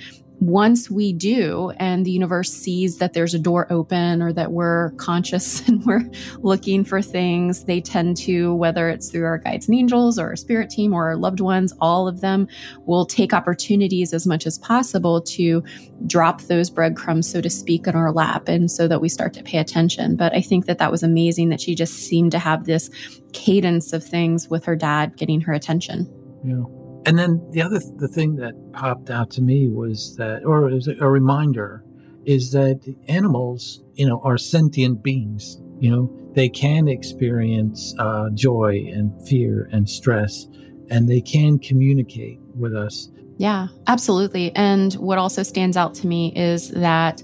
once 0.48 0.90
we 0.90 1.14
do 1.14 1.72
and 1.78 2.06
the 2.06 2.12
universe 2.12 2.52
sees 2.52 2.98
that 2.98 3.14
there's 3.14 3.34
a 3.34 3.40
door 3.40 3.66
open 3.72 4.22
or 4.22 4.34
that 4.34 4.52
we're 4.52 4.92
conscious 4.92 5.68
and 5.68 5.84
we're 5.86 6.04
looking 6.40 6.84
for 6.84 7.02
things 7.02 7.64
they 7.66 7.80
tend 7.80 8.18
to 8.18 8.54
whether 8.56 8.90
it's 8.90 9.10
through 9.10 9.26
our 9.26 9.38
guides 9.38 9.68
and 9.68 9.78
angels 9.78 10.20
or 10.20 10.28
our 10.28 10.36
spirit 10.36 10.70
team 10.70 10.94
or 10.94 11.06
our 11.06 11.16
loved 11.16 11.40
ones 11.40 11.74
all 11.80 12.08
of 12.08 12.22
them 12.22 12.48
will 12.86 13.06
take 13.06 13.34
opportunities 13.34 14.14
as 14.14 14.28
much 14.28 14.46
as 14.46 14.58
possible 14.60 15.22
to 15.22 15.64
drop 16.08 16.42
those 16.44 16.70
breadcrumbs 16.70 17.30
so 17.30 17.40
to 17.40 17.50
speak 17.50 17.88
in 17.88 17.96
our 17.96 18.12
lap 18.12 18.48
and 18.48 18.70
so 18.70 18.88
that 18.88 19.00
we 19.00 19.08
start 19.08 19.34
to 19.34 19.44
pay 19.44 19.58
attention. 19.58 20.16
But 20.16 20.34
i 20.34 20.42
think 20.42 20.66
that 20.66 20.78
that 20.80 20.92
was 20.92 21.04
amazing 21.04 21.50
that 21.50 21.62
she 21.62 21.76
just 21.76 21.94
seemed 21.94 22.32
to 22.32 22.40
have 22.40 22.66
this 22.66 22.90
cadence 23.32 23.94
of 23.94 24.04
things 24.04 24.50
with 24.50 24.66
her 24.66 24.76
dad 24.76 25.16
getting 25.16 25.42
her 25.42 25.54
attention. 25.54 26.12
Yeah 26.44 26.83
and 27.06 27.18
then 27.18 27.46
the 27.52 27.62
other 27.62 27.80
the 27.98 28.08
thing 28.08 28.36
that 28.38 28.54
popped 28.74 29.10
out 29.10 29.30
to 29.32 29.42
me 29.42 29.68
was 29.68 30.16
that, 30.18 30.46
or 30.46 30.70
it 30.70 30.74
was 30.74 30.88
a 30.88 31.10
reminder, 31.10 31.84
is 32.26 32.52
that 32.52 32.80
animals, 33.08 33.82
you 33.96 34.08
know, 34.08 34.22
are 34.24 34.38
sentient 34.38 35.04
beings. 35.04 35.58
You 35.80 35.92
know, 35.92 36.32
they 36.34 36.50
can 36.50 36.88
experience 36.88 37.94
uh, 38.00 38.30
joy 38.34 38.86
and 38.94 39.12
fear 39.28 39.70
and 39.72 39.90
stress, 39.90 40.48
and 40.90 41.10
they 41.10 41.22
can 41.22 41.60
communicate 41.60 42.40
with 42.56 42.76
us. 42.76 43.10
Yeah, 43.38 43.68
absolutely. 43.88 44.56
And 44.56 44.94
what 44.94 45.18
also 45.18 45.44
stands 45.44 45.76
out 45.76 45.94
to 45.96 46.08
me 46.08 46.34
is 46.36 46.70
that 46.70 47.24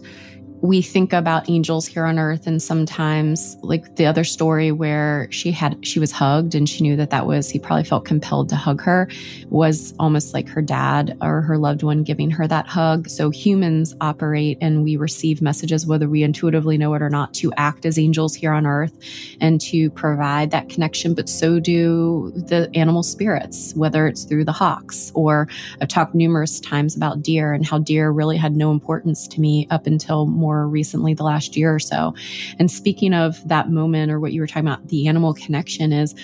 we 0.62 0.82
think 0.82 1.14
about 1.14 1.50
angels 1.50 1.88
here 1.88 2.06
on 2.06 2.20
earth 2.20 2.46
and 2.46 2.62
sometimes 2.62 3.58
like 3.62 3.96
the 3.96 4.06
other 4.06 4.24
story 4.24 4.72
where 4.72 5.28
she 5.32 5.52
had 5.52 5.78
she 5.86 6.00
was 6.00 6.12
hugged 6.12 6.54
and 6.54 6.68
she 6.68 6.84
knew 6.84 6.96
that 6.96 7.12
that 7.12 7.26
was 7.26 7.50
he 7.50 7.60
probably 7.60 7.84
felt 7.84 8.04
compelled 8.04 8.50
to 8.50 8.56
hug 8.56 8.82
her 8.82 9.08
was 9.50 9.94
almost 10.00 10.34
like 10.34 10.50
her 10.50 10.62
dad 10.62 11.18
or 11.22 11.42
her 11.42 11.58
loved 11.58 11.84
one 11.84 12.04
giving 12.04 12.30
her 12.30 12.48
that 12.48 12.68
hug. 12.68 13.08
So 13.10 13.30
humans 13.30 13.96
operate 14.02 14.58
and 14.60 14.84
we 14.84 14.98
receive 14.98 15.42
messages 15.42 15.88
whether 15.88 16.10
we 16.10 16.24
intuitively 16.24 16.78
know 16.78 16.94
it 16.94 17.02
or 17.02 17.10
not 17.10 17.34
to 17.36 17.54
act 17.56 17.86
as 17.86 17.98
angels 17.98 18.36
here 18.36 18.52
on 18.52 18.66
earth 18.66 18.94
and 19.40 19.62
to 19.62 19.90
provide 19.92 20.52
that 20.52 20.68
connection. 20.70 21.14
But 21.14 21.30
so 21.30 21.60
do 21.60 22.32
the 22.36 22.70
animal 22.76 23.04
spirits 23.04 23.74
whether 23.76 24.08
it's 24.08 24.24
through 24.24 24.46
the 24.46 24.52
hawks 24.52 25.12
or 25.16 25.48
i've 25.82 25.88
talked 25.88 26.16
numerous 26.16 26.60
times 26.60 26.96
about 26.96 27.22
deer 27.22 27.54
and 27.54 27.66
how 27.66 27.78
deer 27.78 28.12
really 28.12 28.38
had 28.38 28.56
no 28.56 28.72
importance 28.72 29.28
to 29.28 29.40
me 29.40 29.68
up 29.70 29.88
until 29.88 30.26
more 30.26 30.49
more 30.50 30.68
recently, 30.68 31.14
the 31.14 31.24
last 31.24 31.56
year 31.56 31.74
or 31.74 31.80
so. 31.80 32.14
And 32.58 32.72
speaking 32.72 33.14
of 33.14 33.48
that 33.48 33.70
moment 33.70 34.12
or 34.12 34.20
what 34.20 34.34
you 34.34 34.42
were 34.42 34.48
talking 34.48 34.68
about, 34.68 34.88
the 34.88 35.08
animal 35.08 35.36
connection 35.36 35.94
is 35.94 36.16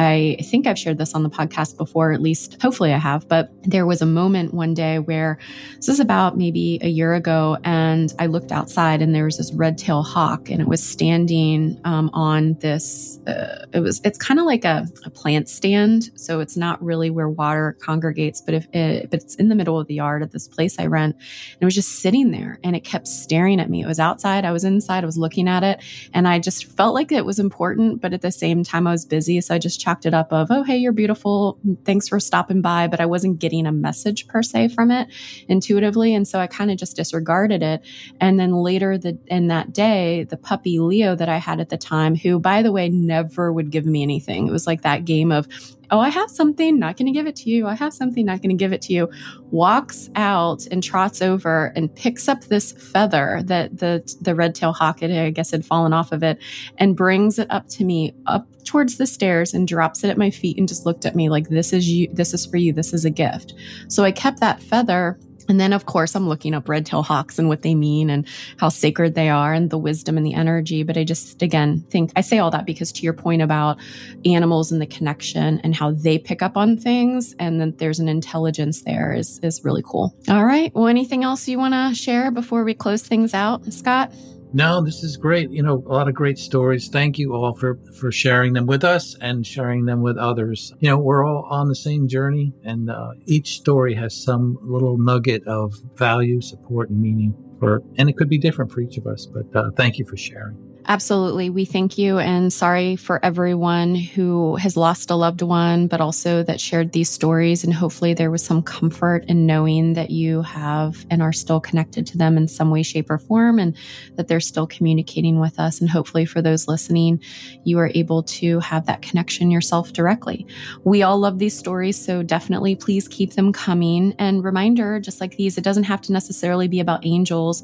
I 0.00 0.38
think 0.42 0.66
I've 0.66 0.78
shared 0.78 0.96
this 0.96 1.14
on 1.14 1.24
the 1.24 1.28
podcast 1.28 1.76
before, 1.76 2.12
at 2.12 2.22
least 2.22 2.56
hopefully 2.62 2.94
I 2.94 2.96
have, 2.96 3.28
but 3.28 3.50
there 3.64 3.84
was 3.84 4.00
a 4.00 4.06
moment 4.06 4.54
one 4.54 4.72
day 4.72 4.98
where 4.98 5.38
this 5.76 5.90
is 5.90 6.00
about 6.00 6.38
maybe 6.38 6.78
a 6.80 6.88
year 6.88 7.12
ago, 7.12 7.58
and 7.64 8.10
I 8.18 8.24
looked 8.24 8.50
outside 8.50 9.02
and 9.02 9.14
there 9.14 9.26
was 9.26 9.36
this 9.36 9.52
red 9.52 9.76
tail 9.76 10.02
hawk 10.02 10.48
and 10.48 10.58
it 10.62 10.66
was 10.66 10.82
standing 10.82 11.78
um, 11.84 12.08
on 12.14 12.54
this, 12.60 13.18
uh, 13.26 13.66
it 13.74 13.80
was, 13.80 14.00
it's 14.02 14.16
kind 14.16 14.40
of 14.40 14.46
like 14.46 14.64
a, 14.64 14.88
a, 15.04 15.10
plant 15.10 15.50
stand. 15.50 16.10
So 16.14 16.40
it's 16.40 16.56
not 16.56 16.82
really 16.82 17.10
where 17.10 17.28
water 17.28 17.76
congregates, 17.82 18.40
but 18.40 18.54
if 18.54 18.66
it, 18.72 19.10
but 19.10 19.20
it's 19.22 19.34
in 19.34 19.50
the 19.50 19.54
middle 19.54 19.78
of 19.78 19.86
the 19.86 19.94
yard 19.94 20.22
at 20.22 20.30
this 20.30 20.48
place 20.48 20.78
I 20.78 20.86
rent. 20.86 21.14
And 21.14 21.60
it 21.60 21.64
was 21.66 21.74
just 21.74 22.00
sitting 22.00 22.30
there 22.30 22.58
and 22.64 22.74
it 22.74 22.84
kept 22.84 23.06
staring 23.06 23.60
at 23.60 23.68
me. 23.68 23.82
It 23.82 23.86
was 23.86 24.00
outside. 24.00 24.46
I 24.46 24.52
was 24.52 24.64
inside. 24.64 25.02
I 25.02 25.06
was 25.06 25.18
looking 25.18 25.46
at 25.46 25.62
it 25.62 25.82
and 26.14 26.26
I 26.26 26.38
just 26.38 26.64
felt 26.64 26.94
like 26.94 27.12
it 27.12 27.26
was 27.26 27.38
important, 27.38 28.00
but 28.00 28.14
at 28.14 28.22
the 28.22 28.32
same 28.32 28.64
time 28.64 28.86
I 28.86 28.92
was 28.92 29.04
busy. 29.04 29.38
So 29.42 29.54
I 29.54 29.58
just 29.58 29.78
chalked 29.90 30.06
it 30.06 30.14
up 30.14 30.32
of, 30.32 30.48
oh, 30.50 30.62
hey, 30.62 30.76
you're 30.76 30.92
beautiful. 30.92 31.58
Thanks 31.84 32.08
for 32.08 32.20
stopping 32.20 32.62
by. 32.62 32.86
But 32.86 33.00
I 33.00 33.06
wasn't 33.06 33.40
getting 33.40 33.66
a 33.66 33.72
message 33.72 34.28
per 34.28 34.42
se 34.42 34.68
from 34.68 34.90
it 34.90 35.08
intuitively. 35.48 36.14
And 36.14 36.28
so 36.28 36.38
I 36.38 36.46
kind 36.46 36.70
of 36.70 36.78
just 36.78 36.96
disregarded 36.96 37.62
it. 37.62 37.82
And 38.20 38.38
then 38.38 38.52
later 38.52 38.98
the, 38.98 39.18
in 39.26 39.48
that 39.48 39.72
day, 39.72 40.24
the 40.24 40.36
puppy 40.36 40.78
Leo 40.78 41.16
that 41.16 41.28
I 41.28 41.38
had 41.38 41.58
at 41.58 41.70
the 41.70 41.78
time, 41.78 42.14
who 42.14 42.38
by 42.38 42.62
the 42.62 42.72
way, 42.72 42.88
never 42.88 43.52
would 43.52 43.70
give 43.70 43.84
me 43.84 44.02
anything. 44.02 44.46
It 44.46 44.52
was 44.52 44.66
like 44.66 44.82
that 44.82 45.04
game 45.04 45.32
of, 45.32 45.48
oh, 45.90 46.00
I 46.00 46.08
have 46.08 46.30
something, 46.30 46.78
not 46.78 46.96
going 46.96 47.06
to 47.06 47.12
give 47.12 47.26
it 47.26 47.36
to 47.36 47.50
you. 47.50 47.66
I 47.66 47.74
have 47.74 47.92
something, 47.92 48.24
not 48.24 48.42
going 48.42 48.50
to 48.50 48.56
give 48.56 48.72
it 48.72 48.82
to 48.82 48.92
you. 48.92 49.08
Walks 49.50 50.08
out 50.14 50.66
and 50.70 50.82
trots 50.82 51.20
over 51.22 51.72
and 51.76 51.94
picks 51.94 52.28
up 52.28 52.44
this 52.44 52.72
feather 52.72 53.42
that 53.44 53.78
the 53.78 54.02
the 54.20 54.34
red 54.34 54.54
tail 54.54 54.72
hawk, 54.72 55.00
had, 55.00 55.10
I 55.10 55.30
guess, 55.30 55.50
had 55.50 55.64
fallen 55.64 55.92
off 55.92 56.12
of 56.12 56.22
it, 56.22 56.38
and 56.78 56.96
brings 56.96 57.38
it 57.38 57.50
up 57.50 57.68
to 57.70 57.84
me, 57.84 58.14
up 58.26 58.46
towards 58.64 58.98
the 58.98 59.06
stairs, 59.06 59.54
and 59.54 59.66
drops 59.66 60.04
it 60.04 60.10
at 60.10 60.18
my 60.18 60.30
feet, 60.30 60.58
and 60.58 60.68
just 60.68 60.86
looked 60.86 61.06
at 61.06 61.16
me 61.16 61.28
like, 61.28 61.48
"This 61.48 61.72
is 61.72 61.88
you. 61.88 62.08
This 62.12 62.34
is 62.34 62.46
for 62.46 62.56
you. 62.56 62.72
This 62.72 62.92
is 62.92 63.04
a 63.04 63.10
gift." 63.10 63.54
So 63.88 64.04
I 64.04 64.12
kept 64.12 64.40
that 64.40 64.62
feather 64.62 65.18
and 65.50 65.58
then, 65.58 65.72
of 65.72 65.84
course, 65.86 66.14
I'm 66.14 66.28
looking 66.28 66.54
up 66.54 66.68
red 66.68 66.86
tail 66.86 67.02
hawks 67.02 67.36
and 67.36 67.48
what 67.48 67.62
they 67.62 67.74
mean 67.74 68.08
and 68.08 68.24
how 68.56 68.68
sacred 68.68 69.16
they 69.16 69.28
are 69.28 69.52
and 69.52 69.68
the 69.68 69.78
wisdom 69.78 70.16
and 70.16 70.24
the 70.24 70.32
energy. 70.32 70.84
But 70.84 70.96
I 70.96 71.02
just, 71.02 71.42
again, 71.42 71.84
think 71.90 72.12
I 72.14 72.20
say 72.20 72.38
all 72.38 72.52
that 72.52 72.66
because 72.66 72.92
to 72.92 73.02
your 73.02 73.14
point 73.14 73.42
about 73.42 73.78
animals 74.24 74.70
and 74.70 74.80
the 74.80 74.86
connection 74.86 75.58
and 75.64 75.74
how 75.74 75.90
they 75.90 76.18
pick 76.18 76.40
up 76.40 76.56
on 76.56 76.76
things 76.76 77.34
and 77.40 77.60
that 77.60 77.78
there's 77.78 77.98
an 77.98 78.08
intelligence 78.08 78.82
there 78.82 79.12
is, 79.12 79.40
is 79.42 79.64
really 79.64 79.82
cool. 79.84 80.14
All 80.28 80.44
right. 80.44 80.72
Well, 80.72 80.86
anything 80.86 81.24
else 81.24 81.48
you 81.48 81.58
want 81.58 81.74
to 81.74 82.00
share 82.00 82.30
before 82.30 82.62
we 82.62 82.72
close 82.72 83.02
things 83.02 83.34
out, 83.34 83.72
Scott? 83.72 84.12
No, 84.52 84.84
this 84.84 85.04
is 85.04 85.16
great. 85.16 85.50
You 85.52 85.62
know, 85.62 85.82
a 85.86 85.92
lot 85.92 86.08
of 86.08 86.14
great 86.14 86.38
stories. 86.38 86.88
Thank 86.88 87.18
you 87.18 87.34
all 87.34 87.54
for, 87.54 87.78
for 87.98 88.10
sharing 88.10 88.52
them 88.52 88.66
with 88.66 88.82
us 88.82 89.14
and 89.20 89.46
sharing 89.46 89.84
them 89.84 90.02
with 90.02 90.16
others. 90.16 90.72
You 90.80 90.90
know, 90.90 90.98
we're 90.98 91.24
all 91.24 91.46
on 91.50 91.68
the 91.68 91.76
same 91.76 92.08
journey 92.08 92.52
and 92.64 92.90
uh, 92.90 93.12
each 93.26 93.56
story 93.56 93.94
has 93.94 94.14
some 94.14 94.58
little 94.62 94.98
nugget 94.98 95.46
of 95.46 95.74
value, 95.94 96.40
support, 96.40 96.90
and 96.90 97.00
meaning 97.00 97.34
for, 97.60 97.82
and 97.96 98.08
it 98.08 98.16
could 98.16 98.28
be 98.28 98.38
different 98.38 98.72
for 98.72 98.80
each 98.80 98.96
of 98.96 99.06
us, 99.06 99.26
but 99.26 99.54
uh, 99.54 99.70
thank 99.76 99.98
you 99.98 100.04
for 100.04 100.16
sharing. 100.16 100.69
Absolutely. 100.86 101.50
We 101.50 101.64
thank 101.66 101.98
you 101.98 102.18
and 102.18 102.52
sorry 102.52 102.96
for 102.96 103.24
everyone 103.24 103.94
who 103.94 104.56
has 104.56 104.76
lost 104.76 105.10
a 105.10 105.14
loved 105.14 105.42
one, 105.42 105.86
but 105.86 106.00
also 106.00 106.42
that 106.42 106.60
shared 106.60 106.92
these 106.92 107.08
stories. 107.08 107.62
And 107.62 107.72
hopefully 107.72 108.14
there 108.14 108.30
was 108.30 108.42
some 108.42 108.62
comfort 108.62 109.24
in 109.26 109.46
knowing 109.46 109.92
that 109.92 110.10
you 110.10 110.42
have 110.42 111.04
and 111.10 111.22
are 111.22 111.32
still 111.32 111.60
connected 111.60 112.06
to 112.08 112.18
them 112.18 112.36
in 112.36 112.48
some 112.48 112.70
way, 112.70 112.82
shape, 112.82 113.10
or 113.10 113.18
form, 113.18 113.58
and 113.58 113.76
that 114.16 114.26
they're 114.26 114.40
still 114.40 114.66
communicating 114.66 115.38
with 115.38 115.60
us. 115.60 115.80
And 115.80 115.88
hopefully 115.88 116.24
for 116.24 116.40
those 116.40 116.66
listening, 116.66 117.22
you 117.64 117.78
are 117.78 117.90
able 117.94 118.22
to 118.24 118.58
have 118.60 118.86
that 118.86 119.02
connection 119.02 119.50
yourself 119.50 119.92
directly. 119.92 120.46
We 120.84 121.02
all 121.02 121.18
love 121.18 121.38
these 121.38 121.56
stories. 121.56 122.02
So 122.02 122.22
definitely 122.22 122.74
please 122.74 123.06
keep 123.06 123.34
them 123.34 123.52
coming. 123.52 124.14
And 124.18 124.42
reminder, 124.42 124.98
just 124.98 125.20
like 125.20 125.36
these, 125.36 125.58
it 125.58 125.64
doesn't 125.64 125.84
have 125.84 126.00
to 126.02 126.12
necessarily 126.12 126.68
be 126.68 126.80
about 126.80 127.04
angels 127.04 127.62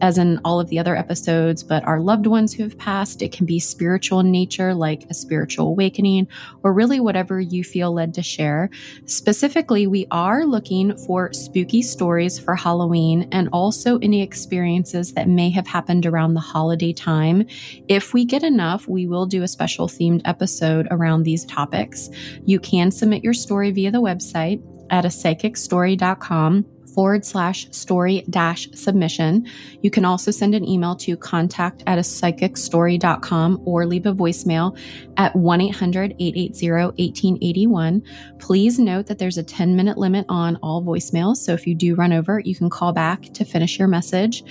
as 0.00 0.18
in 0.18 0.40
all 0.44 0.60
of 0.60 0.68
the 0.68 0.78
other 0.78 0.96
episodes, 0.96 1.62
but 1.62 1.84
our 1.84 2.00
loved 2.00 2.26
ones 2.26 2.55
who 2.56 2.64
have 2.64 2.78
passed. 2.78 3.22
It 3.22 3.32
can 3.32 3.46
be 3.46 3.60
spiritual 3.60 4.20
in 4.20 4.30
nature, 4.30 4.74
like 4.74 5.04
a 5.08 5.14
spiritual 5.14 5.68
awakening, 5.68 6.28
or 6.62 6.72
really 6.72 7.00
whatever 7.00 7.40
you 7.40 7.62
feel 7.62 7.92
led 7.92 8.14
to 8.14 8.22
share. 8.22 8.70
Specifically, 9.04 9.86
we 9.86 10.06
are 10.10 10.44
looking 10.44 10.96
for 10.96 11.32
spooky 11.32 11.82
stories 11.82 12.38
for 12.38 12.54
Halloween 12.54 13.28
and 13.32 13.48
also 13.52 13.98
any 13.98 14.22
experiences 14.22 15.12
that 15.12 15.28
may 15.28 15.50
have 15.50 15.66
happened 15.66 16.06
around 16.06 16.34
the 16.34 16.40
holiday 16.40 16.92
time. 16.92 17.46
If 17.88 18.14
we 18.14 18.24
get 18.24 18.42
enough, 18.42 18.88
we 18.88 19.06
will 19.06 19.26
do 19.26 19.42
a 19.42 19.48
special 19.48 19.88
themed 19.88 20.22
episode 20.24 20.88
around 20.90 21.22
these 21.22 21.44
topics. 21.44 22.10
You 22.44 22.58
can 22.58 22.90
submit 22.90 23.22
your 23.22 23.34
story 23.34 23.70
via 23.70 23.90
the 23.90 24.02
website 24.02 24.62
at 24.90 25.04
a 25.04 25.08
psychicsstory.com 25.08 26.64
forward 26.96 27.26
slash 27.26 27.70
story 27.72 28.24
dash 28.30 28.68
submission. 28.72 29.46
You 29.82 29.90
can 29.90 30.06
also 30.06 30.30
send 30.30 30.54
an 30.54 30.66
email 30.66 30.96
to 30.96 31.14
contact 31.14 31.84
at 31.86 31.98
a 31.98 32.00
psychicsstory.com 32.00 33.60
or 33.66 33.86
leave 33.86 34.06
a 34.06 34.14
voicemail 34.14 34.76
at 35.18 35.36
1 35.36 35.60
800 35.60 36.16
880 36.18 36.70
1881. 36.70 38.02
Please 38.38 38.78
note 38.78 39.06
that 39.06 39.18
there's 39.18 39.36
a 39.36 39.42
10 39.42 39.76
minute 39.76 39.98
limit 39.98 40.24
on 40.30 40.56
all 40.62 40.82
voicemails. 40.82 41.36
So 41.36 41.52
if 41.52 41.66
you 41.66 41.74
do 41.74 41.94
run 41.94 42.14
over, 42.14 42.40
you 42.40 42.54
can 42.54 42.70
call 42.70 42.94
back 42.94 43.24
to 43.34 43.44
finish 43.44 43.78
your 43.78 43.88
message 43.88 44.42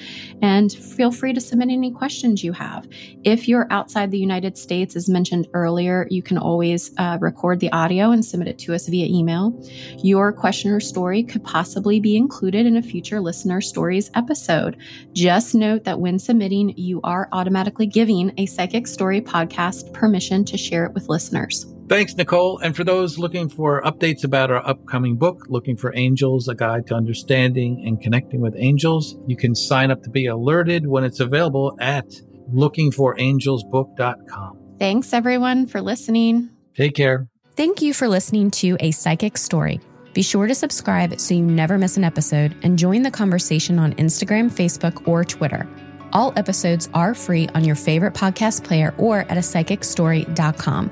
and 0.43 0.71
feel 0.71 1.11
free 1.11 1.33
to 1.33 1.41
submit 1.41 1.69
any 1.69 1.91
questions 1.91 2.43
you 2.43 2.53
have. 2.53 2.87
If 3.23 3.47
you're 3.47 3.65
outside 3.71 4.11
the 4.11 4.19
United 4.19 4.55
States, 4.55 4.95
as 4.95 5.09
mentioned 5.09 5.47
earlier, 5.53 6.05
you 6.11 6.21
can 6.21 6.37
always 6.37 6.91
uh, 6.99 7.17
record 7.19 7.59
the 7.59 7.71
audio 7.71 8.11
and 8.11 8.23
submit 8.23 8.49
it 8.49 8.59
to 8.59 8.75
us 8.75 8.87
via 8.87 9.07
email. 9.07 9.59
Your 10.03 10.31
question 10.31 10.69
or 10.69 10.79
story 10.79 11.23
could 11.23 11.43
possibly 11.43 11.99
be 11.99 12.15
included 12.15 12.34
included 12.35 12.65
in 12.65 12.75
a 12.75 12.81
future 12.81 13.21
listener 13.21 13.61
stories 13.61 14.11
episode. 14.13 14.75
Just 15.13 15.55
note 15.55 15.85
that 15.85 16.01
when 16.01 16.19
submitting, 16.19 16.73
you 16.75 16.99
are 17.05 17.29
automatically 17.31 17.87
giving 17.87 18.33
a 18.37 18.45
psychic's 18.45 18.91
story 18.91 19.21
podcast 19.21 19.93
permission 19.93 20.43
to 20.43 20.57
share 20.57 20.83
it 20.83 20.93
with 20.93 21.07
listeners. 21.07 21.65
Thanks, 21.87 22.13
Nichole. 22.13 22.59
And 22.61 22.75
for 22.75 22.83
those 22.83 23.17
looking 23.17 23.47
for 23.47 23.81
updates 23.83 24.25
about 24.25 24.51
our 24.51 24.67
upcoming 24.67 25.15
book, 25.15 25.45
Looking 25.47 25.77
for 25.77 25.95
Angels, 25.95 26.49
a 26.49 26.55
guide 26.55 26.87
to 26.87 26.95
understanding 26.95 27.85
and 27.87 28.01
connecting 28.01 28.41
with 28.41 28.53
angels, 28.57 29.15
you 29.27 29.37
can 29.37 29.55
sign 29.55 29.91
up 29.91 30.03
to 30.03 30.09
be 30.09 30.25
alerted 30.25 30.87
when 30.87 31.05
it's 31.05 31.21
available 31.21 31.77
at 31.79 32.05
lookingforangelsbook.com. 32.53 34.59
Thanks, 34.77 35.13
everyone, 35.13 35.67
for 35.67 35.79
listening. 35.79 36.49
Take 36.75 36.95
care. 36.95 37.29
Thank 37.55 37.81
you 37.81 37.93
for 37.93 38.09
listening 38.09 38.51
to 38.51 38.75
A 38.81 38.91
Psychic's 38.91 39.41
Story. 39.41 39.79
Be 40.15 40.21
sure 40.21 40.47
to 40.47 40.55
subscribe 40.55 41.19
so 41.19 41.33
you 41.33 41.43
never 41.43 41.77
miss 41.77 41.97
an 41.97 42.05
episode 42.05 42.55
and 42.63 42.79
join 42.79 43.01
the 43.01 43.11
conversation 43.11 43.77
on 43.77 43.93
Instagram, 43.95 44.49
Facebook, 44.49 45.05
or 45.05 45.25
Twitter. 45.25 45.67
All 46.13 46.31
episodes 46.37 46.87
are 46.93 47.13
free 47.13 47.49
on 47.53 47.65
your 47.65 47.75
favorite 47.75 48.13
podcast 48.13 48.63
player 48.63 48.93
or 48.97 49.19
at 49.19 49.35
a 49.35 49.41
psychicsstory.com. 49.41 50.89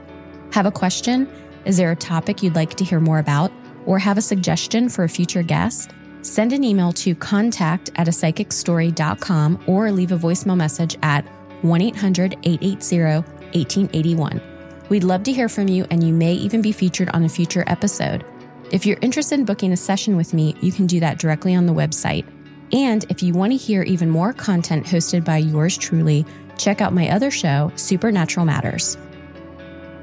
Have 0.51 0.65
a 0.65 0.71
question? 0.71 1.30
Is 1.63 1.78
there 1.78 1.91
a 1.91 1.95
topic 1.95 2.43
you'd 2.43 2.55
like 2.55 2.74
to 2.76 2.84
hear 2.84 2.99
more 2.99 3.19
about? 3.19 3.49
Or 3.86 3.97
have 3.97 4.17
a 4.17 4.21
suggestion 4.21 4.89
for 4.89 5.05
a 5.05 5.09
future 5.09 5.41
guest? 5.41 5.91
Send 6.21 6.51
an 6.51 6.65
email 6.65 6.91
to 6.91 7.15
contact 7.15 7.91
at 7.95 8.09
a 8.09 8.11
psychicsstory.com 8.11 9.63
or 9.67 9.89
leave 9.93 10.11
a 10.11 10.17
voicemail 10.17 10.57
message 10.57 10.97
at 11.01 11.26
1 11.61 11.82
800 11.82 12.36
880 12.43 13.24
1881. 13.57 14.41
We'd 14.89 15.05
love 15.05 15.24
to 15.24 15.32
hear 15.32 15.47
from 15.47 15.69
you, 15.69 15.86
and 15.89 16.03
you 16.03 16.13
may 16.13 16.34
even 16.34 16.61
be 16.61 16.74
featured 16.74 17.09
on 17.13 17.24
a 17.24 17.30
future 17.30 17.63
episode. 17.67 18.26
If 18.74 18.88
you're 18.88 18.97
interested 19.01 19.38
in 19.38 19.45
booking 19.45 19.71
a 19.71 19.78
session 19.78 20.17
with 20.17 20.34
me, 20.34 20.55
you 20.59 20.71
can 20.71 20.88
do 20.88 20.99
that 20.99 21.19
directly 21.19 21.53
on 21.53 21.67
the 21.67 21.74
website. 21.74 22.26
And 22.71 23.05
if 23.07 23.21
you 23.21 23.32
want 23.32 23.51
to 23.51 23.55
hear 23.55 23.84
even 23.84 24.09
more 24.09 24.34
content 24.34 24.88
hosted 24.88 25.24
by 25.24 25.38
yours 25.38 25.78
truly, 25.78 26.26
check 26.57 26.82
out 26.82 26.91
my 26.91 27.07
other 27.09 27.30
show, 27.30 27.71
Supernatural 27.76 28.47
Matters. 28.47 28.97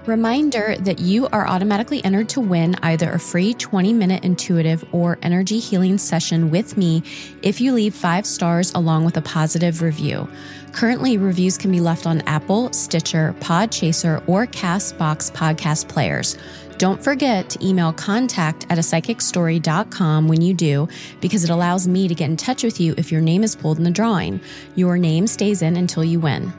Reminder 0.07 0.77
that 0.77 1.01
you 1.01 1.27
are 1.33 1.49
automatically 1.49 2.03
entered 2.05 2.29
to 2.29 2.41
win 2.41 2.77
either 2.85 3.11
a 3.11 3.19
free 3.19 3.55
20 3.55 3.93
minute 3.93 4.25
intuitive 4.25 4.85
or 4.93 5.19
energy 5.21 5.59
healing 5.59 5.99
session 5.99 6.51
with 6.51 6.77
me 6.77 7.03
if 7.43 7.61
you 7.61 7.73
leave 7.73 7.95
five 7.95 8.25
stars 8.25 8.73
along 8.77 9.05
with 9.05 9.17
a 9.17 9.23
positive 9.23 9.83
review. 9.83 10.29
Currently, 10.73 11.19
reviews 11.19 11.59
can 11.59 11.73
be 11.73 11.81
left 11.81 12.07
on 12.07 12.21
Apple, 12.23 12.73
Stitcher, 12.73 13.35
Podchaser, 13.41 14.23
or 14.29 14.47
Castbox 14.47 15.33
podcast 15.33 15.89
players. 15.89 16.39
Don't 16.81 17.05
forget 17.05 17.51
to 17.51 17.63
email 17.63 17.93
contact 17.93 18.65
at 18.71 18.79
a 18.79 18.81
psychicsstory.com 18.81 20.29
when 20.29 20.41
you 20.41 20.55
do, 20.55 20.89
because 21.21 21.45
it 21.45 21.51
allows 21.51 21.87
me 21.87 22.09
to 22.09 22.15
get 22.15 22.31
in 22.31 22.39
touch 22.39 22.63
with 22.63 22.81
you 22.81 22.95
if 22.97 23.13
your 23.13 23.21
name 23.21 23.45
is 23.45 23.55
pulled 23.55 23.77
in 23.77 23.85
the 23.85 23.91
drawing. 23.91 24.41
Your 24.77 24.97
name 24.97 25.27
stays 25.27 25.61
in 25.61 25.77
until 25.77 26.03
you 26.03 26.21
win. 26.21 26.51